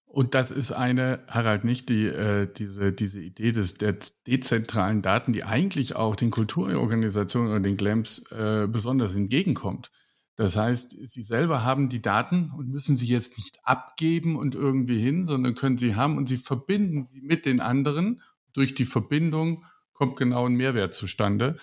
Und 0.07 0.35
das 0.35 0.51
ist 0.51 0.73
eine, 0.73 1.23
Harald, 1.29 1.65
nicht 1.65 1.91
die, 1.91 2.07
äh, 2.07 2.51
diese, 2.51 2.95
diese 2.95 3.21
Idee 3.21 3.53
des, 3.53 3.75
der 3.75 3.99
dezentralen 4.27 5.03
Daten, 5.03 5.35
die 5.35 5.45
eigentlich 5.45 5.95
auch 5.95 6.17
den 6.17 6.31
Kulturorganisationen 6.31 7.51
oder 7.51 7.61
den 7.61 7.77
GLAMs 7.77 8.31
äh, 8.33 8.67
besonders 8.67 9.15
entgegenkommt. 9.15 9.91
Das 10.37 10.57
heißt, 10.57 10.97
sie 11.07 11.23
selber 11.23 11.65
haben 11.65 11.91
die 11.91 12.01
Daten 12.01 12.51
und 12.57 12.71
müssen 12.71 12.97
sie 12.97 13.09
jetzt 13.09 13.37
nicht 13.37 13.59
abgeben 13.63 14.39
und 14.39 14.55
irgendwie 14.55 14.99
hin, 14.99 15.27
sondern 15.27 15.55
können 15.55 15.77
sie 15.77 15.97
haben 15.97 16.17
und 16.17 16.31
sie 16.31 16.39
verbinden 16.39 17.05
sie 17.05 17.21
mit 17.21 17.45
den 17.45 17.61
anderen. 17.61 18.23
Durch 18.55 18.75
die 18.75 18.87
Verbindung 18.87 19.67
kommt 19.93 20.17
genau 20.17 20.47
ein 20.47 20.55
Mehrwert 20.55 20.95
zustande. 20.95 21.59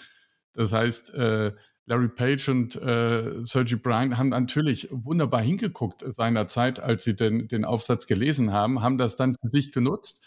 Das 0.54 0.74
heißt, 0.74 1.12
äh, 1.16 1.54
Larry 1.86 2.09
Page 2.09 2.49
und 2.49 2.75
äh, 2.75 3.43
Sergey 3.43 3.75
Brin 3.75 4.17
haben 4.17 4.29
natürlich 4.29 4.88
wunderbar 4.91 5.41
hingeguckt 5.41 6.03
seinerzeit, 6.07 6.79
als 6.79 7.03
sie 7.03 7.15
den, 7.15 7.47
den 7.47 7.65
Aufsatz 7.65 8.07
gelesen 8.07 8.53
haben, 8.53 8.81
haben 8.81 8.97
das 8.97 9.17
dann 9.17 9.36
für 9.36 9.49
sich 9.49 9.71
genutzt, 9.71 10.23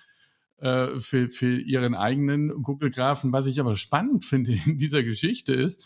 äh, 0.59 0.99
für, 0.99 1.31
für 1.31 1.59
ihren 1.59 1.95
eigenen 1.95 2.63
Google-Graphen. 2.63 3.33
Was 3.33 3.47
ich 3.47 3.59
aber 3.59 3.75
spannend 3.77 4.25
finde 4.25 4.53
in 4.67 4.77
dieser 4.77 5.03
Geschichte 5.03 5.55
ist, 5.55 5.85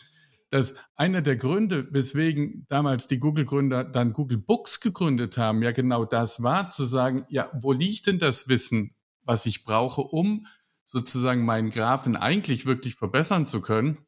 dass 0.49 0.75
einer 0.95 1.21
der 1.21 1.37
Gründe, 1.37 1.87
weswegen 1.91 2.65
damals 2.67 3.07
die 3.07 3.19
Google-Gründer 3.19 3.85
dann 3.85 4.11
Google 4.11 4.37
Books 4.37 4.81
gegründet 4.81 5.37
haben, 5.37 5.63
ja 5.63 5.71
genau 5.71 6.03
das 6.03 6.43
war, 6.43 6.69
zu 6.69 6.83
sagen, 6.83 7.25
ja, 7.29 7.49
wo 7.53 7.71
liegt 7.71 8.07
denn 8.07 8.19
das 8.19 8.49
Wissen, 8.49 8.93
was 9.23 9.45
ich 9.45 9.63
brauche, 9.63 10.01
um 10.01 10.45
sozusagen 10.83 11.45
meinen 11.45 11.69
Graphen 11.69 12.17
eigentlich 12.17 12.65
wirklich 12.65 12.95
verbessern 12.95 13.45
zu 13.45 13.61
können? 13.61 14.05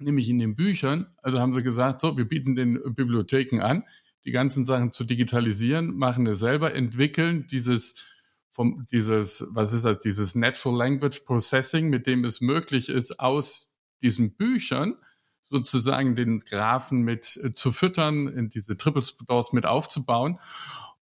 Nämlich 0.00 0.28
in 0.28 0.38
den 0.38 0.56
Büchern. 0.56 1.06
Also 1.22 1.40
haben 1.40 1.52
sie 1.52 1.62
gesagt, 1.62 2.00
so, 2.00 2.16
wir 2.16 2.26
bieten 2.26 2.56
den 2.56 2.80
Bibliotheken 2.94 3.60
an, 3.60 3.84
die 4.24 4.30
ganzen 4.30 4.66
Sachen 4.66 4.92
zu 4.92 5.04
digitalisieren, 5.04 5.96
machen 5.96 6.26
es 6.26 6.38
selber, 6.40 6.74
entwickeln 6.74 7.46
dieses 7.46 8.06
vom, 8.50 8.86
dieses, 8.90 9.46
was 9.50 9.72
ist 9.72 9.84
das, 9.84 10.00
dieses 10.00 10.34
Natural 10.34 10.76
Language 10.76 11.20
Processing, 11.20 11.88
mit 11.88 12.06
dem 12.06 12.24
es 12.24 12.40
möglich 12.40 12.88
ist, 12.88 13.20
aus 13.20 13.72
diesen 14.02 14.34
Büchern 14.34 14.96
sozusagen 15.44 16.14
den 16.14 16.40
Graphen 16.40 17.02
mit 17.02 17.38
äh, 17.42 17.54
zu 17.54 17.72
füttern, 17.72 18.28
in 18.28 18.50
diese 18.50 18.76
Triple 18.76 19.02
Stores 19.02 19.52
mit 19.52 19.66
aufzubauen. 19.66 20.38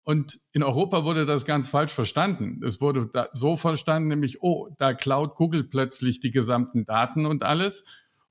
Und 0.02 0.38
in 0.52 0.62
Europa 0.62 1.04
wurde 1.04 1.26
das 1.26 1.44
ganz 1.44 1.68
falsch 1.68 1.92
verstanden. 1.92 2.62
Es 2.64 2.80
wurde 2.80 3.10
so 3.34 3.56
verstanden, 3.56 4.08
nämlich, 4.08 4.42
oh, 4.42 4.70
da 4.78 4.94
klaut 4.94 5.34
Google 5.34 5.64
plötzlich 5.64 6.18
die 6.20 6.30
gesamten 6.30 6.86
Daten 6.86 7.26
und 7.26 7.42
alles. 7.42 7.84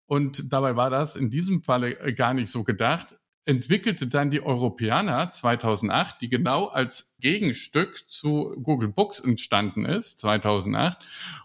Und 0.07 0.51
dabei 0.51 0.75
war 0.75 0.89
das 0.89 1.15
in 1.15 1.29
diesem 1.29 1.61
Falle 1.61 1.99
äh, 1.99 2.13
gar 2.13 2.33
nicht 2.33 2.49
so 2.49 2.63
gedacht. 2.63 3.15
Entwickelte 3.45 4.07
dann 4.07 4.29
die 4.29 4.41
Europäer 4.41 5.31
2008, 5.31 6.19
die 6.19 6.27
genau 6.27 6.65
als 6.65 7.15
Gegenstück 7.21 7.97
zu 8.09 8.53
Google 8.61 8.89
Books 8.89 9.21
entstanden 9.21 9.85
ist, 9.85 10.19
2008. 10.19 10.97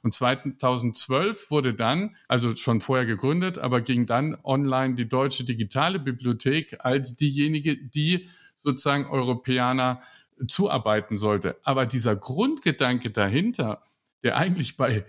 Und 0.03 0.13
2012 0.13 1.53
wurde 1.53 1.75
dann, 1.75 2.17
also 2.27 2.57
schon 2.57 2.81
vorher 2.81 3.07
gegründet, 3.07 3.59
aber 3.59 3.83
ging 3.83 4.07
dann 4.07 4.37
online 4.43 4.97
die 4.97 5.09
Deutsche 5.09 5.45
Digitale 5.45 6.01
Bibliothek 6.01 6.85
als 6.85 7.15
diejenige, 7.15 7.77
die 7.77 8.29
sozusagen 8.57 9.07
Europäer 9.07 10.01
zuarbeiten 10.49 11.17
sollte. 11.17 11.57
Aber 11.63 11.87
dieser 11.87 12.17
Grundgedanke 12.17 13.11
dahinter, 13.11 13.83
der 14.25 14.37
eigentlich 14.37 14.77
bei 14.77 15.05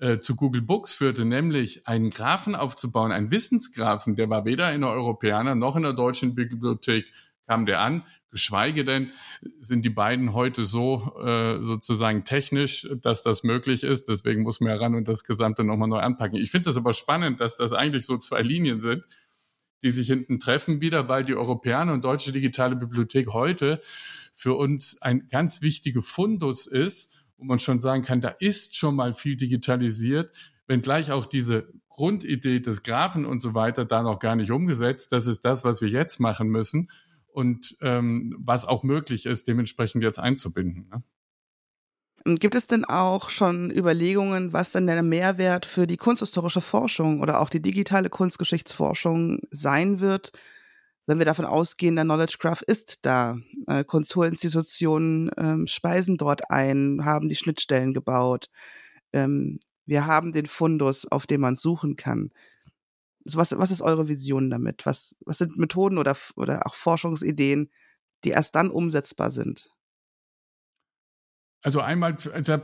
äh, 0.00 0.18
zu 0.20 0.36
Google 0.36 0.62
Books 0.62 0.92
führte, 0.92 1.24
nämlich 1.24 1.86
einen 1.86 2.10
Graphen 2.10 2.54
aufzubauen, 2.54 3.12
einen 3.12 3.30
Wissensgraphen, 3.30 4.14
der 4.14 4.28
war 4.28 4.44
weder 4.44 4.72
in 4.72 4.82
der 4.82 4.90
Europäer 4.90 5.42
noch 5.54 5.76
in 5.76 5.82
der 5.82 5.92
deutschen 5.92 6.34
Bibliothek 6.34 7.12
kam 7.46 7.64
der 7.64 7.80
an, 7.80 8.02
geschweige 8.30 8.84
denn 8.84 9.12
sind 9.60 9.84
die 9.84 9.90
beiden 9.90 10.34
heute 10.34 10.66
so 10.66 11.16
äh, 11.24 11.62
sozusagen 11.62 12.24
technisch, 12.24 12.88
dass 13.00 13.22
das 13.22 13.44
möglich 13.44 13.82
ist. 13.82 14.08
Deswegen 14.08 14.42
muss 14.42 14.60
man 14.60 14.70
heran 14.70 14.94
und 14.94 15.08
das 15.08 15.24
Gesamte 15.24 15.64
nochmal 15.64 15.88
neu 15.88 16.00
anpacken. 16.00 16.36
Ich 16.36 16.50
finde 16.50 16.66
das 16.66 16.76
aber 16.76 16.92
spannend, 16.92 17.40
dass 17.40 17.56
das 17.56 17.72
eigentlich 17.72 18.04
so 18.04 18.18
zwei 18.18 18.42
Linien 18.42 18.80
sind, 18.80 19.04
die 19.82 19.90
sich 19.90 20.08
hinten 20.08 20.38
treffen 20.38 20.80
wieder, 20.80 21.08
weil 21.08 21.24
die 21.24 21.34
Europäer 21.34 21.82
und 21.82 22.04
Deutsche 22.04 22.32
Digitale 22.32 22.76
Bibliothek 22.76 23.28
heute 23.28 23.80
für 24.34 24.54
uns 24.54 25.00
ein 25.00 25.28
ganz 25.28 25.62
wichtiger 25.62 26.02
Fundus 26.02 26.66
ist 26.66 27.25
wo 27.38 27.44
man 27.44 27.58
schon 27.58 27.80
sagen 27.80 28.02
kann, 28.02 28.20
da 28.20 28.28
ist 28.28 28.76
schon 28.76 28.96
mal 28.96 29.12
viel 29.12 29.36
digitalisiert, 29.36 30.34
wenngleich 30.66 31.12
auch 31.12 31.26
diese 31.26 31.72
Grundidee 31.88 32.60
des 32.60 32.82
Graphen 32.82 33.24
und 33.24 33.40
so 33.40 33.54
weiter 33.54 33.84
da 33.84 34.02
noch 34.02 34.18
gar 34.18 34.36
nicht 34.36 34.50
umgesetzt. 34.50 35.12
Das 35.12 35.26
ist 35.26 35.44
das, 35.44 35.64
was 35.64 35.80
wir 35.80 35.88
jetzt 35.88 36.20
machen 36.20 36.48
müssen 36.48 36.90
und 37.32 37.76
ähm, 37.82 38.34
was 38.38 38.64
auch 38.64 38.82
möglich 38.82 39.26
ist, 39.26 39.48
dementsprechend 39.48 40.02
jetzt 40.02 40.18
einzubinden. 40.18 40.88
Ne? 40.90 41.02
Gibt 42.38 42.56
es 42.56 42.66
denn 42.66 42.84
auch 42.84 43.30
schon 43.30 43.70
Überlegungen, 43.70 44.52
was 44.52 44.72
denn 44.72 44.88
der 44.88 45.02
Mehrwert 45.02 45.64
für 45.64 45.86
die 45.86 45.96
kunsthistorische 45.96 46.60
Forschung 46.60 47.20
oder 47.20 47.40
auch 47.40 47.48
die 47.48 47.62
digitale 47.62 48.10
Kunstgeschichtsforschung 48.10 49.42
sein 49.52 50.00
wird, 50.00 50.32
wenn 51.06 51.18
wir 51.18 51.24
davon 51.24 51.44
ausgehen, 51.44 51.94
der 51.94 52.04
Knowledge 52.04 52.36
Graph 52.38 52.62
ist 52.62 53.06
da. 53.06 53.38
Äh, 53.66 53.84
Kulturinstitutionen 53.84 55.30
ähm, 55.36 55.66
speisen 55.66 56.16
dort 56.16 56.50
ein, 56.50 57.04
haben 57.04 57.28
die 57.28 57.36
Schnittstellen 57.36 57.94
gebaut. 57.94 58.48
Ähm, 59.12 59.60
wir 59.86 60.06
haben 60.06 60.32
den 60.32 60.46
Fundus, 60.46 61.06
auf 61.06 61.26
dem 61.26 61.40
man 61.40 61.54
suchen 61.54 61.94
kann. 61.96 62.30
Was, 63.24 63.56
was 63.56 63.70
ist 63.70 63.82
eure 63.82 64.08
Vision 64.08 64.50
damit? 64.50 64.84
Was, 64.84 65.16
was 65.24 65.38
sind 65.38 65.56
Methoden 65.58 65.98
oder, 65.98 66.16
oder 66.34 66.66
auch 66.66 66.74
Forschungsideen, 66.74 67.70
die 68.24 68.30
erst 68.30 68.54
dann 68.56 68.70
umsetzbar 68.70 69.30
sind? 69.30 69.70
Also 71.62 71.80
einmal 71.80 72.16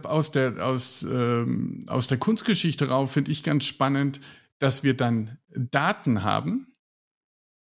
aus 0.04 0.30
der, 0.30 0.64
aus, 0.64 1.02
ähm, 1.02 1.84
aus 1.88 2.06
der 2.06 2.18
Kunstgeschichte 2.18 2.88
rauf 2.88 3.12
finde 3.12 3.32
ich 3.32 3.42
ganz 3.42 3.64
spannend, 3.64 4.20
dass 4.58 4.84
wir 4.84 4.96
dann 4.96 5.38
Daten 5.48 6.22
haben, 6.22 6.71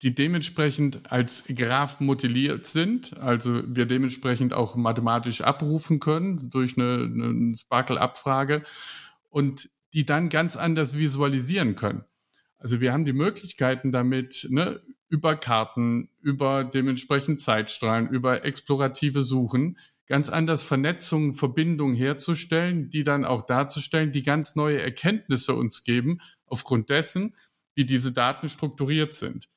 die 0.03 0.15
dementsprechend 0.15 1.13
als 1.13 1.45
Graph 1.55 2.01
modelliert 2.01 2.67
sind, 2.67 3.19
also 3.19 3.63
wir 3.67 3.87
dementsprechend 3.87 4.55
auch 4.55 4.75
mathematisch 4.75 5.43
abrufen 5.43 6.01
können 6.01 6.51
durch 6.51 6.79
eine, 6.79 7.05
eine 7.05 7.57
Sparkle-Abfrage 7.57 8.63
und 9.29 9.69
die 9.93 10.07
dann 10.07 10.29
ganz 10.29 10.57
anders 10.57 10.97
visualisieren 10.97 11.77
können. 11.77 12.05
Also 12.57 12.81
wir 12.81 12.93
haben 12.93 13.05
die 13.05 13.13
Möglichkeiten 13.13 13.93
damit, 13.93 14.47
ne, 14.51 14.81
über 15.09 15.35
Karten, 15.35 16.09
über 16.21 16.65
dementsprechend 16.65 17.41
Zeitstrahlen, 17.41 18.09
über 18.09 18.45
explorative 18.45 19.23
Suchen, 19.23 19.77
ganz 20.07 20.29
anders 20.29 20.63
Vernetzungen, 20.63 21.35
Verbindungen 21.35 21.97
herzustellen, 21.97 22.91
die 22.91 23.05
dann 23.05 23.25
auch 23.25 23.43
darzustellen, 23.43 24.13
die 24.13 24.23
ganz 24.23 24.57
neue 24.57 24.81
Erkenntnisse 24.81 25.55
uns 25.55 25.85
geben, 25.85 26.21
aufgrund 26.47 26.91
dessen, 26.91 27.35
wie 27.75 27.85
diese 27.85 28.13
Daten 28.13 28.49
strukturiert 28.49 29.15
sind. 29.15 29.49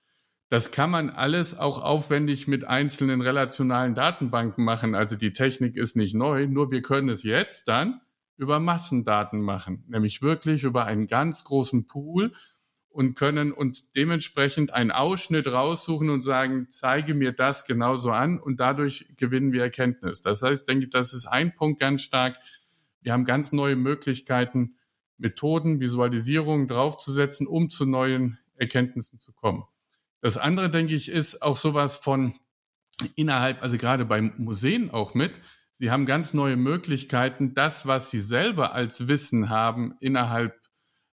Das 0.53 0.69
kann 0.69 0.91
man 0.91 1.09
alles 1.09 1.57
auch 1.57 1.81
aufwendig 1.81 2.47
mit 2.47 2.63
einzelnen 2.63 3.21
relationalen 3.21 3.95
Datenbanken 3.95 4.63
machen. 4.63 4.93
Also 4.93 5.15
die 5.15 5.33
Technik 5.33 5.75
ist 5.75 5.95
nicht 5.95 6.13
neu, 6.13 6.45
nur 6.45 6.69
wir 6.69 6.83
können 6.83 7.09
es 7.09 7.23
jetzt 7.23 7.67
dann 7.67 8.01
über 8.37 8.59
Massendaten 8.59 9.41
machen, 9.41 9.83
nämlich 9.87 10.21
wirklich 10.21 10.63
über 10.63 10.85
einen 10.85 11.07
ganz 11.07 11.43
großen 11.43 11.87
Pool 11.87 12.33
und 12.89 13.15
können 13.15 13.51
uns 13.51 13.93
dementsprechend 13.93 14.71
einen 14.71 14.91
Ausschnitt 14.91 15.47
raussuchen 15.47 16.11
und 16.11 16.21
sagen, 16.21 16.67
zeige 16.69 17.15
mir 17.15 17.31
das 17.31 17.65
genauso 17.65 18.11
an 18.11 18.39
und 18.39 18.59
dadurch 18.59 19.07
gewinnen 19.17 19.53
wir 19.53 19.63
Erkenntnis. 19.63 20.21
Das 20.21 20.43
heißt, 20.43 20.61
ich 20.61 20.67
denke, 20.67 20.87
das 20.87 21.15
ist 21.15 21.25
ein 21.25 21.55
Punkt 21.55 21.79
ganz 21.79 22.03
stark. 22.03 22.37
Wir 23.01 23.13
haben 23.13 23.25
ganz 23.25 23.53
neue 23.53 23.75
Möglichkeiten, 23.75 24.75
Methoden, 25.17 25.79
Visualisierungen 25.79 26.67
draufzusetzen, 26.67 27.47
um 27.47 27.71
zu 27.71 27.87
neuen 27.87 28.37
Erkenntnissen 28.55 29.19
zu 29.19 29.33
kommen. 29.33 29.63
Das 30.23 30.37
andere, 30.37 30.69
denke 30.69 30.95
ich, 30.95 31.09
ist 31.09 31.41
auch 31.41 31.57
sowas 31.57 31.97
von 31.97 32.33
innerhalb, 33.15 33.61
also 33.61 33.77
gerade 33.77 34.05
bei 34.05 34.21
Museen 34.21 34.89
auch 34.89 35.13
mit. 35.13 35.33
Sie 35.73 35.91
haben 35.91 36.05
ganz 36.05 36.33
neue 36.33 36.55
Möglichkeiten, 36.55 37.53
das, 37.53 37.87
was 37.87 38.09
Sie 38.09 38.19
selber 38.19 38.73
als 38.73 39.09
Wissen 39.09 39.49
haben 39.49 39.95
innerhalb 39.99 40.57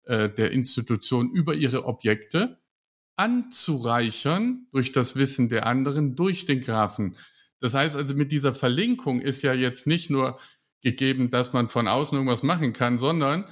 äh, 0.03 0.29
der 0.29 0.51
Institution 0.51 1.31
über 1.31 1.55
Ihre 1.55 1.85
Objekte, 1.85 2.59
anzureichern 3.15 4.67
durch 4.71 4.91
das 4.91 5.15
Wissen 5.15 5.49
der 5.49 5.65
anderen, 5.65 6.15
durch 6.15 6.45
den 6.45 6.61
Graphen. 6.61 7.15
Das 7.59 7.73
heißt 7.73 7.95
also, 7.95 8.13
mit 8.13 8.31
dieser 8.31 8.53
Verlinkung 8.53 9.21
ist 9.21 9.41
ja 9.41 9.55
jetzt 9.55 9.87
nicht 9.87 10.11
nur 10.11 10.39
gegeben, 10.83 11.31
dass 11.31 11.51
man 11.51 11.67
von 11.67 11.87
außen 11.87 12.15
irgendwas 12.15 12.43
machen 12.43 12.73
kann, 12.73 12.99
sondern 12.99 13.45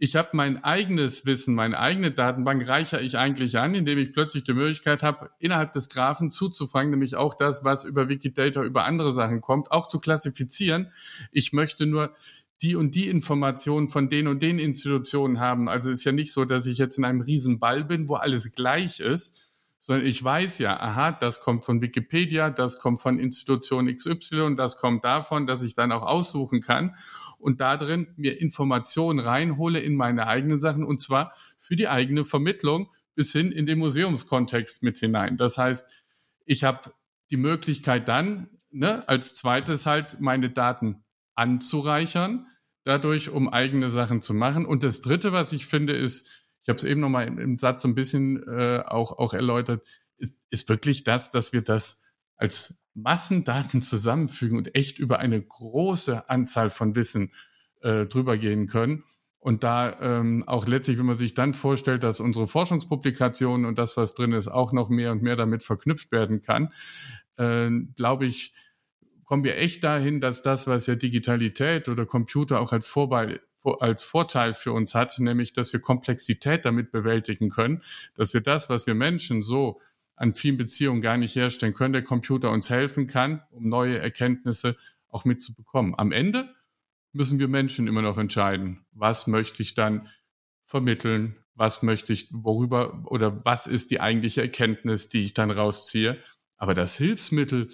ich 0.00 0.14
habe 0.14 0.30
mein 0.32 0.62
eigenes 0.62 1.26
Wissen, 1.26 1.56
meine 1.56 1.78
eigene 1.78 2.12
Datenbank 2.12 2.68
reichere 2.68 3.02
ich 3.02 3.18
eigentlich 3.18 3.58
an, 3.58 3.74
indem 3.74 3.98
ich 3.98 4.12
plötzlich 4.12 4.44
die 4.44 4.54
Möglichkeit 4.54 5.02
habe, 5.02 5.30
innerhalb 5.40 5.72
des 5.72 5.88
Graphen 5.88 6.30
zuzufangen, 6.30 6.90
nämlich 6.90 7.16
auch 7.16 7.34
das, 7.34 7.64
was 7.64 7.84
über 7.84 8.08
Wikidata, 8.08 8.62
über 8.62 8.84
andere 8.84 9.12
Sachen 9.12 9.40
kommt, 9.40 9.72
auch 9.72 9.88
zu 9.88 9.98
klassifizieren. 9.98 10.92
Ich 11.32 11.52
möchte 11.52 11.84
nur 11.84 12.14
die 12.62 12.76
und 12.76 12.94
die 12.94 13.08
Informationen 13.08 13.88
von 13.88 14.08
den 14.08 14.28
und 14.28 14.40
den 14.40 14.60
Institutionen 14.60 15.40
haben. 15.40 15.68
Also 15.68 15.90
es 15.90 15.98
ist 15.98 16.04
ja 16.04 16.12
nicht 16.12 16.32
so, 16.32 16.44
dass 16.44 16.66
ich 16.66 16.78
jetzt 16.78 16.98
in 16.98 17.04
einem 17.04 17.20
riesen 17.20 17.58
Ball 17.58 17.84
bin, 17.84 18.08
wo 18.08 18.14
alles 18.14 18.52
gleich 18.52 19.00
ist, 19.00 19.47
sondern 19.78 20.06
ich 20.06 20.22
weiß 20.22 20.58
ja, 20.58 20.78
aha, 20.78 21.12
das 21.12 21.40
kommt 21.40 21.64
von 21.64 21.80
Wikipedia, 21.80 22.50
das 22.50 22.78
kommt 22.78 23.00
von 23.00 23.18
Institution 23.18 23.94
XY, 23.94 24.56
das 24.56 24.78
kommt 24.78 25.04
davon, 25.04 25.46
dass 25.46 25.62
ich 25.62 25.74
dann 25.74 25.92
auch 25.92 26.02
aussuchen 26.02 26.60
kann 26.60 26.96
und 27.38 27.60
da 27.60 27.76
drin 27.76 28.08
mir 28.16 28.40
Informationen 28.40 29.20
reinhole 29.20 29.80
in 29.80 29.94
meine 29.94 30.26
eigenen 30.26 30.58
Sachen 30.58 30.84
und 30.84 31.00
zwar 31.00 31.32
für 31.56 31.76
die 31.76 31.88
eigene 31.88 32.24
Vermittlung 32.24 32.90
bis 33.14 33.32
hin 33.32 33.52
in 33.52 33.66
den 33.66 33.78
Museumskontext 33.78 34.82
mit 34.82 34.98
hinein. 34.98 35.36
Das 35.36 35.58
heißt, 35.58 36.04
ich 36.44 36.64
habe 36.64 36.92
die 37.30 37.36
Möglichkeit 37.36 38.08
dann, 38.08 38.48
ne, 38.70 39.08
als 39.08 39.34
zweites 39.34 39.86
halt 39.86 40.20
meine 40.20 40.50
Daten 40.50 41.04
anzureichern, 41.34 42.46
dadurch, 42.84 43.28
um 43.30 43.48
eigene 43.48 43.90
Sachen 43.90 44.22
zu 44.22 44.34
machen. 44.34 44.64
Und 44.64 44.82
das 44.82 45.00
Dritte, 45.00 45.32
was 45.32 45.52
ich 45.52 45.66
finde, 45.66 45.92
ist, 45.92 46.37
ich 46.68 46.70
habe 46.70 46.76
es 46.80 46.84
eben 46.84 47.00
nochmal 47.00 47.26
im, 47.26 47.38
im 47.38 47.56
Satz 47.56 47.80
so 47.80 47.88
ein 47.88 47.94
bisschen 47.94 48.42
äh, 48.46 48.82
auch, 48.86 49.12
auch 49.18 49.32
erläutert, 49.32 49.88
ist, 50.18 50.38
ist 50.50 50.68
wirklich 50.68 51.02
das, 51.02 51.30
dass 51.30 51.54
wir 51.54 51.62
das 51.62 52.02
als 52.36 52.84
Massendaten 52.92 53.80
zusammenfügen 53.80 54.58
und 54.58 54.74
echt 54.74 54.98
über 54.98 55.18
eine 55.18 55.40
große 55.40 56.28
Anzahl 56.28 56.68
von 56.68 56.94
Wissen 56.94 57.32
äh, 57.80 58.04
drüber 58.04 58.36
gehen 58.36 58.66
können. 58.66 59.04
Und 59.38 59.64
da 59.64 59.98
ähm, 59.98 60.44
auch 60.46 60.66
letztlich, 60.66 60.98
wenn 60.98 61.06
man 61.06 61.16
sich 61.16 61.32
dann 61.32 61.54
vorstellt, 61.54 62.02
dass 62.02 62.20
unsere 62.20 62.46
Forschungspublikationen 62.46 63.64
und 63.64 63.78
das, 63.78 63.96
was 63.96 64.14
drin 64.14 64.32
ist, 64.32 64.48
auch 64.48 64.74
noch 64.74 64.90
mehr 64.90 65.12
und 65.12 65.22
mehr 65.22 65.36
damit 65.36 65.62
verknüpft 65.62 66.12
werden 66.12 66.42
kann, 66.42 66.74
äh, 67.38 67.70
glaube 67.96 68.26
ich, 68.26 68.52
kommen 69.24 69.42
wir 69.42 69.56
echt 69.56 69.84
dahin, 69.84 70.20
dass 70.20 70.42
das, 70.42 70.66
was 70.66 70.86
ja 70.86 70.96
Digitalität 70.96 71.88
oder 71.88 72.04
Computer 72.04 72.60
auch 72.60 72.72
als, 72.72 72.86
Vorbei, 72.86 73.40
als 73.64 74.02
Vorteil 74.02 74.52
für 74.54 74.72
uns 74.72 74.94
hat, 74.94 75.18
nämlich, 75.18 75.52
dass 75.52 75.72
wir 75.72 75.80
Komplexität 75.80 76.64
damit 76.64 76.90
bewältigen 76.90 77.50
können, 77.50 77.82
dass 78.14 78.34
wir 78.34 78.40
das, 78.40 78.70
was 78.70 78.86
wir 78.86 78.94
Menschen 78.94 79.42
so 79.42 79.80
an 80.16 80.34
vielen 80.34 80.56
Beziehungen 80.56 81.00
gar 81.00 81.16
nicht 81.16 81.36
herstellen 81.36 81.74
können, 81.74 81.92
der 81.92 82.02
Computer 82.02 82.50
uns 82.50 82.70
helfen 82.70 83.06
kann, 83.06 83.42
um 83.50 83.68
neue 83.68 83.98
Erkenntnisse 83.98 84.76
auch 85.08 85.24
mitzubekommen. 85.24 85.94
Am 85.96 86.12
Ende 86.12 86.54
müssen 87.12 87.38
wir 87.38 87.48
Menschen 87.48 87.86
immer 87.86 88.02
noch 88.02 88.18
entscheiden, 88.18 88.84
was 88.92 89.26
möchte 89.26 89.62
ich 89.62 89.74
dann 89.74 90.08
vermitteln, 90.64 91.36
was 91.54 91.82
möchte 91.82 92.12
ich, 92.12 92.28
worüber 92.30 93.04
oder 93.06 93.44
was 93.44 93.66
ist 93.66 93.90
die 93.90 94.00
eigentliche 94.00 94.42
Erkenntnis, 94.42 95.08
die 95.08 95.24
ich 95.24 95.34
dann 95.34 95.50
rausziehe. 95.50 96.18
Aber 96.56 96.74
das 96.74 96.96
Hilfsmittel 96.96 97.68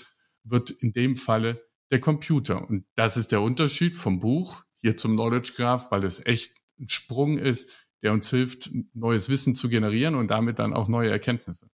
wird 0.45 0.71
in 0.71 0.93
dem 0.93 1.17
Falle 1.17 1.67
der 1.91 2.01
Computer. 2.01 2.67
Und 2.69 2.87
das 2.95 3.17
ist 3.17 3.33
der 3.33 3.43
Unterschied 3.43 3.97
vom 3.97 4.21
Buch 4.21 4.64
hier 4.85 4.99
zum 4.99 5.15
Knowledge 5.15 5.55
Graph, 5.57 5.91
weil 5.91 6.05
es 6.05 6.25
echt 6.27 6.53
ein 6.79 6.91
Sprung 6.91 7.39
ist, 7.39 7.89
der 8.03 8.13
uns 8.13 8.29
hilft, 8.29 8.69
neues 8.93 9.31
Wissen 9.31 9.55
zu 9.55 9.71
generieren 9.71 10.15
und 10.15 10.31
damit 10.31 10.59
dann 10.59 10.75
auch 10.75 10.89
neue 10.89 11.09
Erkenntnisse. 11.09 11.71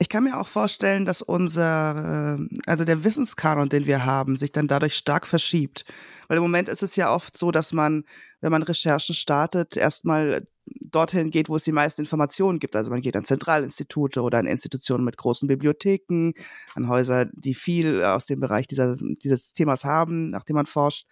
Ich 0.00 0.08
kann 0.08 0.24
mir 0.24 0.40
auch 0.40 0.48
vorstellen, 0.48 1.04
dass 1.04 1.22
unser, 1.22 2.36
äh, 2.36 2.58
also 2.66 2.84
der 2.84 3.04
Wissenskanon, 3.04 3.68
den 3.68 3.86
wir 3.86 4.04
haben, 4.04 4.36
sich 4.36 4.50
dann 4.50 4.66
dadurch 4.66 4.96
stark 4.96 5.24
verschiebt. 5.24 5.84
Weil 6.26 6.38
im 6.38 6.42
Moment 6.42 6.68
ist 6.68 6.82
es 6.82 6.96
ja 6.96 7.14
oft 7.14 7.38
so, 7.38 7.52
dass 7.52 7.72
man, 7.72 8.02
wenn 8.40 8.50
man 8.50 8.64
Recherchen 8.64 9.14
startet, 9.14 9.76
erstmal 9.76 10.48
dorthin 10.80 11.30
geht, 11.30 11.48
wo 11.48 11.54
es 11.54 11.62
die 11.62 11.70
meisten 11.70 12.00
Informationen 12.00 12.58
gibt. 12.58 12.74
Also 12.74 12.90
man 12.90 13.02
geht 13.02 13.14
an 13.14 13.24
Zentralinstitute 13.24 14.22
oder 14.22 14.38
an 14.38 14.46
Institutionen 14.46 15.04
mit 15.04 15.16
großen 15.16 15.46
Bibliotheken, 15.46 16.32
an 16.74 16.88
Häuser, 16.88 17.26
die 17.26 17.54
viel 17.54 18.02
aus 18.02 18.26
dem 18.26 18.40
Bereich 18.40 18.66
dieser, 18.66 18.96
dieses 19.22 19.52
Themas 19.52 19.84
haben, 19.84 20.26
nach 20.26 20.42
dem 20.42 20.56
man 20.56 20.66
forscht. 20.66 21.06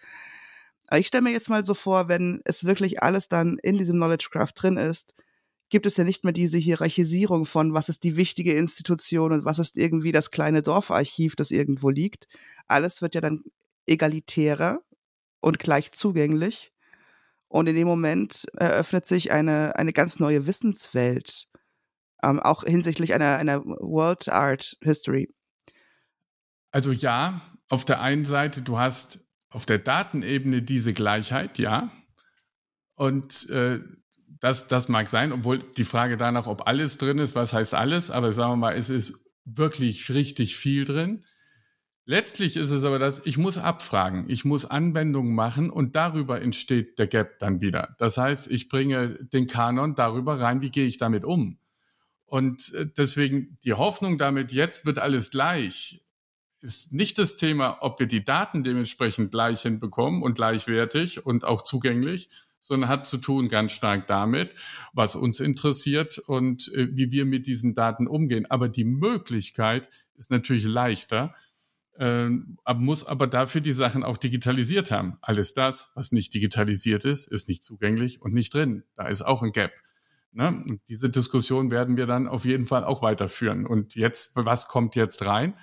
Aber 0.89 0.99
ich 0.99 1.07
stelle 1.07 1.23
mir 1.23 1.33
jetzt 1.33 1.51
mal 1.51 1.65
so 1.65 1.75
vor, 1.75 2.09
wenn 2.09 2.41
es 2.45 2.65
wirklich 2.65 3.03
alles 3.03 3.29
dann 3.29 3.59
in 3.63 3.77
diesem 3.79 3.97
Knowledge 3.97 4.29
Craft 4.31 4.53
drin 4.57 4.79
ist, 4.79 5.15
gibt 5.69 5.85
es 5.85 5.99
ja 5.99 6.05
nicht 6.05 6.25
mehr 6.25 6.33
diese 6.33 6.57
Hierarchisierung 6.57 7.45
von, 7.45 7.75
was 7.75 7.91
ist 7.91 8.05
die 8.05 8.17
wichtige 8.17 8.55
Institution 8.55 9.33
und 9.33 9.45
was 9.45 9.59
ist 9.59 9.77
irgendwie 9.77 10.13
das 10.13 10.31
kleine 10.31 10.63
Dorfarchiv, 10.63 11.37
das 11.37 11.51
irgendwo 11.51 11.91
liegt. 11.91 12.27
Alles 12.67 13.03
wird 13.03 13.15
ja 13.15 13.21
dann 13.21 13.45
egalitärer 13.87 14.81
und 15.41 15.59
gleich 15.59 15.93
zugänglich. 15.93 16.73
Und 17.49 17.67
in 17.67 17.77
dem 17.77 17.87
Moment 17.87 18.47
eröffnet 18.57 19.07
sich 19.07 19.31
eine, 19.31 19.77
eine 19.77 19.93
ganz 19.93 20.19
neue 20.19 20.47
Wissenswelt, 20.47 21.49
ähm, 22.23 22.41
auch 22.41 22.65
hinsichtlich 22.65 23.15
einer, 23.15 23.37
einer 23.37 23.65
World 23.65 24.29
Art 24.29 24.77
History. 24.83 25.29
Also 26.71 26.93
ja, 26.93 27.43
auf 27.69 27.85
der 27.85 28.01
einen 28.01 28.25
Seite, 28.25 28.63
du 28.63 28.79
hast 28.79 29.28
auf 29.51 29.67
der 29.67 29.79
Datenebene 29.79 30.63
diese 30.63 30.93
Gleichheit, 30.93 31.59
ja. 31.59 31.91
Und 32.95 33.49
äh, 33.51 33.81
das, 34.41 34.69
das 34.69 34.89
mag 34.89 35.09
sein, 35.09 35.33
obwohl 35.33 35.59
die 35.59 35.85
Frage 35.85 36.17
danach, 36.17 36.47
ob 36.47 36.67
alles 36.67 36.99
drin 36.99 37.19
ist, 37.19 37.35
was 37.35 37.53
heißt 37.53 37.75
alles, 37.75 38.11
aber 38.11 38.33
sagen 38.33 38.53
wir 38.53 38.57
mal, 38.57 38.77
es 38.77 38.91
ist 38.91 39.25
wirklich 39.45 40.11
richtig 40.11 40.57
viel 40.57 40.85
drin. 40.85 41.25
Letztlich 42.05 42.57
ist 42.57 42.71
es 42.71 42.85
aber 42.85 42.99
das, 42.99 43.21
ich 43.27 43.37
muss 43.37 43.59
abfragen, 43.59 44.25
ich 44.29 44.45
muss 44.45 44.65
Anwendungen 44.65 45.35
machen 45.35 45.69
und 45.69 45.95
darüber 45.95 46.41
entsteht 46.41 46.99
der 46.99 47.07
Gap 47.07 47.39
dann 47.39 47.61
wieder. 47.61 47.95
Das 47.99 48.17
heißt, 48.17 48.51
ich 48.51 48.69
bringe 48.69 49.19
den 49.25 49.47
Kanon 49.47 49.95
darüber 49.95 50.41
rein, 50.41 50.63
wie 50.63 50.71
gehe 50.71 50.87
ich 50.87 50.99
damit 50.99 51.25
um. 51.25 51.59
Und 52.25 52.73
äh, 52.75 52.87
deswegen 52.97 53.59
die 53.65 53.75
Hoffnung 53.75 54.19
damit, 54.19 54.53
jetzt 54.53 54.87
wird 54.87 54.99
alles 54.99 55.31
gleich, 55.31 56.03
ist 56.63 56.93
nicht 56.93 57.19
das 57.19 57.37
Thema, 57.37 57.79
ob 57.81 58.01
wir 58.01 58.07
die 58.07 58.25
Daten 58.25 58.63
dementsprechend 58.63 59.31
gleich 59.31 59.63
hinbekommen 59.63 60.23
und 60.23 60.35
gleichwertig 60.35 61.25
und 61.25 61.45
auch 61.45 61.63
zugänglich, 61.63 62.31
sondern 62.61 62.89
hat 62.89 63.07
zu 63.07 63.19
tun 63.19 63.49
ganz 63.49 63.73
stark 63.73 64.07
damit, 64.07 64.55
was 64.93 65.15
uns 65.15 65.41
interessiert 65.41 66.19
und 66.19 66.73
äh, 66.75 66.89
wie 66.93 67.13
wir 67.13 67.25
mit 67.25 67.47
diesen 67.47 67.75
Daten 67.75 68.07
umgehen. 68.07 68.47
Aber 68.51 68.69
die 68.69 68.85
Möglichkeit 68.85 69.89
ist 70.15 70.31
natürlich 70.31 70.65
leichter, 70.65 71.35
äh, 71.99 72.29
muss 72.29 73.07
aber 73.07 73.27
dafür 73.27 73.61
die 73.61 73.73
Sachen 73.73 74.03
auch 74.03 74.17
digitalisiert 74.17 74.91
haben. 74.91 75.19
Alles 75.21 75.55
das, 75.55 75.91
was 75.95 76.13
nicht 76.13 76.35
digitalisiert 76.35 77.05
ist, 77.05 77.27
ist 77.27 77.49
nicht 77.49 77.63
zugänglich 77.63 78.21
und 78.21 78.35
nicht 78.35 78.55
drin. 78.55 78.85
Da 78.97 79.07
ist 79.07 79.23
auch 79.23 79.43
ein 79.43 79.53
Gap. 79.53 79.73
Ne? 80.33 80.79
Diese 80.89 81.11
Diskussion 81.11 81.71
werden 81.71 81.97
wir 81.97 82.07
dann 82.07 82.29
auf 82.29 82.45
jeden 82.45 82.67
Fall 82.67 82.85
auch 82.85 83.03
weiterführen. 83.03 83.67
Und 83.67 83.95
jetzt, 83.95 84.33
was 84.35 84.69
kommt 84.69 84.95
jetzt 84.95 85.25
rein? 85.25 85.55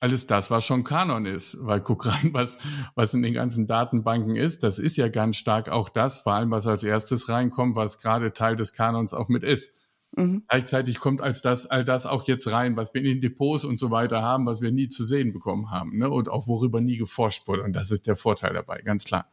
Alles 0.00 0.26
das, 0.26 0.50
was 0.50 0.64
schon 0.64 0.82
Kanon 0.82 1.26
ist. 1.26 1.58
Weil 1.60 1.80
guck 1.80 2.06
rein, 2.06 2.30
was, 2.32 2.58
was 2.94 3.14
in 3.14 3.22
den 3.22 3.34
ganzen 3.34 3.66
Datenbanken 3.66 4.36
ist. 4.36 4.62
Das 4.62 4.78
ist 4.78 4.96
ja 4.96 5.08
ganz 5.08 5.36
stark 5.36 5.68
auch 5.68 5.88
das, 5.88 6.18
vor 6.20 6.32
allem 6.32 6.50
was 6.50 6.66
als 6.66 6.82
erstes 6.82 7.28
reinkommt, 7.28 7.76
was 7.76 8.00
gerade 8.00 8.32
Teil 8.32 8.56
des 8.56 8.72
Kanons 8.72 9.12
auch 9.12 9.28
mit 9.28 9.44
ist. 9.44 9.88
Mhm. 10.16 10.42
Gleichzeitig 10.48 10.98
kommt 10.98 11.20
als 11.20 11.40
das, 11.42 11.66
all 11.66 11.84
das 11.84 12.06
auch 12.06 12.26
jetzt 12.26 12.50
rein, 12.50 12.76
was 12.76 12.94
wir 12.94 13.00
in 13.00 13.06
den 13.06 13.20
Depots 13.20 13.64
und 13.64 13.78
so 13.78 13.90
weiter 13.90 14.22
haben, 14.22 14.46
was 14.46 14.60
wir 14.60 14.72
nie 14.72 14.88
zu 14.88 15.04
sehen 15.04 15.32
bekommen 15.32 15.70
haben, 15.70 15.98
ne? 15.98 16.10
Und 16.10 16.28
auch 16.28 16.48
worüber 16.48 16.80
nie 16.80 16.96
geforscht 16.96 17.46
wurde. 17.46 17.62
Und 17.62 17.74
das 17.74 17.90
ist 17.90 18.06
der 18.06 18.16
Vorteil 18.16 18.52
dabei, 18.54 18.80
ganz 18.82 19.04
klar. 19.04 19.30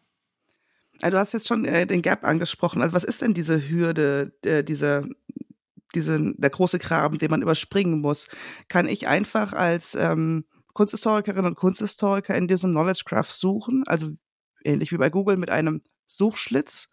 Also 1.02 1.16
du 1.16 1.20
hast 1.20 1.34
jetzt 1.34 1.48
schon 1.48 1.66
äh, 1.66 1.86
den 1.88 2.02
Gap 2.02 2.24
angesprochen. 2.24 2.82
Also 2.82 2.94
was 2.94 3.04
ist 3.04 3.22
denn 3.22 3.34
diese 3.34 3.70
Hürde, 3.70 4.34
äh, 4.44 4.64
diese, 4.64 5.10
diese, 5.96 6.34
der 6.38 6.50
große 6.50 6.80
Graben, 6.80 7.18
den 7.18 7.32
man 7.32 7.42
überspringen 7.42 8.00
muss? 8.02 8.28
Kann 8.68 8.88
ich 8.88 9.08
einfach 9.08 9.54
als 9.54 9.96
ähm, 9.96 10.46
Kunsthistorikerinnen 10.78 11.48
und 11.48 11.56
Kunsthistoriker 11.56 12.36
in 12.36 12.48
diesem 12.48 12.70
Knowledge 12.70 13.02
Graph 13.04 13.32
suchen? 13.32 13.84
Also 13.88 14.12
ähnlich 14.64 14.92
wie 14.92 14.98
bei 14.98 15.10
Google 15.10 15.36
mit 15.36 15.50
einem 15.50 15.82
Suchschlitz? 16.06 16.90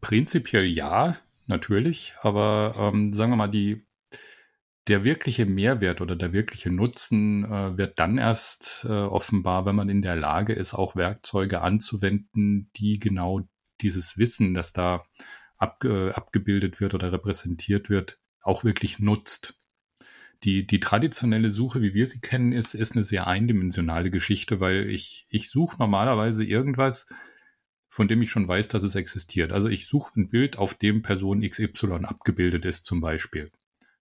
Prinzipiell 0.00 0.64
ja, 0.64 1.16
natürlich. 1.48 2.14
Aber 2.22 2.72
ähm, 2.78 3.12
sagen 3.12 3.32
wir 3.32 3.36
mal, 3.36 3.48
die, 3.48 3.84
der 4.86 5.02
wirkliche 5.02 5.44
Mehrwert 5.44 6.00
oder 6.00 6.14
der 6.14 6.32
wirkliche 6.32 6.70
Nutzen 6.70 7.44
äh, 7.46 7.76
wird 7.76 7.98
dann 7.98 8.16
erst 8.16 8.86
äh, 8.88 8.92
offenbar, 8.92 9.66
wenn 9.66 9.74
man 9.74 9.88
in 9.88 10.02
der 10.02 10.14
Lage 10.14 10.52
ist, 10.52 10.72
auch 10.72 10.94
Werkzeuge 10.94 11.62
anzuwenden, 11.62 12.70
die 12.76 13.00
genau 13.00 13.40
dieses 13.80 14.18
Wissen, 14.18 14.54
das 14.54 14.72
da 14.72 15.02
abge 15.56 16.12
abgebildet 16.14 16.80
wird 16.80 16.94
oder 16.94 17.12
repräsentiert 17.12 17.90
wird, 17.90 18.20
auch 18.40 18.62
wirklich 18.62 19.00
nutzt 19.00 19.59
die, 20.44 20.66
die 20.66 20.80
traditionelle 20.80 21.50
Suche, 21.50 21.82
wie 21.82 21.94
wir 21.94 22.06
sie 22.06 22.20
kennen, 22.20 22.52
ist, 22.52 22.74
ist 22.74 22.92
eine 22.92 23.04
sehr 23.04 23.26
eindimensionale 23.26 24.10
Geschichte, 24.10 24.60
weil 24.60 24.88
ich, 24.88 25.26
ich 25.28 25.50
suche 25.50 25.76
normalerweise 25.78 26.44
irgendwas, 26.44 27.08
von 27.88 28.08
dem 28.08 28.22
ich 28.22 28.30
schon 28.30 28.48
weiß, 28.48 28.68
dass 28.68 28.82
es 28.82 28.94
existiert. 28.94 29.52
Also 29.52 29.68
ich 29.68 29.86
suche 29.86 30.12
ein 30.18 30.30
Bild, 30.30 30.56
auf 30.56 30.74
dem 30.74 31.02
Person 31.02 31.42
XY 31.42 32.04
abgebildet 32.04 32.64
ist, 32.64 32.86
zum 32.86 33.00
Beispiel. 33.00 33.50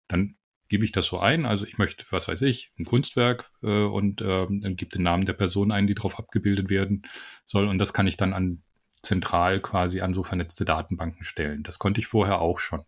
Dann 0.07 0.37
gebe 0.69 0.85
ich 0.85 0.91
das 0.91 1.07
so 1.07 1.19
ein. 1.19 1.45
Also 1.45 1.65
ich 1.65 1.77
möchte, 1.77 2.05
was 2.11 2.27
weiß 2.27 2.43
ich, 2.43 2.71
ein 2.79 2.85
Kunstwerk 2.85 3.51
äh, 3.61 3.83
und 3.83 4.21
äh, 4.21 4.47
dann 4.47 4.75
gibt 4.75 4.95
den 4.95 5.03
Namen 5.03 5.25
der 5.25 5.33
Person 5.33 5.71
ein, 5.71 5.87
die 5.87 5.95
darauf 5.95 6.19
abgebildet 6.19 6.69
werden 6.69 7.01
soll. 7.45 7.67
Und 7.67 7.79
das 7.79 7.91
kann 7.91 8.07
ich 8.07 8.15
dann 8.15 8.33
an 8.33 8.63
zentral 9.01 9.59
quasi 9.59 10.01
an 10.01 10.13
so 10.13 10.23
vernetzte 10.23 10.65
Datenbanken 10.65 11.23
stellen. 11.23 11.63
Das 11.63 11.79
konnte 11.79 11.99
ich 11.99 12.07
vorher 12.07 12.39
auch 12.39 12.59
schon. 12.59 12.83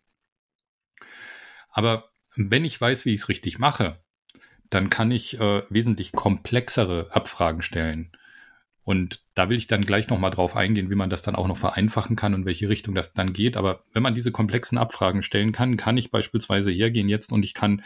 Aber 1.70 2.11
wenn 2.36 2.66
ich 2.66 2.80
weiß, 2.80 3.06
wie 3.06 3.14
ich 3.14 3.22
es 3.22 3.30
richtig 3.30 3.60
mache, 3.60 4.00
dann 4.70 4.90
kann 4.90 5.12
ich 5.12 5.40
äh, 5.40 5.64
wesentlich 5.70 6.14
komplexere 6.14 7.10
Abfragen 7.12 7.62
stellen. 7.62 8.12
Und 8.84 9.22
da 9.36 9.48
will 9.50 9.58
ich 9.58 9.68
dann 9.68 9.86
gleich 9.86 10.10
nochmal 10.10 10.32
drauf 10.32 10.56
eingehen, 10.56 10.90
wie 10.90 10.96
man 10.96 11.10
das 11.10 11.22
dann 11.22 11.36
auch 11.36 11.48
noch 11.48 11.58
vereinfachen 11.58 12.16
kann 12.16 12.34
und 12.34 12.46
welche 12.46 12.68
Richtung 12.68 12.96
das 12.96 13.14
dann 13.14 13.32
geht. 13.32 13.56
Aber 13.56 13.84
wenn 13.94 14.02
man 14.02 14.16
diese 14.16 14.32
komplexen 14.32 14.78
Abfragen 14.78 15.22
stellen 15.22 15.52
kann, 15.52 15.78
kann 15.78 15.98
ich 15.98 16.10
beispielsweise 16.10 16.72
hergehen 16.72 17.08
jetzt 17.08 17.32
und 17.32 17.46
ich 17.46 17.54
kann 17.54 17.84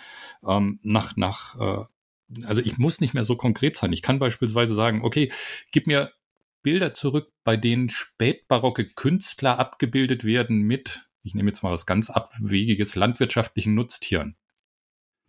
ähm, 0.48 0.80
nach, 0.84 1.18
nach, 1.18 1.60
äh, 1.60 2.46
also 2.46 2.62
ich 2.62 2.78
muss 2.78 3.02
nicht 3.02 3.14
mehr 3.14 3.26
so 3.26 3.36
konkret 3.36 3.76
sein. 3.76 3.92
Ich 3.92 4.02
kann 4.02 4.20
beispielsweise 4.20 4.74
sagen, 4.74 5.02
okay, 5.04 5.32
gib 5.72 5.86
mir 5.86 6.14
Bilder 6.64 6.94
zurück, 6.94 7.32
bei 7.44 7.58
denen 7.58 7.90
spätbarocke 7.90 8.90
Künstler 8.90 9.60
abgebildet 9.60 10.24
werden 10.24 10.62
mit, 10.62 11.08
ich 11.26 11.36
nehme 11.36 11.50
jetzt 11.50 11.64
mal 11.64 11.72
was 11.72 11.86
ganz 11.86 12.10
abwegiges, 12.10 12.96
landwirtschaftlichen 12.96 13.74
Nutztieren. 13.74 14.36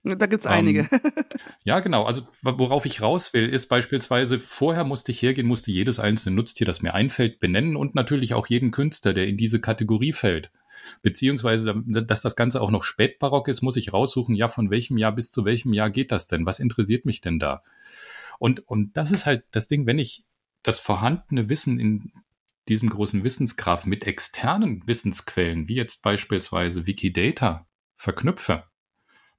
Da 0.04 0.26
gibt's 0.26 0.46
einige. 0.46 0.88
Ähm, 0.92 1.00
ja, 1.64 1.80
genau. 1.80 2.04
Also 2.04 2.22
worauf 2.42 2.86
ich 2.86 3.02
raus 3.02 3.32
will, 3.32 3.48
ist 3.48 3.66
beispielsweise, 3.66 4.38
vorher 4.38 4.84
musste 4.84 5.10
ich 5.10 5.20
hergehen, 5.20 5.48
musste 5.48 5.72
jedes 5.72 5.98
einzelne 5.98 6.36
Nutztier, 6.36 6.64
das 6.66 6.82
mir 6.82 6.94
einfällt, 6.94 7.40
benennen 7.40 7.74
und 7.74 7.96
natürlich 7.96 8.34
auch 8.34 8.46
jeden 8.46 8.70
Künstler, 8.70 9.14
der 9.14 9.26
in 9.26 9.36
diese 9.36 9.60
Kategorie 9.60 10.12
fällt. 10.12 10.52
Beziehungsweise, 11.02 11.82
dass 11.86 12.22
das 12.22 12.36
Ganze 12.36 12.60
auch 12.60 12.70
noch 12.70 12.84
spätbarock 12.84 13.48
ist, 13.48 13.62
muss 13.62 13.76
ich 13.76 13.92
raussuchen, 13.92 14.36
ja, 14.36 14.46
von 14.46 14.70
welchem 14.70 14.98
Jahr 14.98 15.12
bis 15.12 15.32
zu 15.32 15.44
welchem 15.44 15.72
Jahr 15.72 15.90
geht 15.90 16.12
das 16.12 16.28
denn? 16.28 16.46
Was 16.46 16.60
interessiert 16.60 17.04
mich 17.04 17.20
denn 17.20 17.40
da? 17.40 17.64
Und, 18.38 18.60
und 18.68 18.96
das 18.96 19.10
ist 19.10 19.26
halt 19.26 19.44
das 19.50 19.66
Ding, 19.66 19.86
wenn 19.86 19.98
ich 19.98 20.24
das 20.62 20.78
vorhandene 20.78 21.48
Wissen 21.48 21.80
in 21.80 22.12
diesem 22.68 22.88
großen 22.88 23.24
Wissensgraph 23.24 23.86
mit 23.86 24.06
externen 24.06 24.86
Wissensquellen, 24.86 25.68
wie 25.68 25.74
jetzt 25.76 26.02
beispielsweise 26.02 26.86
Wikidata, 26.86 27.66
verknüpfe, 27.96 28.64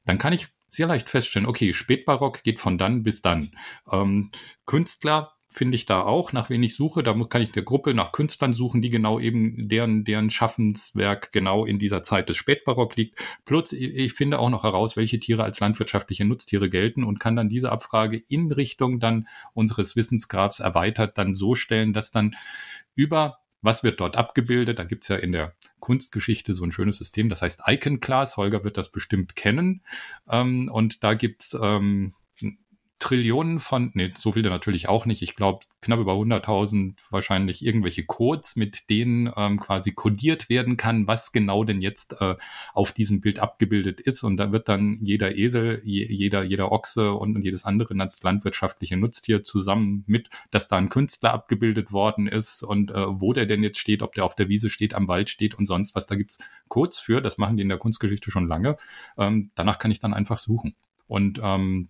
dann 0.06 0.18
kann 0.18 0.34
ich 0.34 0.48
sehr 0.70 0.88
leicht 0.88 1.10
feststellen, 1.10 1.48
okay, 1.48 1.74
Spätbarock 1.74 2.44
geht 2.44 2.60
von 2.60 2.78
dann 2.78 3.04
bis 3.04 3.22
dann. 3.22 3.52
Ähm, 3.92 4.32
Künstler 4.66 5.37
finde 5.50 5.76
ich 5.76 5.86
da 5.86 6.02
auch, 6.02 6.34
nach 6.34 6.50
wen 6.50 6.62
ich 6.64 6.76
suche. 6.76 7.04
Da 7.04 7.14
kann 7.30 7.42
ich 7.42 7.52
der 7.52 7.64
Gruppe 7.64 7.94
nach 7.94 8.12
Künstlern 8.12 8.54
suchen, 8.54 8.82
die 8.82 8.90
genau 8.90 9.20
eben 9.20 9.68
deren, 9.68 10.04
deren 10.04 10.30
Schaffenswerk 10.30 11.32
genau 11.32 11.66
in 11.66 11.80
dieser 11.80 12.04
Zeit 12.04 12.30
des 12.30 12.38
Spätbarock 12.38 12.96
liegt. 12.96 13.20
Plus, 13.46 13.74
ich 13.74 14.14
finde 14.14 14.40
auch 14.40 14.50
noch 14.50 14.64
heraus, 14.64 14.98
welche 14.98 15.20
Tiere 15.20 15.44
als 15.44 15.60
landwirtschaftliche 15.60 16.26
Nutztiere 16.26 16.70
gelten 16.70 17.04
und 17.04 17.20
kann 17.20 17.36
dann 17.36 17.50
diese 17.50 17.72
Abfrage 17.72 18.22
in 18.28 18.52
Richtung 18.52 19.00
dann 19.00 19.28
unseres 19.54 19.96
Wissensgrabs 19.96 20.60
erweitert 20.60 21.18
dann 21.18 21.36
so 21.36 21.56
stellen, 21.56 21.94
dass 21.94 22.12
dann 22.12 22.36
über 22.96 23.40
was 23.62 23.84
wird 23.84 24.00
dort 24.00 24.16
abgebildet? 24.16 24.78
Da 24.78 24.84
gibt's 24.84 25.08
ja 25.08 25.16
in 25.16 25.32
der 25.32 25.56
Kunstgeschichte 25.80 26.54
so 26.54 26.64
ein 26.64 26.72
schönes 26.72 26.98
System, 26.98 27.30
das 27.30 27.42
heißt 27.42 27.64
Icon 27.66 28.00
Class. 28.00 28.38
Holger 28.38 28.64
wird 28.64 28.78
das 28.78 28.92
bestimmt 28.92 29.36
kennen. 29.36 29.84
Ähm, 30.30 30.70
und 30.72 31.04
da 31.04 31.16
gibt's 31.16 31.58
ähm, 31.60 32.14
Trillionen 33.00 33.60
von, 33.60 33.92
nee, 33.94 34.12
so 34.18 34.32
viele 34.32 34.50
natürlich 34.50 34.90
auch 34.90 35.06
nicht. 35.06 35.22
Ich 35.22 35.36
glaube, 35.36 35.66
knapp 35.82 36.00
über 36.00 36.14
100.000 36.14 36.96
wahrscheinlich 37.12 37.64
irgendwelche 37.64 38.06
Codes, 38.06 38.56
mit 38.56 38.90
denen 38.90 39.32
ähm, 39.36 39.60
quasi 39.60 39.92
kodiert 39.92 40.50
werden 40.50 40.78
kann, 40.78 41.06
was 41.06 41.32
genau 41.32 41.64
denn 41.64 41.82
jetzt 41.82 42.20
äh, 42.20 42.36
auf 42.74 42.92
diesem 42.92 43.22
Bild 43.22 43.38
abgebildet 43.38 44.02
ist. 44.02 44.24
Und 44.24 44.38
da 44.38 44.52
wird 44.52 44.68
dann 44.68 44.98
jeder 45.02 45.36
Esel, 45.36 45.82
je, 45.84 46.08
jeder, 46.08 46.44
jeder 46.44 46.72
Ochse 46.72 47.14
und, 47.14 47.36
und 47.36 47.44
jedes 47.44 47.66
andere 47.66 47.94
landwirtschaftliche 47.94 48.98
Nutztier 48.98 49.44
zusammen 49.44 50.04
mit, 50.08 50.30
dass 50.50 50.68
da 50.68 50.78
ein 50.78 50.90
Künstler 50.90 51.34
abgebildet 51.34 51.92
worden 51.92 52.26
ist 52.26 52.64
und 52.64 52.90
äh, 52.90 53.06
wo 53.22 53.32
der 53.32 53.46
denn 53.46 53.62
jetzt 53.62 53.78
steht, 53.78 54.02
ob 54.02 54.16
der 54.16 54.26
auf 54.26 54.36
der 54.36 54.50
Wiese 54.50 54.72
steht, 54.72 54.96
am 54.96 55.08
Wald 55.08 55.30
steht 55.30 55.54
und 55.54 55.68
sonst 55.68 55.94
was. 55.94 56.08
Da 56.08 56.16
gibt's 56.16 56.40
Codes 56.68 56.98
für, 56.98 57.22
das 57.22 57.38
machen 57.38 57.58
die 57.58 57.64
in 57.64 57.70
der 57.70 57.78
Kunstgeschichte 57.78 58.32
schon 58.32 58.48
lange. 58.48 58.76
Ähm, 59.20 59.52
danach 59.54 59.78
kann 59.78 59.92
ich 59.92 60.00
dann 60.00 60.16
einfach 60.16 60.40
suchen. 60.40 60.76
Und 61.08 61.40
ähm, 61.44 61.90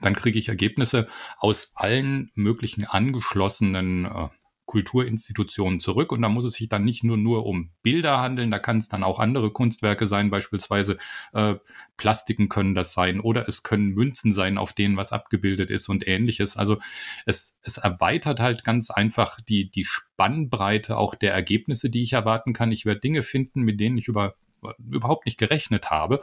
dann 0.00 0.14
kriege 0.14 0.38
ich 0.38 0.48
Ergebnisse 0.48 1.08
aus 1.38 1.72
allen 1.74 2.30
möglichen 2.34 2.84
angeschlossenen 2.84 4.06
äh, 4.06 4.28
Kulturinstitutionen 4.68 5.80
zurück 5.80 6.12
und 6.12 6.20
da 6.20 6.28
muss 6.28 6.44
es 6.44 6.52
sich 6.52 6.68
dann 6.68 6.84
nicht 6.84 7.02
nur 7.02 7.16
nur 7.16 7.46
um 7.46 7.70
Bilder 7.82 8.20
handeln, 8.20 8.50
da 8.50 8.58
kann 8.58 8.76
es 8.76 8.88
dann 8.88 9.02
auch 9.02 9.18
andere 9.18 9.50
Kunstwerke 9.50 10.06
sein, 10.06 10.28
beispielsweise 10.28 10.98
äh, 11.32 11.54
Plastiken 11.96 12.50
können 12.50 12.74
das 12.74 12.92
sein 12.92 13.18
oder 13.20 13.48
es 13.48 13.62
können 13.62 13.94
Münzen 13.94 14.34
sein, 14.34 14.58
auf 14.58 14.74
denen 14.74 14.98
was 14.98 15.10
abgebildet 15.10 15.70
ist 15.70 15.88
und 15.88 16.06
ähnliches. 16.06 16.58
Also 16.58 16.76
es, 17.24 17.58
es 17.62 17.78
erweitert 17.78 18.40
halt 18.40 18.62
ganz 18.62 18.90
einfach 18.90 19.40
die, 19.40 19.70
die 19.70 19.84
Spannbreite 19.84 20.98
auch 20.98 21.14
der 21.14 21.32
Ergebnisse, 21.32 21.88
die 21.88 22.02
ich 22.02 22.12
erwarten 22.12 22.52
kann. 22.52 22.70
Ich 22.70 22.84
werde 22.84 23.00
Dinge 23.00 23.22
finden, 23.22 23.62
mit 23.62 23.80
denen 23.80 23.96
ich 23.96 24.06
über 24.06 24.34
überhaupt 24.78 25.26
nicht 25.26 25.38
gerechnet 25.38 25.90
habe 25.90 26.20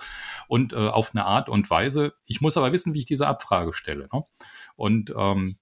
und 0.47 0.73
äh, 0.73 0.87
auf 0.87 1.11
eine 1.13 1.25
Art 1.25 1.49
und 1.49 1.69
Weise. 1.69 2.13
Ich 2.25 2.41
muss 2.41 2.57
aber 2.57 2.73
wissen, 2.73 2.93
wie 2.93 2.99
ich 2.99 3.05
diese 3.05 3.27
Abfrage 3.27 3.73
stelle. 3.73 4.07
Ne? 4.13 4.23
Und 4.75 5.13
ähm, 5.17 5.57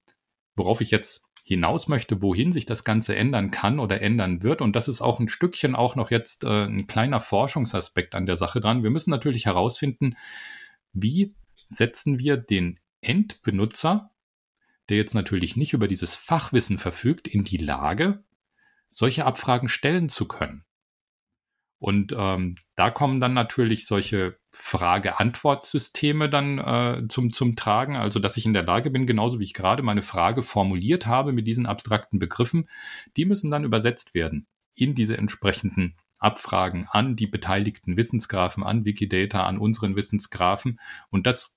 worauf 0.55 0.81
ich 0.81 0.91
jetzt 0.91 1.23
hinaus 1.43 1.89
möchte, 1.89 2.21
wohin 2.21 2.51
sich 2.51 2.65
das 2.65 2.83
Ganze 2.83 3.15
ändern 3.15 3.51
kann 3.51 3.79
oder 3.79 4.01
ändern 4.01 4.43
wird. 4.43 4.61
Und 4.61 4.75
das 4.75 4.87
ist 4.87 5.01
auch 5.01 5.19
ein 5.19 5.27
Stückchen 5.27 5.75
auch 5.75 5.95
noch 5.95 6.09
jetzt 6.09 6.45
äh, 6.45 6.65
ein 6.65 6.87
kleiner 6.87 7.19
Forschungsaspekt 7.19 8.15
an 8.15 8.25
der 8.25 8.37
Sache 8.37 8.61
dran. 8.61 8.83
Wir 8.83 8.89
müssen 8.89 9.09
natürlich 9.09 9.45
herausfinden, 9.45 10.15
wie 10.93 11.35
setzen 11.67 12.17
wir 12.17 12.37
den 12.37 12.79
Endbenutzer, 13.01 14.11
der 14.89 14.97
jetzt 14.97 15.15
natürlich 15.15 15.57
nicht 15.57 15.73
über 15.73 15.87
dieses 15.87 16.15
Fachwissen 16.15 16.77
verfügt, 16.77 17.27
in 17.27 17.43
die 17.43 17.57
Lage, 17.57 18.23
solche 18.89 19.25
Abfragen 19.25 19.67
stellen 19.67 20.07
zu 20.07 20.27
können. 20.27 20.65
Und 21.83 22.15
ähm, 22.17 22.55
da 22.77 22.91
kommen 22.91 23.19
dann 23.19 23.33
natürlich 23.33 23.87
solche 23.87 24.37
Frage-Antwort-Systeme 24.51 26.29
dann 26.29 26.57
äh, 26.57 27.07
zum, 27.09 27.33
zum 27.33 27.57
Tragen, 27.57 27.97
also 27.97 28.19
dass 28.19 28.37
ich 28.37 28.45
in 28.45 28.53
der 28.53 28.63
Lage 28.63 28.89
bin, 28.89 29.05
genauso 29.05 29.41
wie 29.41 29.43
ich 29.43 29.53
gerade 29.53 29.83
meine 29.83 30.01
Frage 30.01 30.43
formuliert 30.43 31.07
habe 31.07 31.33
mit 31.33 31.45
diesen 31.45 31.65
abstrakten 31.65 32.19
Begriffen, 32.19 32.69
die 33.17 33.25
müssen 33.25 33.51
dann 33.51 33.65
übersetzt 33.65 34.13
werden 34.13 34.47
in 34.73 34.95
diese 34.95 35.17
entsprechenden 35.17 35.97
Abfragen 36.19 36.87
an 36.89 37.17
die 37.17 37.27
beteiligten 37.27 37.97
Wissensgrafen, 37.97 38.63
an 38.63 38.85
Wikidata, 38.85 39.45
an 39.45 39.57
unseren 39.57 39.97
Wissensgrafen. 39.97 40.79
Und 41.09 41.27
das 41.27 41.53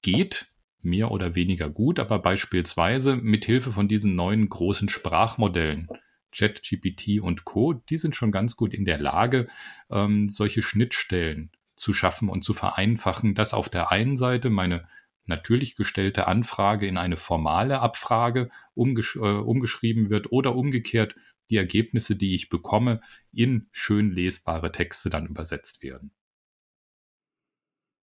geht 0.00 0.54
mehr 0.80 1.10
oder 1.10 1.34
weniger 1.34 1.68
gut, 1.68 1.98
aber 1.98 2.18
beispielsweise 2.18 3.14
mit 3.14 3.44
Hilfe 3.44 3.72
von 3.72 3.88
diesen 3.88 4.14
neuen 4.14 4.48
großen 4.48 4.88
Sprachmodellen 4.88 5.90
ChatGPT 6.32 7.20
und 7.20 7.44
Co., 7.44 7.74
die 7.74 7.96
sind 7.96 8.14
schon 8.16 8.32
ganz 8.32 8.56
gut 8.56 8.74
in 8.74 8.84
der 8.84 8.98
Lage, 8.98 9.48
ähm, 9.90 10.28
solche 10.28 10.62
Schnittstellen 10.62 11.50
zu 11.76 11.92
schaffen 11.92 12.28
und 12.28 12.44
zu 12.44 12.52
vereinfachen, 12.52 13.34
dass 13.34 13.54
auf 13.54 13.68
der 13.68 13.90
einen 13.90 14.16
Seite 14.16 14.50
meine 14.50 14.86
natürlich 15.26 15.76
gestellte 15.76 16.26
Anfrage 16.26 16.86
in 16.86 16.98
eine 16.98 17.16
formale 17.16 17.80
Abfrage 17.80 18.50
umgesch 18.74 19.16
äh, 19.16 19.18
umgeschrieben 19.18 20.10
wird 20.10 20.32
oder 20.32 20.56
umgekehrt 20.56 21.14
die 21.50 21.56
Ergebnisse, 21.56 22.16
die 22.16 22.34
ich 22.34 22.48
bekomme, 22.48 23.00
in 23.32 23.68
schön 23.72 24.12
lesbare 24.12 24.72
Texte 24.72 25.10
dann 25.10 25.26
übersetzt 25.26 25.82
werden. 25.82 26.12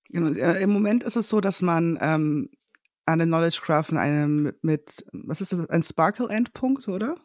Genau, 0.10 0.28
Im 0.28 0.70
Moment 0.70 1.04
ist 1.04 1.16
es 1.16 1.30
so, 1.30 1.42
dass 1.42 1.62
man 1.62 1.98
ähm, 2.02 2.50
an 3.06 3.20
den 3.20 3.30
Knowledge 3.30 3.62
Graph 3.64 3.92
mit, 3.92 4.64
mit, 4.64 5.06
was 5.12 5.42
ist 5.42 5.54
das, 5.54 5.70
ein 5.70 5.84
Sparkle-Endpunkt, 5.84 6.88
oder? 6.88 7.16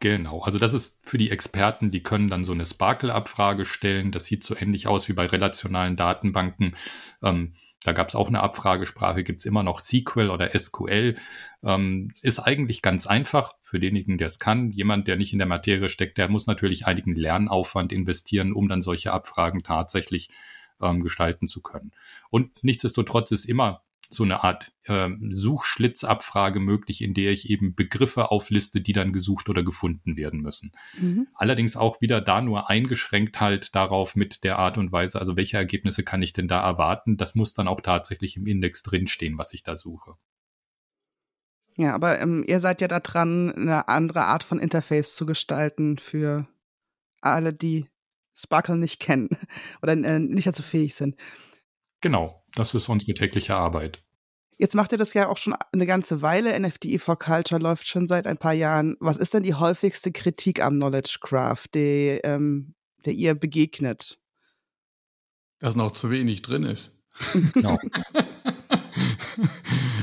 Genau, 0.00 0.42
also 0.42 0.58
das 0.60 0.74
ist 0.74 1.00
für 1.02 1.18
die 1.18 1.30
Experten, 1.30 1.90
die 1.90 2.04
können 2.04 2.28
dann 2.28 2.44
so 2.44 2.52
eine 2.52 2.66
Sparkle-Abfrage 2.66 3.64
stellen. 3.64 4.12
Das 4.12 4.26
sieht 4.26 4.44
so 4.44 4.56
ähnlich 4.56 4.86
aus 4.86 5.08
wie 5.08 5.12
bei 5.12 5.26
relationalen 5.26 5.96
Datenbanken. 5.96 6.76
Ähm, 7.20 7.54
da 7.82 7.92
gab 7.92 8.08
es 8.08 8.14
auch 8.14 8.28
eine 8.28 8.40
Abfragesprache, 8.40 9.24
gibt 9.24 9.40
es 9.40 9.46
immer 9.46 9.62
noch 9.64 9.80
SQL 9.80 10.30
oder 10.30 10.56
SQL. 10.56 11.16
Ähm, 11.64 12.12
ist 12.22 12.38
eigentlich 12.38 12.80
ganz 12.82 13.06
einfach 13.08 13.54
für 13.60 13.80
denjenigen, 13.80 14.18
der 14.18 14.28
es 14.28 14.38
kann. 14.38 14.70
Jemand, 14.70 15.08
der 15.08 15.16
nicht 15.16 15.32
in 15.32 15.38
der 15.38 15.48
Materie 15.48 15.88
steckt, 15.88 16.18
der 16.18 16.28
muss 16.28 16.46
natürlich 16.46 16.86
einigen 16.86 17.14
Lernaufwand 17.14 17.92
investieren, 17.92 18.52
um 18.52 18.68
dann 18.68 18.82
solche 18.82 19.12
Abfragen 19.12 19.62
tatsächlich 19.64 20.28
ähm, 20.80 21.02
gestalten 21.02 21.48
zu 21.48 21.60
können. 21.60 21.92
Und 22.30 22.62
nichtsdestotrotz 22.62 23.32
ist 23.32 23.46
immer 23.46 23.82
so 24.10 24.24
eine 24.24 24.44
Art 24.44 24.72
äh, 24.84 25.08
Suchschlitzabfrage 25.30 26.60
möglich, 26.60 27.02
in 27.02 27.14
der 27.14 27.32
ich 27.32 27.50
eben 27.50 27.74
Begriffe 27.74 28.30
aufliste, 28.30 28.80
die 28.80 28.92
dann 28.92 29.12
gesucht 29.12 29.48
oder 29.48 29.62
gefunden 29.62 30.16
werden 30.16 30.40
müssen. 30.40 30.72
Mhm. 30.98 31.28
Allerdings 31.34 31.76
auch 31.76 32.00
wieder 32.00 32.20
da 32.20 32.40
nur 32.40 32.70
eingeschränkt 32.70 33.40
halt 33.40 33.74
darauf 33.74 34.16
mit 34.16 34.44
der 34.44 34.58
Art 34.58 34.78
und 34.78 34.92
Weise, 34.92 35.18
also 35.18 35.36
welche 35.36 35.56
Ergebnisse 35.56 36.04
kann 36.04 36.22
ich 36.22 36.32
denn 36.32 36.48
da 36.48 36.62
erwarten? 36.64 37.16
Das 37.16 37.34
muss 37.34 37.54
dann 37.54 37.68
auch 37.68 37.80
tatsächlich 37.80 38.36
im 38.36 38.46
Index 38.46 38.82
drinstehen, 38.82 39.38
was 39.38 39.52
ich 39.52 39.62
da 39.62 39.76
suche. 39.76 40.14
Ja, 41.76 41.94
aber 41.94 42.18
ähm, 42.18 42.44
ihr 42.46 42.60
seid 42.60 42.80
ja 42.80 42.88
da 42.88 42.98
dran, 42.98 43.52
eine 43.52 43.86
andere 43.88 44.24
Art 44.24 44.42
von 44.42 44.58
Interface 44.58 45.14
zu 45.14 45.26
gestalten 45.26 45.98
für 45.98 46.48
alle, 47.20 47.52
die 47.54 47.86
Sparkle 48.34 48.76
nicht 48.76 49.00
kennen 49.00 49.28
oder 49.82 49.92
äh, 49.92 50.18
nicht 50.18 50.46
dazu 50.46 50.62
fähig 50.62 50.94
sind. 50.94 51.16
Genau, 52.00 52.44
das 52.54 52.74
ist 52.74 52.88
unsere 52.88 53.14
tägliche 53.14 53.54
Arbeit. 53.54 54.02
Jetzt 54.56 54.74
macht 54.74 54.90
ihr 54.90 54.98
das 54.98 55.14
ja 55.14 55.28
auch 55.28 55.36
schon 55.36 55.54
eine 55.72 55.86
ganze 55.86 56.20
Weile. 56.20 56.58
NFDE 56.58 56.98
for 56.98 57.16
Culture 57.16 57.60
läuft 57.60 57.86
schon 57.86 58.08
seit 58.08 58.26
ein 58.26 58.38
paar 58.38 58.52
Jahren. 58.52 58.96
Was 58.98 59.16
ist 59.16 59.34
denn 59.34 59.44
die 59.44 59.54
häufigste 59.54 60.10
Kritik 60.10 60.60
am 60.60 60.74
Knowledge 60.74 61.18
Graph, 61.20 61.68
die, 61.68 62.20
ähm, 62.24 62.74
der 63.04 63.12
ihr 63.12 63.34
begegnet? 63.34 64.18
Dass 65.60 65.76
noch 65.76 65.92
zu 65.92 66.10
wenig 66.10 66.42
drin 66.42 66.64
ist. 66.64 67.04
Genau. 67.52 67.78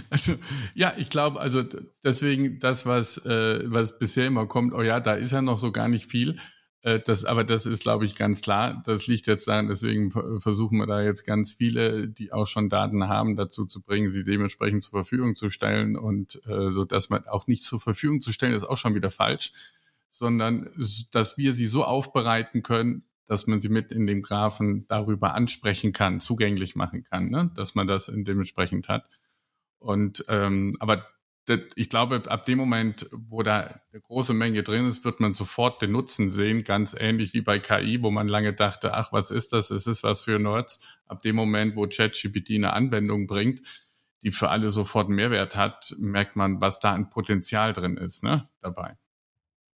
also 0.09 0.33
ja, 0.73 0.93
ich 0.97 1.09
glaube, 1.09 1.39
also 1.39 1.63
deswegen 2.03 2.59
das, 2.59 2.85
was, 2.85 3.17
äh, 3.25 3.63
was 3.65 3.99
bisher 3.99 4.27
immer 4.27 4.47
kommt, 4.47 4.73
oh 4.73 4.81
ja, 4.81 4.99
da 4.99 5.13
ist 5.13 5.31
ja 5.31 5.41
noch 5.41 5.59
so 5.59 5.71
gar 5.71 5.87
nicht 5.87 6.09
viel. 6.09 6.39
Äh, 6.85 6.99
das, 6.99 7.25
aber 7.25 7.43
das 7.43 7.65
ist, 7.65 7.81
glaube 7.81 8.05
ich, 8.05 8.15
ganz 8.15 8.41
klar. 8.41 8.81
Das 8.85 9.07
liegt 9.07 9.25
jetzt 9.25 9.47
daran, 9.47 9.67
deswegen 9.67 10.11
versuchen 10.39 10.77
wir 10.77 10.85
da 10.85 11.01
jetzt 11.01 11.25
ganz 11.25 11.53
viele, 11.53 12.07
die 12.07 12.31
auch 12.31 12.45
schon 12.45 12.69
Daten 12.69 13.07
haben, 13.07 13.35
dazu 13.35 13.65
zu 13.65 13.81
bringen, 13.81 14.09
sie 14.09 14.23
dementsprechend 14.23 14.83
zur 14.83 14.91
Verfügung 14.91 15.35
zu 15.35 15.49
stellen 15.49 15.97
und 15.97 16.41
äh, 16.45 16.69
so, 16.69 16.85
dass 16.85 17.09
man 17.09 17.25
auch 17.25 17.47
nicht 17.47 17.63
zur 17.63 17.81
Verfügung 17.81 18.21
zu 18.21 18.31
stellen, 18.31 18.53
ist 18.53 18.63
auch 18.63 18.77
schon 18.77 18.93
wieder 18.93 19.09
falsch, 19.09 19.51
sondern 20.09 20.69
dass 21.11 21.37
wir 21.37 21.53
sie 21.53 21.65
so 21.65 21.83
aufbereiten 21.83 22.61
können, 22.61 23.03
dass 23.25 23.47
man 23.47 23.61
sie 23.61 23.69
mit 23.69 23.91
in 23.91 24.05
dem 24.05 24.21
Graphen 24.21 24.87
darüber 24.87 25.33
ansprechen 25.33 25.91
kann, 25.91 26.21
zugänglich 26.21 26.75
machen 26.75 27.03
kann, 27.03 27.29
ne? 27.29 27.51
dass 27.55 27.73
man 27.73 27.87
das 27.87 28.11
dementsprechend 28.13 28.89
hat. 28.89 29.09
Und 29.79 30.23
ähm, 30.29 30.73
aber 30.79 31.07
ich 31.75 31.89
glaube, 31.89 32.21
ab 32.27 32.45
dem 32.45 32.57
Moment, 32.57 33.07
wo 33.11 33.43
da 33.43 33.79
eine 33.91 34.01
große 34.01 34.33
Menge 34.33 34.63
drin 34.63 34.87
ist, 34.87 35.05
wird 35.05 35.19
man 35.19 35.33
sofort 35.33 35.81
den 35.81 35.91
Nutzen 35.91 36.31
sehen, 36.31 36.63
ganz 36.63 36.95
ähnlich 36.99 37.33
wie 37.33 37.41
bei 37.41 37.59
KI, 37.59 38.01
wo 38.01 38.09
man 38.09 38.27
lange 38.27 38.53
dachte, 38.53 38.93
ach, 38.93 39.11
was 39.11 39.31
ist 39.31 39.53
das? 39.53 39.69
Es 39.69 39.85
ist 39.85 40.03
was 40.03 40.21
für 40.21 40.39
Nerds. 40.39 40.87
Ab 41.07 41.19
dem 41.19 41.35
Moment, 41.35 41.75
wo 41.75 41.87
ChatGPT 41.87 42.51
eine 42.51 42.73
Anwendung 42.73 43.27
bringt, 43.27 43.61
die 44.23 44.31
für 44.31 44.49
alle 44.49 44.71
sofort 44.71 45.07
einen 45.07 45.17
Mehrwert 45.17 45.55
hat, 45.55 45.95
merkt 45.99 46.35
man, 46.35 46.61
was 46.61 46.79
da 46.79 46.93
ein 46.93 47.09
Potenzial 47.09 47.73
drin 47.73 47.97
ist, 47.97 48.23
ne, 48.23 48.43
dabei. 48.59 48.97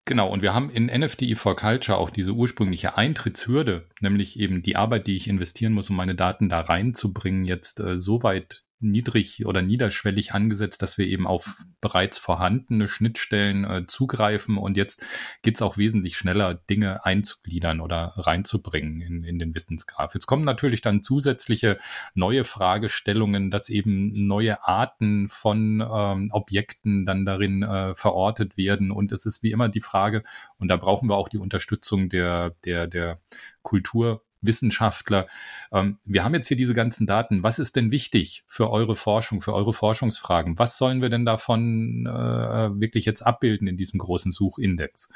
Genau, 0.05 0.31
und 0.31 0.41
wir 0.41 0.53
haben 0.53 0.69
in 0.69 0.85
NFTI 0.85 1.35
for 1.35 1.57
Culture 1.57 1.97
auch 1.97 2.09
diese 2.09 2.31
ursprüngliche 2.31 2.97
Eintrittshürde, 2.97 3.89
nämlich 3.99 4.39
eben 4.39 4.63
die 4.63 4.77
Arbeit, 4.77 5.05
die 5.05 5.17
ich 5.17 5.27
investieren 5.27 5.73
muss, 5.73 5.89
um 5.89 5.97
meine 5.97 6.15
Daten 6.15 6.47
da 6.47 6.61
reinzubringen, 6.61 7.43
jetzt 7.43 7.81
äh, 7.81 7.97
so 7.97 8.23
weit 8.23 8.63
niedrig 8.79 9.45
oder 9.45 9.61
niederschwellig 9.61 10.33
angesetzt, 10.33 10.81
dass 10.81 10.97
wir 10.97 11.07
eben 11.07 11.25
auf 11.25 11.65
bereits 11.81 12.17
vorhandene 12.17 12.87
Schnittstellen 12.87 13.63
äh, 13.63 13.85
zugreifen 13.87 14.57
und 14.57 14.77
jetzt 14.77 15.03
geht's 15.41 15.61
auch 15.61 15.77
wesentlich 15.77 16.17
schneller, 16.17 16.53
Dinge 16.53 17.03
einzugliedern 17.05 17.81
oder 17.81 18.13
reinzubringen 18.15 19.01
in, 19.01 19.23
in 19.23 19.39
den 19.39 19.55
Wissensgraph. 19.55 20.13
Jetzt 20.13 20.27
kommen 20.27 20.45
natürlich 20.45 20.81
dann 20.81 21.01
zusätzliche 21.01 21.79
neue 22.13 22.43
Fragestellungen, 22.43 23.49
dass 23.49 23.69
eben 23.69 24.27
neue 24.27 24.63
Arten 24.63 25.27
von 25.29 25.81
ähm, 25.81 26.29
Objekten 26.31 27.05
dann 27.05 27.25
darin 27.25 27.63
äh, 27.63 27.95
verortet 27.95 28.57
werden 28.57 28.91
und 28.91 29.11
es 29.11 29.25
ist 29.25 29.41
wie 29.41 29.51
immer 29.51 29.69
die 29.69 29.81
Frage, 29.81 30.23
und 30.59 30.67
da 30.67 30.77
brauchen 30.77 31.09
wir 31.09 31.15
auch 31.15 31.29
die 31.29 31.39
Unterstützung 31.39 32.09
der, 32.09 32.51
der, 32.63 32.87
der 32.87 33.19
Kultur 33.63 34.23
Wissenschaftler. 34.41 35.27
Ähm, 35.71 35.97
wir 36.05 36.23
haben 36.23 36.33
jetzt 36.33 36.47
hier 36.47 36.57
diese 36.57 36.73
ganzen 36.73 37.07
Daten. 37.07 37.43
Was 37.43 37.59
ist 37.59 37.75
denn 37.75 37.91
wichtig 37.91 38.43
für 38.47 38.69
eure 38.69 38.95
Forschung, 38.95 39.41
für 39.41 39.53
eure 39.53 39.73
Forschungsfragen? 39.73 40.59
Was 40.59 40.77
sollen 40.77 41.01
wir 41.01 41.09
denn 41.09 41.25
davon 41.25 42.05
äh, 42.05 42.79
wirklich 42.79 43.05
jetzt 43.05 43.21
abbilden 43.21 43.67
in 43.67 43.77
diesem 43.77 43.99
großen 43.99 44.31
Suchindex? 44.31 45.09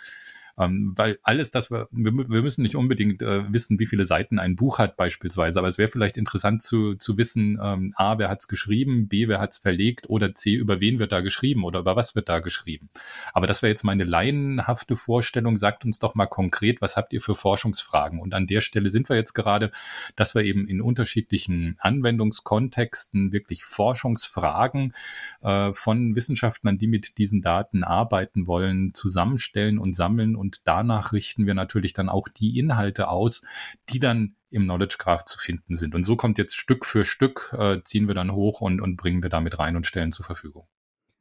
Ähm, 0.57 0.93
weil 0.95 1.19
alles 1.23 1.51
das, 1.51 1.71
wir, 1.71 1.87
wir 1.91 2.41
müssen 2.41 2.61
nicht 2.61 2.75
unbedingt 2.75 3.21
äh, 3.21 3.51
wissen, 3.51 3.79
wie 3.79 3.87
viele 3.87 4.05
Seiten 4.05 4.39
ein 4.39 4.55
Buch 4.55 4.79
hat 4.79 4.97
beispielsweise, 4.97 5.59
aber 5.59 5.67
es 5.67 5.77
wäre 5.77 5.89
vielleicht 5.89 6.17
interessant 6.17 6.61
zu, 6.61 6.95
zu 6.95 7.17
wissen, 7.17 7.59
ähm, 7.61 7.93
A, 7.95 8.17
wer 8.17 8.29
hat 8.29 8.41
es 8.41 8.47
geschrieben, 8.47 9.07
B, 9.07 9.27
wer 9.27 9.39
hat 9.39 9.51
es 9.51 9.57
verlegt 9.57 10.09
oder 10.09 10.33
C, 10.35 10.53
über 10.53 10.79
wen 10.79 10.99
wird 10.99 11.11
da 11.11 11.21
geschrieben 11.21 11.63
oder 11.63 11.79
über 11.79 11.95
was 11.95 12.15
wird 12.15 12.29
da 12.29 12.39
geschrieben. 12.39 12.89
Aber 13.33 13.47
das 13.47 13.61
wäre 13.61 13.69
jetzt 13.69 13.83
meine 13.83 14.03
laienhafte 14.03 14.95
Vorstellung. 14.95 15.57
Sagt 15.57 15.85
uns 15.85 15.99
doch 15.99 16.15
mal 16.15 16.27
konkret, 16.27 16.81
was 16.81 16.97
habt 16.97 17.13
ihr 17.13 17.21
für 17.21 17.35
Forschungsfragen? 17.35 18.19
Und 18.19 18.33
an 18.33 18.47
der 18.47 18.61
Stelle 18.61 18.89
sind 18.89 19.09
wir 19.09 19.15
jetzt 19.15 19.33
gerade, 19.33 19.71
dass 20.15 20.35
wir 20.35 20.43
eben 20.43 20.67
in 20.67 20.81
unterschiedlichen 20.81 21.75
Anwendungskontexten 21.79 23.31
wirklich 23.31 23.63
Forschungsfragen 23.63 24.93
äh, 25.41 25.73
von 25.73 26.15
Wissenschaftlern, 26.15 26.77
die 26.77 26.87
mit 26.87 27.17
diesen 27.17 27.41
Daten 27.41 27.83
arbeiten 27.83 28.47
wollen, 28.47 28.93
zusammenstellen 28.93 29.77
und 29.77 29.95
sammeln 29.95 30.35
und 30.41 30.67
danach 30.67 31.13
richten 31.13 31.45
wir 31.45 31.53
natürlich 31.53 31.93
dann 31.93 32.09
auch 32.09 32.27
die 32.27 32.57
Inhalte 32.57 33.07
aus, 33.07 33.43
die 33.89 33.99
dann 33.99 34.35
im 34.49 34.63
Knowledge 34.63 34.95
Graph 34.97 35.23
zu 35.23 35.37
finden 35.37 35.75
sind. 35.75 35.95
Und 35.95 36.03
so 36.03 36.15
kommt 36.15 36.37
jetzt 36.37 36.57
Stück 36.57 36.85
für 36.85 37.05
Stück, 37.05 37.55
äh, 37.57 37.81
ziehen 37.85 38.07
wir 38.07 38.15
dann 38.15 38.33
hoch 38.33 38.59
und, 38.59 38.81
und 38.81 38.97
bringen 38.97 39.23
wir 39.23 39.29
damit 39.29 39.59
rein 39.59 39.75
und 39.75 39.85
stellen 39.87 40.11
zur 40.11 40.25
Verfügung. 40.25 40.67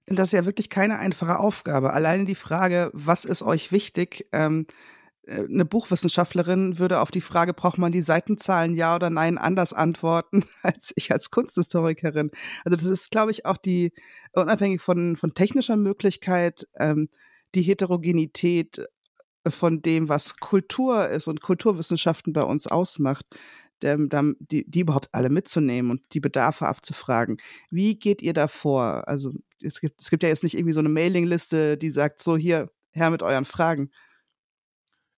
Das 0.07 0.29
ist 0.29 0.33
ja 0.33 0.47
wirklich 0.47 0.71
keine 0.71 0.99
einfache 0.99 1.39
Aufgabe. 1.39 1.93
Alleine 1.93 2.25
die 2.25 2.35
Frage, 2.35 2.91
was 2.93 3.25
ist 3.25 3.43
euch 3.43 3.71
wichtig? 3.71 4.27
Ähm, 4.33 4.67
äh, 5.27 5.45
eine 5.45 5.67
Buchwissenschaftlerin 5.67 6.79
würde 6.79 7.01
auf 7.01 7.11
die 7.11 7.21
Frage, 7.21 7.53
braucht 7.53 7.79
man 7.79 7.93
die 7.93 8.03
Seitenzahlen 8.03 8.75
ja 8.75 8.97
oder 8.97 9.11
nein, 9.11 9.37
anders 9.37 9.75
antworten 9.75 10.45
als 10.63 10.93
ich 10.97 11.13
als 11.13 11.31
Kunsthistorikerin. 11.31 12.31
Also 12.65 12.77
das 12.77 12.85
ist, 12.87 13.11
glaube 13.11 13.31
ich, 13.31 13.45
auch 13.45 13.59
die, 13.59 13.93
unabhängig 14.33 14.81
von, 14.81 15.17
von 15.17 15.35
technischer 15.35 15.77
Möglichkeit, 15.77 16.67
ähm, 16.79 17.11
die 17.55 17.63
Heterogenität 17.63 18.87
von 19.49 19.83
dem, 19.83 20.09
was 20.09 20.37
Kultur 20.37 21.09
ist 21.09 21.29
und 21.29 21.41
Kulturwissenschaften 21.41 22.33
bei 22.33 22.43
uns 22.43 22.67
ausmacht, 22.67 23.25
die, 23.83 24.65
die 24.69 24.81
überhaupt 24.81 25.09
alle 25.13 25.31
mitzunehmen 25.31 25.91
und 25.91 26.03
die 26.13 26.21
Bedarfe 26.21 26.67
abzufragen. 26.67 27.39
Wie 27.71 27.99
geht 27.99 28.21
ihr 28.21 28.35
da 28.35 28.47
vor? 28.47 29.09
Also 29.09 29.33
es 29.63 29.81
gibt, 29.81 30.01
es 30.01 30.11
gibt 30.11 30.23
ja 30.23 30.29
jetzt 30.29 30.43
nicht 30.43 30.55
irgendwie 30.55 30.75
so 30.75 30.81
eine 30.81 30.91
Mailingliste, 30.91 31.79
die 31.79 31.91
sagt, 31.91 32.23
so 32.23 32.37
hier, 32.37 32.71
her 32.93 33.11
mit 33.11 33.23
euren 33.23 33.45
Fragen. 33.45 33.91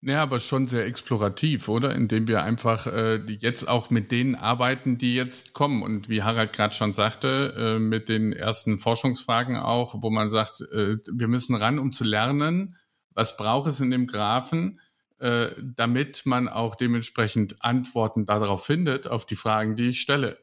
Ja, 0.04 0.20
aber 0.20 0.40
schon 0.40 0.66
sehr 0.66 0.84
explorativ, 0.84 1.68
oder? 1.68 1.94
Indem 1.94 2.26
wir 2.26 2.42
einfach 2.42 2.88
äh, 2.88 3.20
jetzt 3.28 3.68
auch 3.68 3.88
mit 3.90 4.10
denen 4.10 4.34
arbeiten, 4.34 4.98
die 4.98 5.14
jetzt 5.14 5.52
kommen. 5.52 5.84
Und 5.84 6.08
wie 6.08 6.24
Harald 6.24 6.52
gerade 6.52 6.74
schon 6.74 6.92
sagte, 6.92 7.54
äh, 7.56 7.78
mit 7.78 8.08
den 8.08 8.32
ersten 8.32 8.80
Forschungsfragen 8.80 9.56
auch, 9.56 10.02
wo 10.02 10.10
man 10.10 10.28
sagt, 10.28 10.60
äh, 10.72 10.96
wir 11.12 11.28
müssen 11.28 11.54
ran, 11.54 11.78
um 11.78 11.92
zu 11.92 12.02
lernen, 12.02 12.76
was 13.14 13.36
braucht 13.36 13.68
es 13.68 13.80
in 13.80 13.90
dem 13.90 14.06
Graphen, 14.06 14.80
äh, 15.18 15.50
damit 15.62 16.26
man 16.26 16.48
auch 16.48 16.74
dementsprechend 16.74 17.64
Antworten 17.64 18.26
darauf 18.26 18.64
findet, 18.64 19.06
auf 19.06 19.26
die 19.26 19.36
Fragen, 19.36 19.76
die 19.76 19.88
ich 19.88 20.00
stelle. 20.00 20.38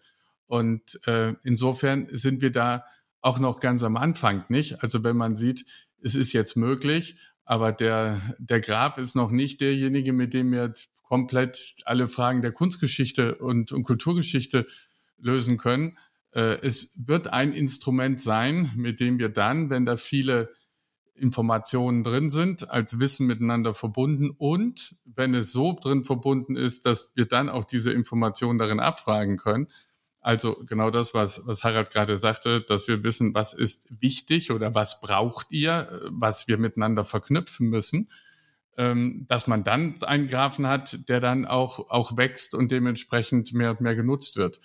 Und 0.47 0.99
äh, 1.05 1.35
insofern 1.43 2.07
sind 2.11 2.41
wir 2.41 2.51
da 2.51 2.85
auch 3.21 3.39
noch 3.39 3.59
ganz 3.59 3.83
am 3.83 3.97
Anfang, 3.97 4.45
nicht? 4.49 4.81
Also 4.81 5.03
wenn 5.03 5.17
man 5.17 5.35
sieht, 5.35 5.65
es 6.01 6.15
ist 6.15 6.33
jetzt 6.33 6.55
möglich, 6.55 7.17
aber 7.43 7.71
der, 7.71 8.21
der 8.39 8.61
Graf 8.61 8.97
ist 8.97 9.15
noch 9.15 9.31
nicht 9.31 9.59
derjenige, 9.59 10.13
mit 10.13 10.33
dem 10.33 10.51
wir 10.51 10.73
komplett 11.03 11.75
alle 11.85 12.07
Fragen 12.07 12.41
der 12.41 12.51
Kunstgeschichte 12.51 13.35
und, 13.35 13.71
und 13.71 13.83
Kulturgeschichte 13.83 14.67
lösen 15.17 15.57
können. 15.57 15.97
Äh, 16.31 16.59
es 16.61 16.97
wird 17.05 17.27
ein 17.27 17.51
Instrument 17.51 18.19
sein, 18.19 18.71
mit 18.75 18.99
dem 18.99 19.19
wir 19.19 19.29
dann, 19.29 19.69
wenn 19.69 19.85
da 19.85 19.97
viele 19.97 20.53
Informationen 21.19 22.03
drin 22.03 22.29
sind, 22.29 22.69
als 22.71 22.99
Wissen 22.99 23.27
miteinander 23.27 23.73
verbunden 23.73 24.31
und 24.37 24.95
wenn 25.05 25.33
es 25.33 25.51
so 25.51 25.73
drin 25.73 26.03
verbunden 26.03 26.55
ist, 26.55 26.85
dass 26.85 27.11
wir 27.15 27.25
dann 27.25 27.49
auch 27.49 27.65
diese 27.65 27.91
Informationen 27.91 28.59
darin 28.59 28.79
abfragen 28.79 29.37
können. 29.37 29.67
Also 30.21 30.63
genau 30.65 30.91
das, 30.91 31.13
was, 31.13 31.45
was 31.45 31.63
Harald 31.63 31.91
gerade 31.91 32.17
sagte, 32.17 32.61
dass 32.61 32.87
wir 32.87 33.03
wissen, 33.03 33.33
was 33.33 33.53
ist 33.53 33.87
wichtig 34.01 34.51
oder 34.51 34.75
was 34.75 34.99
braucht 34.99 35.51
ihr, 35.51 36.01
was 36.09 36.47
wir 36.47 36.57
miteinander 36.57 37.03
verknüpfen 37.03 37.69
müssen, 37.69 38.09
ähm, 38.77 39.25
dass 39.27 39.47
man 39.47 39.63
dann 39.63 40.01
einen 40.03 40.27
Graphen 40.27 40.67
hat, 40.67 41.09
der 41.09 41.19
dann 41.19 41.45
auch, 41.45 41.89
auch 41.89 42.17
wächst 42.17 42.53
und 42.53 42.71
dementsprechend 42.71 43.53
mehr 43.53 43.71
und 43.71 43.81
mehr 43.81 43.95
genutzt 43.95 44.35
wird. 44.35 44.59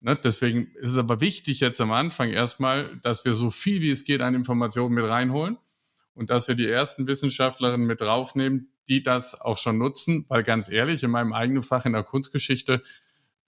Ne? 0.00 0.16
Deswegen 0.22 0.72
ist 0.74 0.90
es 0.90 0.98
aber 0.98 1.20
wichtig 1.20 1.60
jetzt 1.60 1.80
am 1.80 1.92
Anfang 1.92 2.30
erstmal, 2.30 2.96
dass 3.02 3.24
wir 3.24 3.34
so 3.34 3.50
viel 3.50 3.80
wie 3.82 3.90
es 3.90 4.04
geht 4.04 4.22
an 4.22 4.34
Informationen 4.34 4.94
mit 4.94 5.08
reinholen 5.08 5.58
und 6.16 6.30
dass 6.30 6.48
wir 6.48 6.54
die 6.54 6.68
ersten 6.68 7.06
Wissenschaftlerinnen 7.06 7.86
mit 7.86 8.00
draufnehmen, 8.00 8.72
die 8.88 9.02
das 9.02 9.40
auch 9.40 9.58
schon 9.58 9.78
nutzen, 9.78 10.24
weil 10.28 10.42
ganz 10.42 10.70
ehrlich, 10.70 11.02
in 11.02 11.10
meinem 11.10 11.32
eigenen 11.32 11.62
Fach 11.62 11.84
in 11.84 11.92
der 11.92 12.02
Kunstgeschichte, 12.02 12.82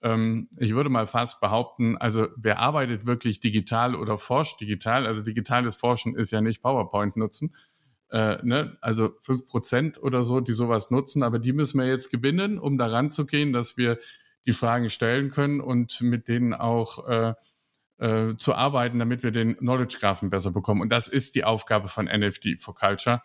ähm, 0.01 0.47
ich 0.57 0.73
würde 0.75 0.89
mal 0.89 1.07
fast 1.07 1.41
behaupten, 1.41 1.97
also 1.97 2.27
wer 2.37 2.59
arbeitet 2.59 3.05
wirklich 3.07 3.39
digital 3.39 3.95
oder 3.95 4.17
forscht 4.17 4.61
digital, 4.61 5.07
also 5.07 5.23
digitales 5.23 5.75
Forschen 5.75 6.15
ist 6.15 6.31
ja 6.31 6.41
nicht 6.41 6.61
PowerPoint 6.61 7.17
nutzen, 7.17 7.55
äh, 8.11 8.37
ne? 8.43 8.77
also 8.81 9.15
fünf 9.19 9.45
Prozent 9.47 10.01
oder 10.01 10.23
so, 10.23 10.39
die 10.39 10.53
sowas 10.53 10.91
nutzen, 10.91 11.23
aber 11.23 11.39
die 11.39 11.53
müssen 11.53 11.79
wir 11.79 11.87
jetzt 11.87 12.11
gewinnen, 12.11 12.59
um 12.59 12.77
daran 12.77 13.09
zu 13.09 13.25
gehen, 13.25 13.51
dass 13.51 13.77
wir 13.77 13.97
die 14.45 14.53
Fragen 14.53 14.89
stellen 14.89 15.31
können 15.31 15.59
und 15.59 16.01
mit 16.01 16.27
denen 16.27 16.53
auch 16.53 17.07
äh, 17.07 17.33
äh, 17.99 18.35
zu 18.37 18.55
arbeiten, 18.55 18.99
damit 18.99 19.23
wir 19.23 19.31
den 19.31 19.57
Knowledge 19.57 19.97
Graphen 19.99 20.29
besser 20.29 20.51
bekommen. 20.51 20.81
Und 20.81 20.89
das 20.89 21.07
ist 21.07 21.35
die 21.35 21.43
Aufgabe 21.43 21.87
von 21.87 22.05
NFT 22.05 22.59
for 22.59 22.73
Culture, 22.73 23.21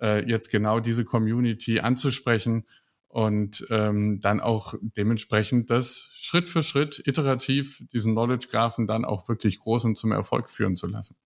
äh, 0.00 0.28
jetzt 0.28 0.50
genau 0.50 0.80
diese 0.80 1.04
Community 1.04 1.80
anzusprechen 1.80 2.66
und 3.08 3.66
ähm, 3.70 4.20
dann 4.20 4.40
auch 4.40 4.74
dementsprechend 4.80 5.70
das 5.70 6.10
Schritt 6.12 6.48
für 6.48 6.62
Schritt 6.62 7.02
iterativ 7.06 7.82
diesen 7.92 8.12
Knowledge 8.12 8.48
Graphen 8.50 8.86
dann 8.86 9.04
auch 9.04 9.28
wirklich 9.28 9.58
groß 9.58 9.86
und 9.86 9.98
zum 9.98 10.12
Erfolg 10.12 10.50
führen 10.50 10.76
zu 10.76 10.86
lassen. 10.86 11.16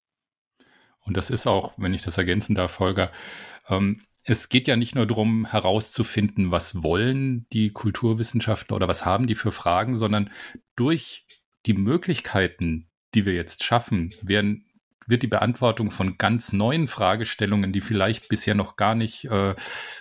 Und 1.05 1.17
das 1.17 1.31
ist 1.31 1.49
auch, 1.49 1.73
wenn 1.79 1.95
ich 1.95 2.03
das 2.03 2.19
ergänzen 2.19 2.55
darf, 2.55 2.79
Holger, 2.79 3.11
ähm, 3.69 4.01
es 4.25 4.49
geht 4.49 4.69
ja 4.69 4.77
nicht 4.77 4.95
nur 4.95 5.07
darum, 5.07 5.45
herauszufinden, 5.45 6.53
was 6.53 6.85
wollen 6.85 7.47
die 7.53 7.73
Kulturwissenschaftler 7.73 8.77
oder 8.77 8.87
was 8.87 9.05
haben 9.05 9.27
die 9.27 9.35
für 9.35 9.51
Fragen, 9.51 9.97
sondern 9.97 10.31
durch 10.77 11.27
die 11.67 11.75
Möglichkeiten, 11.75 12.89
die 13.15 13.27
wir 13.27 13.35
jetzt 13.35 13.65
schaffen, 13.65 14.15
werden 14.23 14.65
wird 15.07 15.23
die 15.23 15.29
Beantwortung 15.29 15.91
von 15.91 16.17
ganz 16.17 16.53
neuen 16.53 16.89
Fragestellungen, 16.89 17.73
die 17.73 17.81
vielleicht 17.81 18.29
bisher 18.29 18.55
noch 18.55 18.77
gar 18.77 18.95
nicht 18.95 19.25
äh, 19.25 19.55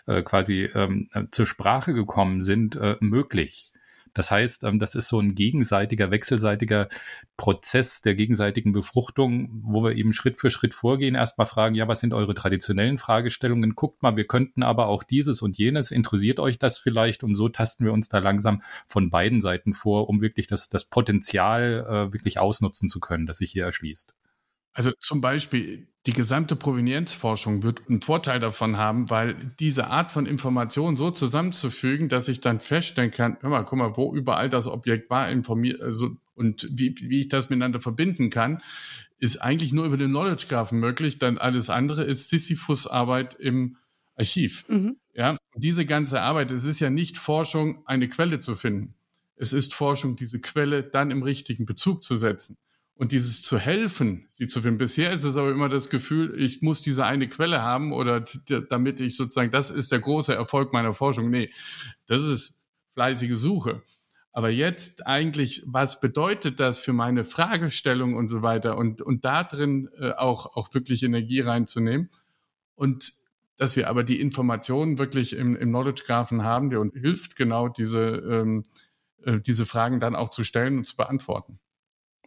äh, 0.05 0.21
quasi 0.21 0.69
ähm, 0.73 1.09
zur 1.31 1.45
Sprache 1.45 1.93
gekommen 1.93 2.41
sind, 2.41 2.75
äh, 2.75 2.95
möglich. 2.99 3.70
Das 4.13 4.31
heißt, 4.31 4.63
ähm, 4.63 4.79
das 4.79 4.95
ist 4.95 5.07
so 5.07 5.19
ein 5.19 5.35
gegenseitiger, 5.35 6.11
wechselseitiger 6.11 6.89
Prozess 7.37 8.01
der 8.01 8.15
gegenseitigen 8.15 8.71
Befruchtung, 8.71 9.49
wo 9.63 9.83
wir 9.83 9.95
eben 9.95 10.13
Schritt 10.13 10.37
für 10.37 10.49
Schritt 10.49 10.73
vorgehen, 10.73 11.15
erstmal 11.15 11.47
fragen, 11.47 11.75
ja, 11.75 11.87
was 11.87 12.01
sind 12.01 12.13
eure 12.13 12.33
traditionellen 12.33 12.97
Fragestellungen? 12.97 13.75
Guckt 13.75 14.03
mal, 14.03 14.15
wir 14.15 14.25
könnten 14.27 14.63
aber 14.63 14.87
auch 14.87 15.03
dieses 15.03 15.41
und 15.41 15.57
jenes. 15.57 15.91
Interessiert 15.91 16.39
euch 16.39 16.59
das 16.59 16.79
vielleicht? 16.79 17.23
Und 17.23 17.35
so 17.35 17.49
tasten 17.49 17.85
wir 17.85 17.93
uns 17.93 18.09
da 18.09 18.19
langsam 18.19 18.61
von 18.87 19.09
beiden 19.09 19.41
Seiten 19.41 19.73
vor, 19.73 20.09
um 20.09 20.21
wirklich 20.21 20.47
das, 20.47 20.69
das 20.69 20.85
Potenzial 20.85 21.85
äh, 21.87 22.13
wirklich 22.13 22.39
ausnutzen 22.39 22.89
zu 22.89 22.99
können, 22.99 23.25
das 23.25 23.37
sich 23.37 23.51
hier 23.51 23.65
erschließt. 23.65 24.13
Also 24.73 24.91
zum 24.99 25.21
Beispiel 25.21 25.87
die 26.07 26.13
gesamte 26.13 26.55
Provenienzforschung 26.55 27.61
wird 27.61 27.87
einen 27.87 28.01
Vorteil 28.01 28.39
davon 28.39 28.77
haben, 28.77 29.09
weil 29.11 29.53
diese 29.59 29.87
Art 29.87 30.09
von 30.09 30.25
Informationen 30.25 30.97
so 30.97 31.11
zusammenzufügen, 31.11 32.09
dass 32.09 32.27
ich 32.27 32.41
dann 32.41 32.59
feststellen 32.59 33.11
kann, 33.11 33.37
hör 33.41 33.51
mal, 33.51 33.63
guck 33.63 33.77
mal, 33.77 33.97
wo 33.97 34.15
überall 34.15 34.49
das 34.49 34.65
Objekt 34.65 35.11
war, 35.11 35.29
informiert, 35.29 35.79
also, 35.79 36.15
und 36.33 36.67
wie, 36.71 36.95
wie 37.01 37.19
ich 37.19 37.27
das 37.27 37.49
miteinander 37.49 37.79
verbinden 37.79 38.31
kann, 38.31 38.63
ist 39.19 39.37
eigentlich 39.37 39.73
nur 39.73 39.85
über 39.85 39.97
den 39.97 40.09
Knowledge 40.09 40.47
Graphen 40.49 40.79
möglich, 40.79 41.19
dann 41.19 41.37
alles 41.37 41.69
andere 41.69 42.03
ist 42.03 42.29
Sisyphus-Arbeit 42.29 43.35
im 43.35 43.77
Archiv. 44.15 44.65
Mhm. 44.67 44.97
Ja, 45.13 45.37
diese 45.55 45.85
ganze 45.85 46.21
Arbeit, 46.21 46.49
es 46.49 46.63
ist 46.63 46.79
ja 46.79 46.89
nicht 46.89 47.17
Forschung, 47.17 47.85
eine 47.85 48.07
Quelle 48.07 48.39
zu 48.39 48.55
finden. 48.55 48.95
Es 49.35 49.53
ist 49.53 49.75
Forschung, 49.75 50.15
diese 50.15 50.39
Quelle 50.39 50.81
dann 50.83 51.11
im 51.11 51.21
richtigen 51.21 51.65
Bezug 51.67 52.03
zu 52.03 52.15
setzen. 52.15 52.57
Und 52.95 53.11
dieses 53.11 53.41
zu 53.41 53.57
helfen, 53.57 54.25
sie 54.27 54.47
zu 54.47 54.61
finden. 54.61 54.77
Bisher 54.77 55.11
ist 55.11 55.23
es 55.23 55.35
aber 55.35 55.51
immer 55.51 55.69
das 55.69 55.89
Gefühl, 55.89 56.39
ich 56.39 56.61
muss 56.61 56.81
diese 56.81 57.05
eine 57.05 57.27
Quelle 57.27 57.63
haben 57.63 57.93
oder 57.93 58.23
damit 58.69 58.99
ich 58.99 59.15
sozusagen, 59.15 59.49
das 59.49 59.71
ist 59.71 59.91
der 59.91 59.99
große 59.99 60.35
Erfolg 60.35 60.71
meiner 60.71 60.93
Forschung. 60.93 61.29
Nee, 61.29 61.49
das 62.05 62.21
ist 62.21 62.59
fleißige 62.93 63.35
Suche. 63.35 63.81
Aber 64.33 64.49
jetzt 64.49 65.07
eigentlich, 65.07 65.63
was 65.65 65.99
bedeutet 65.99 66.59
das 66.59 66.79
für 66.79 66.93
meine 66.93 67.23
Fragestellung 67.23 68.15
und 68.15 68.29
so 68.29 68.43
weiter 68.43 68.77
und, 68.77 69.01
und 69.01 69.25
da 69.25 69.43
drin 69.43 69.89
äh, 69.99 70.11
auch, 70.11 70.55
auch 70.55 70.73
wirklich 70.73 71.03
Energie 71.03 71.41
reinzunehmen 71.41 72.09
und 72.75 73.13
dass 73.57 73.75
wir 73.75 73.89
aber 73.89 74.03
die 74.03 74.19
Informationen 74.19 74.97
wirklich 74.97 75.33
im, 75.33 75.55
im 75.55 75.69
Knowledge 75.69 76.03
Graphen 76.07 76.43
haben, 76.43 76.69
der 76.69 76.79
uns 76.79 76.93
hilft, 76.93 77.35
genau 77.35 77.67
diese, 77.67 77.99
ähm, 77.99 78.63
äh, 79.23 79.39
diese 79.39 79.65
Fragen 79.65 79.99
dann 79.99 80.15
auch 80.15 80.29
zu 80.29 80.43
stellen 80.43 80.79
und 80.79 80.85
zu 80.85 80.95
beantworten. 80.95 81.59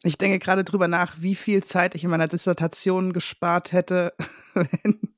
Ich 0.04 0.18
denke 0.18 0.38
gerade 0.38 0.64
drüber 0.64 0.86
nach, 0.86 1.16
wie 1.20 1.34
viel 1.34 1.64
Zeit 1.64 1.94
ich 1.94 2.04
in 2.04 2.10
meiner 2.10 2.28
Dissertation 2.28 3.14
gespart 3.14 3.72
hätte, 3.72 4.12
wenn 4.54 5.14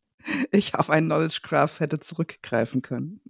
ich 0.52 0.76
auf 0.76 0.90
einen 0.90 1.08
Knowledge 1.08 1.40
Graph 1.42 1.80
hätte 1.80 1.98
zurückgreifen 1.98 2.82
können. 2.82 3.20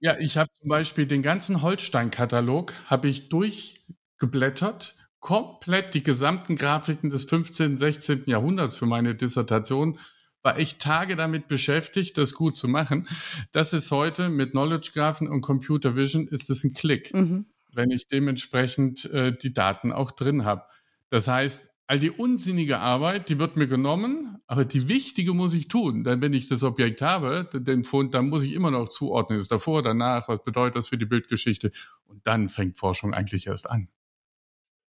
Ja, 0.00 0.18
ich 0.18 0.36
habe 0.36 0.50
zum 0.60 0.68
Beispiel 0.68 1.06
den 1.06 1.22
ganzen 1.22 1.62
Holstein-Katalog 1.62 2.72
habe 2.86 3.08
ich 3.08 3.28
durchgeblättert, 3.28 4.96
komplett 5.20 5.94
die 5.94 6.02
gesamten 6.02 6.56
Grafiken 6.56 7.10
des 7.10 7.24
15., 7.24 7.78
16. 7.78 8.24
Jahrhunderts 8.26 8.76
für 8.76 8.86
meine 8.86 9.14
Dissertation. 9.14 10.00
War 10.42 10.58
echt 10.58 10.80
Tage 10.80 11.16
damit 11.16 11.48
beschäftigt, 11.48 12.18
das 12.18 12.32
gut 12.32 12.56
zu 12.56 12.68
machen. 12.68 13.08
Das 13.52 13.72
ist 13.72 13.90
heute 13.90 14.28
mit 14.28 14.52
Knowledge 14.52 14.90
Graphen 14.94 15.28
und 15.28 15.40
Computer 15.42 15.96
Vision 15.96 16.26
ist 16.28 16.50
es 16.50 16.64
ein 16.64 16.74
Klick. 16.74 17.14
Mhm 17.14 17.46
wenn 17.72 17.90
ich 17.90 18.08
dementsprechend 18.08 19.04
äh, 19.12 19.36
die 19.36 19.52
Daten 19.52 19.92
auch 19.92 20.10
drin 20.10 20.44
habe. 20.44 20.64
Das 21.10 21.28
heißt, 21.28 21.68
all 21.88 21.98
die 21.98 22.10
unsinnige 22.10 22.78
Arbeit, 22.78 23.30
die 23.30 23.38
wird 23.38 23.56
mir 23.56 23.66
genommen, 23.66 24.38
aber 24.46 24.64
die 24.64 24.88
wichtige 24.88 25.32
muss 25.32 25.54
ich 25.54 25.68
tun. 25.68 26.04
Denn 26.04 26.20
wenn 26.20 26.34
ich 26.34 26.48
das 26.48 26.62
Objekt 26.62 27.00
habe, 27.00 27.48
den 27.52 27.82
Fund, 27.82 28.14
dann 28.14 28.28
muss 28.28 28.42
ich 28.42 28.52
immer 28.52 28.70
noch 28.70 28.88
zuordnen. 28.90 29.38
Ist 29.38 29.50
davor, 29.50 29.82
danach, 29.82 30.28
was 30.28 30.44
bedeutet 30.44 30.76
das 30.76 30.88
für 30.88 30.98
die 30.98 31.06
Bildgeschichte? 31.06 31.70
Und 32.04 32.26
dann 32.26 32.50
fängt 32.50 32.76
Forschung 32.76 33.14
eigentlich 33.14 33.46
erst 33.46 33.70
an. 33.70 33.88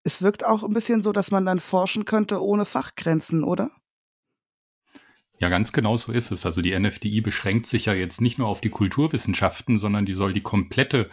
Es 0.03 0.21
wirkt 0.21 0.45
auch 0.45 0.63
ein 0.63 0.73
bisschen 0.73 1.01
so, 1.01 1.11
dass 1.11 1.31
man 1.31 1.45
dann 1.45 1.59
forschen 1.59 2.05
könnte 2.05 2.41
ohne 2.41 2.63
Fachgrenzen, 2.63 3.43
oder? 3.43 3.71
Ja, 5.39 5.49
ganz 5.49 5.73
genau 5.73 5.97
so 5.97 6.13
ist 6.13 6.31
es. 6.31 6.45
Also 6.45 6.61
die 6.61 6.77
NFDI 6.77 7.19
beschränkt 7.19 7.65
sich 7.65 7.87
ja 7.87 7.93
jetzt 7.93 8.21
nicht 8.21 8.37
nur 8.37 8.47
auf 8.47 8.61
die 8.61 8.69
Kulturwissenschaften, 8.69 9.79
sondern 9.79 10.05
die 10.05 10.13
soll 10.13 10.31
die 10.31 10.43
komplette 10.43 11.09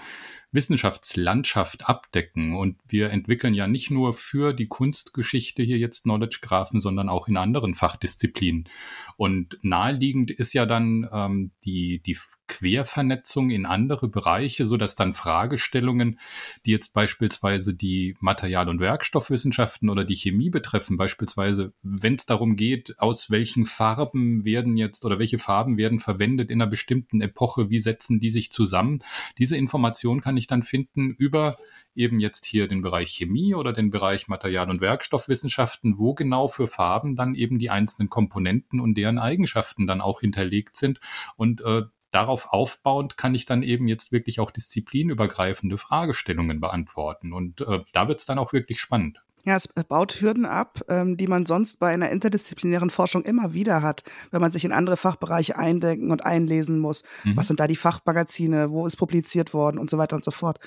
Wissenschaftslandschaft 0.53 1.89
abdecken. 1.89 2.55
Und 2.55 2.79
wir 2.87 3.11
entwickeln 3.11 3.55
ja 3.55 3.67
nicht 3.67 3.91
nur 3.91 4.15
für 4.15 4.53
die 4.53 4.69
Kunstgeschichte 4.69 5.63
hier 5.63 5.79
jetzt 5.79 6.03
Knowledge 6.03 6.39
Graphen, 6.43 6.81
sondern 6.81 7.09
auch 7.09 7.29
in 7.29 7.37
anderen 7.37 7.75
Fachdisziplinen. 7.75 8.69
Und 9.17 9.59
naheliegend 9.63 10.31
ist 10.31 10.53
ja 10.53 10.67
dann 10.67 11.09
ähm, 11.13 11.51
die, 11.65 12.01
die 12.05 12.17
Quervernetzung 12.53 13.51
in 13.51 13.65
andere 13.65 14.09
Bereiche, 14.09 14.67
so 14.67 14.77
dass 14.77 14.95
dann 14.95 15.15
Fragestellungen, 15.15 16.19
die 16.67 16.71
jetzt 16.71 16.93
beispielsweise 16.93 17.75
die 17.75 18.15
Material- 18.21 18.69
und 18.69 18.79
Werkstoffwissenschaften 18.79 19.89
oder 19.89 20.05
die 20.05 20.17
Chemie 20.17 20.51
betreffen, 20.51 20.99
beispielsweise, 20.99 21.73
wenn 21.83 22.17
es 22.17 22.27
darum 22.27 22.57
geht, 22.57 22.99
aus 22.99 23.31
welchen 23.31 23.65
Farben 23.65 24.45
werden 24.45 24.77
jetzt 24.77 25.07
oder 25.07 25.19
welche 25.19 25.39
Farben 25.39 25.79
werden 25.79 25.99
verwendet 25.99 26.51
in 26.51 26.61
einer 26.61 26.71
bestimmten 26.71 27.23
Epoche, 27.23 27.71
wie 27.71 27.81
setzen 27.81 28.21
die 28.21 28.31
sich 28.31 28.53
zusammen, 28.53 29.03
diese 29.39 29.57
Information 29.57 30.21
kann 30.21 30.37
ich 30.37 30.42
dann 30.47 30.63
finden 30.63 31.11
über 31.11 31.57
eben 31.95 32.21
jetzt 32.21 32.47
hier 32.47 32.69
den 32.69 32.83
Bereich 32.83 33.11
Chemie 33.11 33.55
oder 33.55 33.73
den 33.73 33.91
Bereich 33.91 34.29
Material- 34.29 34.71
und 34.71 34.81
Werkstoffwissenschaften, 34.81 35.99
wo 35.99 36.15
genau 36.15 36.49
für 36.49 36.67
Farben 36.67 37.17
dann 37.17 37.35
eben 37.35 37.59
die 37.59 37.71
einzelnen 37.71 38.09
Komponenten 38.09 38.81
und 38.81 38.95
deren 38.95 39.19
Eigenschaften 39.19 39.87
dann 39.87 40.01
auch 40.01 40.21
hinterlegt 40.21 40.77
sind. 40.77 41.01
Und 41.37 41.61
äh, 41.63 41.83
darauf 42.11 42.53
aufbauend 42.53 43.17
kann 43.17 43.35
ich 43.35 43.47
dann 43.47 43.63
eben 43.63 43.89
jetzt 43.89 44.13
wirklich 44.13 44.41
auch 44.41 44.51
disziplinübergreifende 44.51 45.79
Fragestellungen 45.79 46.61
beantworten. 46.61 47.33
Und 47.33 47.63
äh, 47.63 47.81
da 47.93 48.09
wird 48.09 48.21
es 48.21 48.27
dann 48.27 48.39
auch 48.39 48.53
wirklich 48.53 48.81
spannend. 48.81 49.23
Ja, 49.45 49.57
es 49.57 49.69
baut 49.69 50.21
Hürden 50.21 50.47
ab, 50.47 50.83
ähm, 50.89 51.17
die 51.17 51.27
man 51.27 51.47
sonst 51.47 51.81
bei 51.81 51.93
einer 51.93 52.11
interdisziplinären 52.11 52.91
Forschung 52.91 53.25
immer 53.25 53.55
wieder 53.55 53.83
hat, 53.83 54.05
wenn 54.31 54.41
man 54.41 54.53
sich 54.53 54.65
in 54.65 54.73
andere 54.73 54.97
Fachbereiche 54.97 55.59
eindenken 55.59 56.13
und 56.13 56.25
einlesen 56.25 56.79
muss. 56.79 57.03
Mhm. 57.25 57.37
Was 57.37 57.49
sind 57.49 57.59
da 57.59 57.67
die 57.67 57.77
Fachmagazine? 57.77 58.71
Wo 58.71 58.87
ist 58.87 58.97
publiziert 58.97 59.53
worden 59.53 59.79
und 59.79 59.91
so 59.91 59.99
weiter 59.99 60.15
und 60.17 60.25
so 60.25 60.31
fort. 60.31 60.61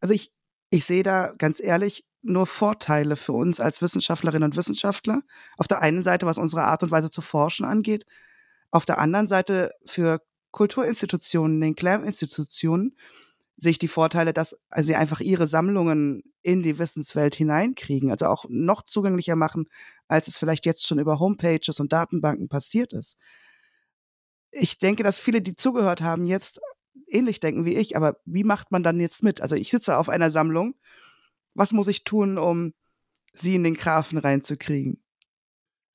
Also 0.00 0.14
ich, 0.14 0.32
ich 0.70 0.84
sehe 0.84 1.02
da 1.02 1.32
ganz 1.38 1.60
ehrlich 1.60 2.04
nur 2.22 2.46
Vorteile 2.46 3.16
für 3.16 3.32
uns 3.32 3.60
als 3.60 3.80
Wissenschaftlerinnen 3.80 4.44
und 4.50 4.56
Wissenschaftler. 4.56 5.22
Auf 5.56 5.68
der 5.68 5.80
einen 5.80 6.02
Seite, 6.02 6.26
was 6.26 6.38
unsere 6.38 6.64
Art 6.64 6.82
und 6.82 6.90
Weise 6.90 7.10
zu 7.10 7.22
forschen 7.22 7.64
angeht. 7.64 8.04
Auf 8.70 8.84
der 8.84 8.98
anderen 8.98 9.28
Seite 9.28 9.72
für 9.86 10.20
Kulturinstitutionen, 10.50 11.60
den 11.60 11.74
Clam-Institutionen, 11.74 12.96
sehe 13.56 13.70
ich 13.70 13.78
die 13.78 13.88
Vorteile, 13.88 14.32
dass 14.32 14.56
sie 14.76 14.94
einfach 14.94 15.20
ihre 15.20 15.46
Sammlungen 15.46 16.22
in 16.48 16.62
die 16.62 16.78
Wissenswelt 16.78 17.34
hineinkriegen, 17.34 18.10
also 18.10 18.24
auch 18.24 18.46
noch 18.48 18.80
zugänglicher 18.80 19.36
machen, 19.36 19.66
als 20.08 20.28
es 20.28 20.38
vielleicht 20.38 20.64
jetzt 20.64 20.86
schon 20.86 20.98
über 20.98 21.20
Homepages 21.20 21.78
und 21.78 21.92
Datenbanken 21.92 22.48
passiert 22.48 22.94
ist. 22.94 23.18
Ich 24.50 24.78
denke, 24.78 25.02
dass 25.02 25.18
viele, 25.18 25.42
die 25.42 25.56
zugehört 25.56 26.00
haben, 26.00 26.24
jetzt 26.24 26.58
ähnlich 27.06 27.40
denken 27.40 27.66
wie 27.66 27.76
ich, 27.76 27.98
aber 27.98 28.16
wie 28.24 28.44
macht 28.44 28.70
man 28.70 28.82
dann 28.82 28.98
jetzt 28.98 29.22
mit? 29.22 29.42
Also 29.42 29.56
ich 29.56 29.70
sitze 29.70 29.98
auf 29.98 30.08
einer 30.08 30.30
Sammlung. 30.30 30.74
Was 31.52 31.72
muss 31.72 31.86
ich 31.86 32.04
tun, 32.04 32.38
um 32.38 32.72
sie 33.34 33.54
in 33.54 33.62
den 33.62 33.74
Grafen 33.74 34.16
reinzukriegen? 34.16 35.04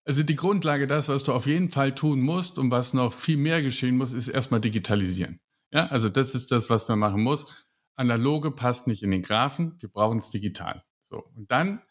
Also 0.06 0.22
die 0.22 0.36
Grundlage, 0.36 0.86
das, 0.86 1.10
was 1.10 1.24
du 1.24 1.34
auf 1.34 1.48
jeden 1.48 1.70
Fall 1.70 1.96
tun 1.96 2.22
musst 2.22 2.60
und 2.60 2.70
was 2.70 2.94
noch 2.94 3.12
viel 3.12 3.38
mehr 3.38 3.64
geschehen 3.64 3.98
muss, 3.98 4.14
ist 4.14 4.28
erstmal 4.28 4.62
digitalisieren. 4.62 5.40
Ja, 5.72 5.88
also 5.88 6.10
das 6.10 6.36
ist 6.36 6.52
das, 6.52 6.70
was 6.70 6.88
man 6.88 7.00
machen 7.00 7.24
muss. 7.24 7.66
Analoge 7.96 8.52
passt 8.52 8.88
nicht 8.88 9.04
in 9.04 9.12
den 9.12 9.22
Graphen, 9.22 9.76
wir 9.80 9.90
brauchen 9.90 10.20
es 10.20 10.30
digital. 10.30 10.84
So, 11.04 11.24
und 11.36 11.52
dann 11.52 11.82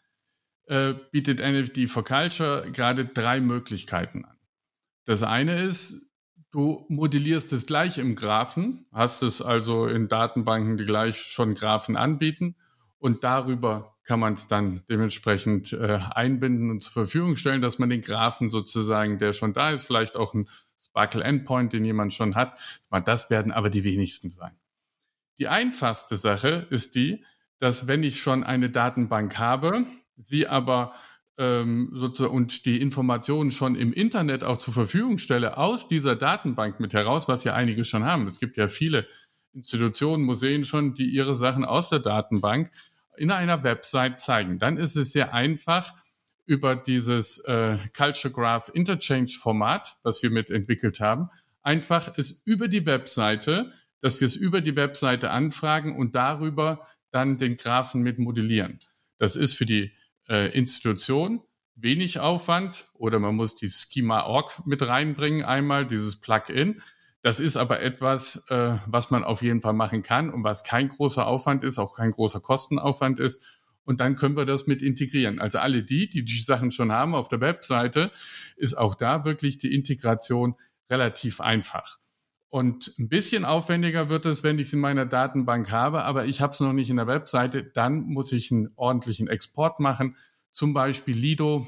äh, 0.65 0.93
bietet 1.11 1.39
NFT 1.39 1.89
for 1.89 2.03
Culture 2.03 2.69
gerade 2.71 3.05
drei 3.05 3.39
Möglichkeiten 3.41 4.25
an. 4.25 4.37
Das 5.05 5.23
eine 5.23 5.61
ist, 5.61 6.01
du 6.51 6.85
modellierst 6.89 7.51
es 7.53 7.65
gleich 7.65 7.97
im 7.97 8.15
Graphen, 8.15 8.85
hast 8.91 9.23
es 9.23 9.41
also 9.41 9.87
in 9.87 10.07
Datenbanken, 10.07 10.77
die 10.77 10.85
gleich 10.85 11.17
schon 11.17 11.55
Graphen 11.55 11.97
anbieten 11.97 12.55
und 12.99 13.23
darüber 13.23 13.97
kann 14.05 14.19
man 14.19 14.33
es 14.33 14.47
dann 14.47 14.83
dementsprechend 14.89 15.73
äh, 15.73 15.99
einbinden 16.11 16.69
und 16.69 16.83
zur 16.83 16.93
Verfügung 16.93 17.35
stellen, 17.35 17.61
dass 17.61 17.79
man 17.79 17.89
den 17.89 18.01
Graphen 18.01 18.49
sozusagen, 18.49 19.17
der 19.17 19.33
schon 19.33 19.53
da 19.53 19.71
ist, 19.71 19.83
vielleicht 19.83 20.15
auch 20.15 20.33
ein 20.33 20.49
Sparkle 20.79 21.23
Endpoint, 21.23 21.71
den 21.71 21.85
jemand 21.85 22.13
schon 22.13 22.35
hat, 22.35 22.59
das 23.05 23.29
werden 23.29 23.51
aber 23.51 23.69
die 23.69 23.83
wenigsten 23.85 24.29
sein. 24.29 24.57
Die 25.39 25.47
einfachste 25.47 26.17
Sache 26.17 26.67
ist 26.69 26.95
die, 26.95 27.25
dass 27.59 27.87
wenn 27.87 28.03
ich 28.03 28.21
schon 28.21 28.43
eine 28.43 28.69
Datenbank 28.69 29.37
habe, 29.39 29.85
sie 30.17 30.47
aber 30.47 30.93
ähm, 31.37 31.91
sozusagen 31.93 32.35
und 32.35 32.65
die 32.65 32.81
Informationen 32.81 33.51
schon 33.51 33.75
im 33.75 33.93
Internet 33.93 34.43
auch 34.43 34.57
zur 34.57 34.73
Verfügung 34.73 35.17
stelle 35.17 35.57
aus 35.57 35.87
dieser 35.87 36.15
Datenbank 36.15 36.79
mit 36.79 36.93
heraus, 36.93 37.27
was 37.27 37.43
ja 37.43 37.55
einige 37.55 37.83
schon 37.83 38.03
haben. 38.03 38.27
Es 38.27 38.39
gibt 38.39 38.57
ja 38.57 38.67
viele 38.67 39.07
Institutionen, 39.53 40.23
Museen 40.23 40.65
schon, 40.65 40.93
die 40.93 41.09
ihre 41.09 41.35
Sachen 41.35 41.65
aus 41.65 41.89
der 41.89 41.99
Datenbank 41.99 42.71
in 43.17 43.31
einer 43.31 43.63
Website 43.63 44.19
zeigen, 44.19 44.57
dann 44.57 44.77
ist 44.77 44.95
es 44.95 45.11
sehr 45.11 45.33
einfach, 45.33 45.93
über 46.45 46.75
dieses 46.75 47.39
äh, 47.45 47.77
Culture 47.95 48.33
Graph 48.33 48.69
Interchange 48.73 49.29
Format, 49.39 49.95
das 50.03 50.21
wir 50.23 50.29
mitentwickelt 50.29 50.99
haben, 50.99 51.29
einfach 51.61 52.17
es 52.17 52.41
über 52.45 52.67
die 52.67 52.85
Webseite, 52.85 53.71
dass 54.03 54.19
wir 54.19 54.25
es 54.25 54.35
über 54.35 54.59
die 54.59 54.75
Webseite 54.75 55.31
anfragen 55.31 55.95
und 55.95 56.13
darüber 56.13 56.85
dann 57.11 57.37
den 57.37 57.55
Graphen 57.55 58.01
mit 58.01 58.19
modellieren. 58.19 58.79
Das 59.17 59.37
ist 59.37 59.53
für 59.53 59.65
die 59.65 59.93
äh, 60.27 60.51
Institution 60.51 61.41
wenig 61.75 62.19
Aufwand 62.19 62.87
oder 62.95 63.19
man 63.19 63.33
muss 63.33 63.55
die 63.55 63.69
Schema.org 63.69 64.67
mit 64.67 64.81
reinbringen 64.81 65.45
einmal, 65.45 65.87
dieses 65.87 66.17
Plugin. 66.17 66.81
Das 67.21 67.39
ist 67.39 67.55
aber 67.55 67.81
etwas, 67.81 68.43
äh, 68.49 68.75
was 68.87 69.09
man 69.09 69.23
auf 69.23 69.41
jeden 69.41 69.61
Fall 69.61 69.71
machen 69.71 70.03
kann 70.03 70.29
und 70.29 70.43
was 70.43 70.65
kein 70.65 70.89
großer 70.89 71.25
Aufwand 71.25 71.63
ist, 71.63 71.79
auch 71.79 71.95
kein 71.95 72.11
großer 72.11 72.41
Kostenaufwand 72.41 73.21
ist. 73.21 73.61
Und 73.85 74.01
dann 74.01 74.15
können 74.15 74.35
wir 74.35 74.45
das 74.45 74.67
mit 74.67 74.81
integrieren. 74.81 75.39
Also 75.39 75.59
alle 75.59 75.81
die, 75.81 76.09
die 76.09 76.25
die 76.25 76.41
Sachen 76.41 76.71
schon 76.71 76.91
haben 76.91 77.15
auf 77.15 77.29
der 77.29 77.39
Webseite, 77.39 78.11
ist 78.57 78.77
auch 78.77 78.95
da 78.95 79.23
wirklich 79.23 79.57
die 79.57 79.73
Integration 79.73 80.55
relativ 80.89 81.39
einfach. 81.39 82.02
Und 82.53 82.93
ein 82.99 83.09
bisschen 83.09 83.45
aufwendiger 83.45 84.09
wird 84.09 84.27
es, 84.27 84.43
wenn 84.43 84.59
ich 84.59 84.67
es 84.67 84.73
in 84.73 84.79
meiner 84.79 85.07
Datenbank 85.07 85.71
habe, 85.71 86.03
aber 86.03 86.27
ich 86.27 86.39
habe 86.39 86.53
es 86.53 86.59
noch 86.59 86.71
nicht 86.71 86.91
in 86.91 86.97
der 86.97 87.07
Webseite. 87.07 87.63
Dann 87.63 88.03
muss 88.03 88.31
ich 88.31 88.51
einen 88.51 88.69
ordentlichen 88.75 89.27
Export 89.27 89.79
machen, 89.79 90.17
zum 90.51 90.71
Beispiel 90.71 91.17
Lido, 91.17 91.65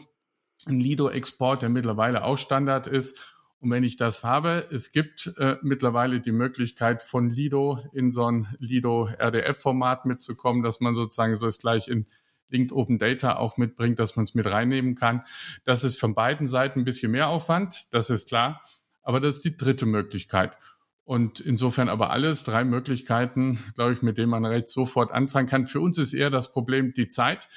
ein 0.67 0.79
Lido-Export, 0.79 1.63
der 1.63 1.69
mittlerweile 1.69 2.23
auch 2.23 2.37
Standard 2.37 2.85
ist. 2.85 3.35
Und 3.59 3.71
wenn 3.71 3.83
ich 3.83 3.97
das 3.97 4.23
habe, 4.23 4.67
es 4.69 4.91
gibt 4.91 5.33
äh, 5.39 5.57
mittlerweile 5.63 6.21
die 6.21 6.31
Möglichkeit 6.31 7.01
von 7.01 7.31
Lido 7.31 7.79
in 7.91 8.11
so 8.11 8.29
ein 8.31 8.55
Lido 8.59 9.07
RDF-Format 9.07 10.05
mitzukommen, 10.05 10.61
dass 10.61 10.81
man 10.81 10.93
sozusagen 10.93 11.35
so 11.35 11.47
es 11.47 11.57
gleich 11.57 11.87
in 11.87 12.05
Linked 12.49 12.71
Open 12.71 12.99
Data 12.99 13.37
auch 13.37 13.57
mitbringt, 13.57 13.97
dass 13.97 14.17
man 14.17 14.25
es 14.25 14.35
mit 14.35 14.45
reinnehmen 14.45 14.93
kann. 14.93 15.23
Das 15.63 15.83
ist 15.83 15.99
von 15.99 16.13
beiden 16.13 16.45
Seiten 16.45 16.81
ein 16.81 16.85
bisschen 16.85 17.11
mehr 17.11 17.29
Aufwand, 17.29 17.91
das 17.91 18.11
ist 18.11 18.27
klar. 18.27 18.61
Aber 19.01 19.19
das 19.19 19.37
ist 19.37 19.45
die 19.45 19.55
dritte 19.55 19.85
Möglichkeit. 19.85 20.57
Und 21.05 21.39
insofern 21.39 21.87
aber 21.87 22.09
alles 22.09 22.43
drei 22.43 22.63
Möglichkeiten, 22.63 23.59
glaube 23.75 23.93
ich, 23.93 24.01
mit 24.01 24.17
denen 24.17 24.31
man 24.31 24.43
recht 24.43 24.69
sofort 24.69 25.11
anfangen 25.11 25.47
kann. 25.47 25.67
Für 25.67 25.79
uns 25.79 25.99
ist 25.99 26.15
eher 26.15 26.31
das 26.31 26.51
Problem 26.51 26.93
die 26.93 27.09
Zeit, 27.09 27.47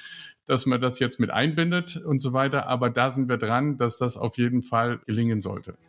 dass 0.45 0.67
man 0.67 0.79
das 0.79 0.99
jetzt 0.99 1.19
mit 1.19 1.31
einbindet 1.31 1.97
und 1.97 2.21
so 2.21 2.31
weiter. 2.31 2.67
Aber 2.67 2.91
da 2.91 3.09
sind 3.09 3.27
wir 3.27 3.37
dran, 3.37 3.77
dass 3.77 3.97
das 3.97 4.17
auf 4.17 4.37
jeden 4.37 4.61
Fall 4.61 4.99
gelingen 4.99 5.41
sollte. 5.41 5.79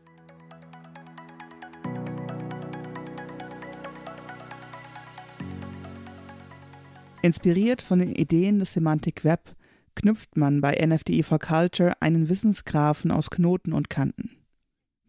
Inspiriert 7.20 7.82
von 7.82 7.98
den 7.98 8.14
Ideen 8.14 8.58
des 8.58 8.72
Semantic 8.72 9.22
Web 9.22 9.54
knüpft 9.94 10.38
man 10.38 10.62
bei 10.62 10.82
NFDE 10.82 11.22
for 11.22 11.38
Culture 11.38 11.92
einen 12.00 12.30
Wissensgrafen 12.30 13.10
aus 13.10 13.28
Knoten 13.28 13.74
und 13.74 13.90
Kanten 13.90 14.39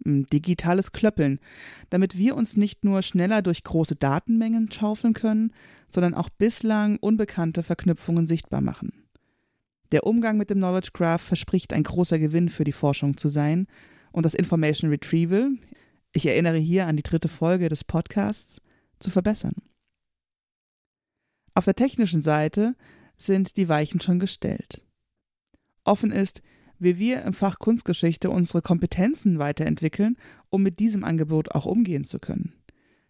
digitales 0.03 0.91
Klöppeln, 0.91 1.39
damit 1.89 2.17
wir 2.17 2.35
uns 2.35 2.57
nicht 2.57 2.83
nur 2.83 3.01
schneller 3.01 3.41
durch 3.41 3.63
große 3.63 3.95
Datenmengen 3.95 4.71
schaufeln 4.71 5.13
können, 5.13 5.53
sondern 5.89 6.13
auch 6.13 6.29
bislang 6.29 6.97
unbekannte 6.97 7.63
Verknüpfungen 7.63 8.25
sichtbar 8.25 8.61
machen. 8.61 8.93
Der 9.91 10.05
Umgang 10.05 10.37
mit 10.37 10.49
dem 10.49 10.59
Knowledge 10.59 10.91
Graph 10.93 11.21
verspricht 11.21 11.73
ein 11.73 11.83
großer 11.83 12.17
Gewinn 12.17 12.49
für 12.49 12.63
die 12.63 12.71
Forschung 12.71 13.17
zu 13.17 13.29
sein 13.29 13.67
und 14.11 14.25
das 14.25 14.33
Information 14.33 14.89
Retrieval, 14.89 15.51
ich 16.13 16.25
erinnere 16.25 16.57
hier 16.57 16.87
an 16.87 16.97
die 16.97 17.03
dritte 17.03 17.27
Folge 17.27 17.69
des 17.69 17.83
Podcasts, 17.83 18.61
zu 18.99 19.09
verbessern. 19.09 19.55
Auf 21.53 21.65
der 21.65 21.75
technischen 21.75 22.21
Seite 22.21 22.75
sind 23.17 23.57
die 23.57 23.67
Weichen 23.67 23.99
schon 23.99 24.19
gestellt. 24.19 24.85
Offen 25.83 26.11
ist, 26.11 26.41
wie 26.81 26.97
wir 26.97 27.21
im 27.21 27.33
Fach 27.33 27.59
Kunstgeschichte 27.59 28.31
unsere 28.31 28.63
Kompetenzen 28.63 29.37
weiterentwickeln, 29.37 30.17
um 30.49 30.63
mit 30.63 30.79
diesem 30.79 31.03
Angebot 31.03 31.53
auch 31.53 31.67
umgehen 31.67 32.03
zu 32.03 32.17
können. 32.17 32.53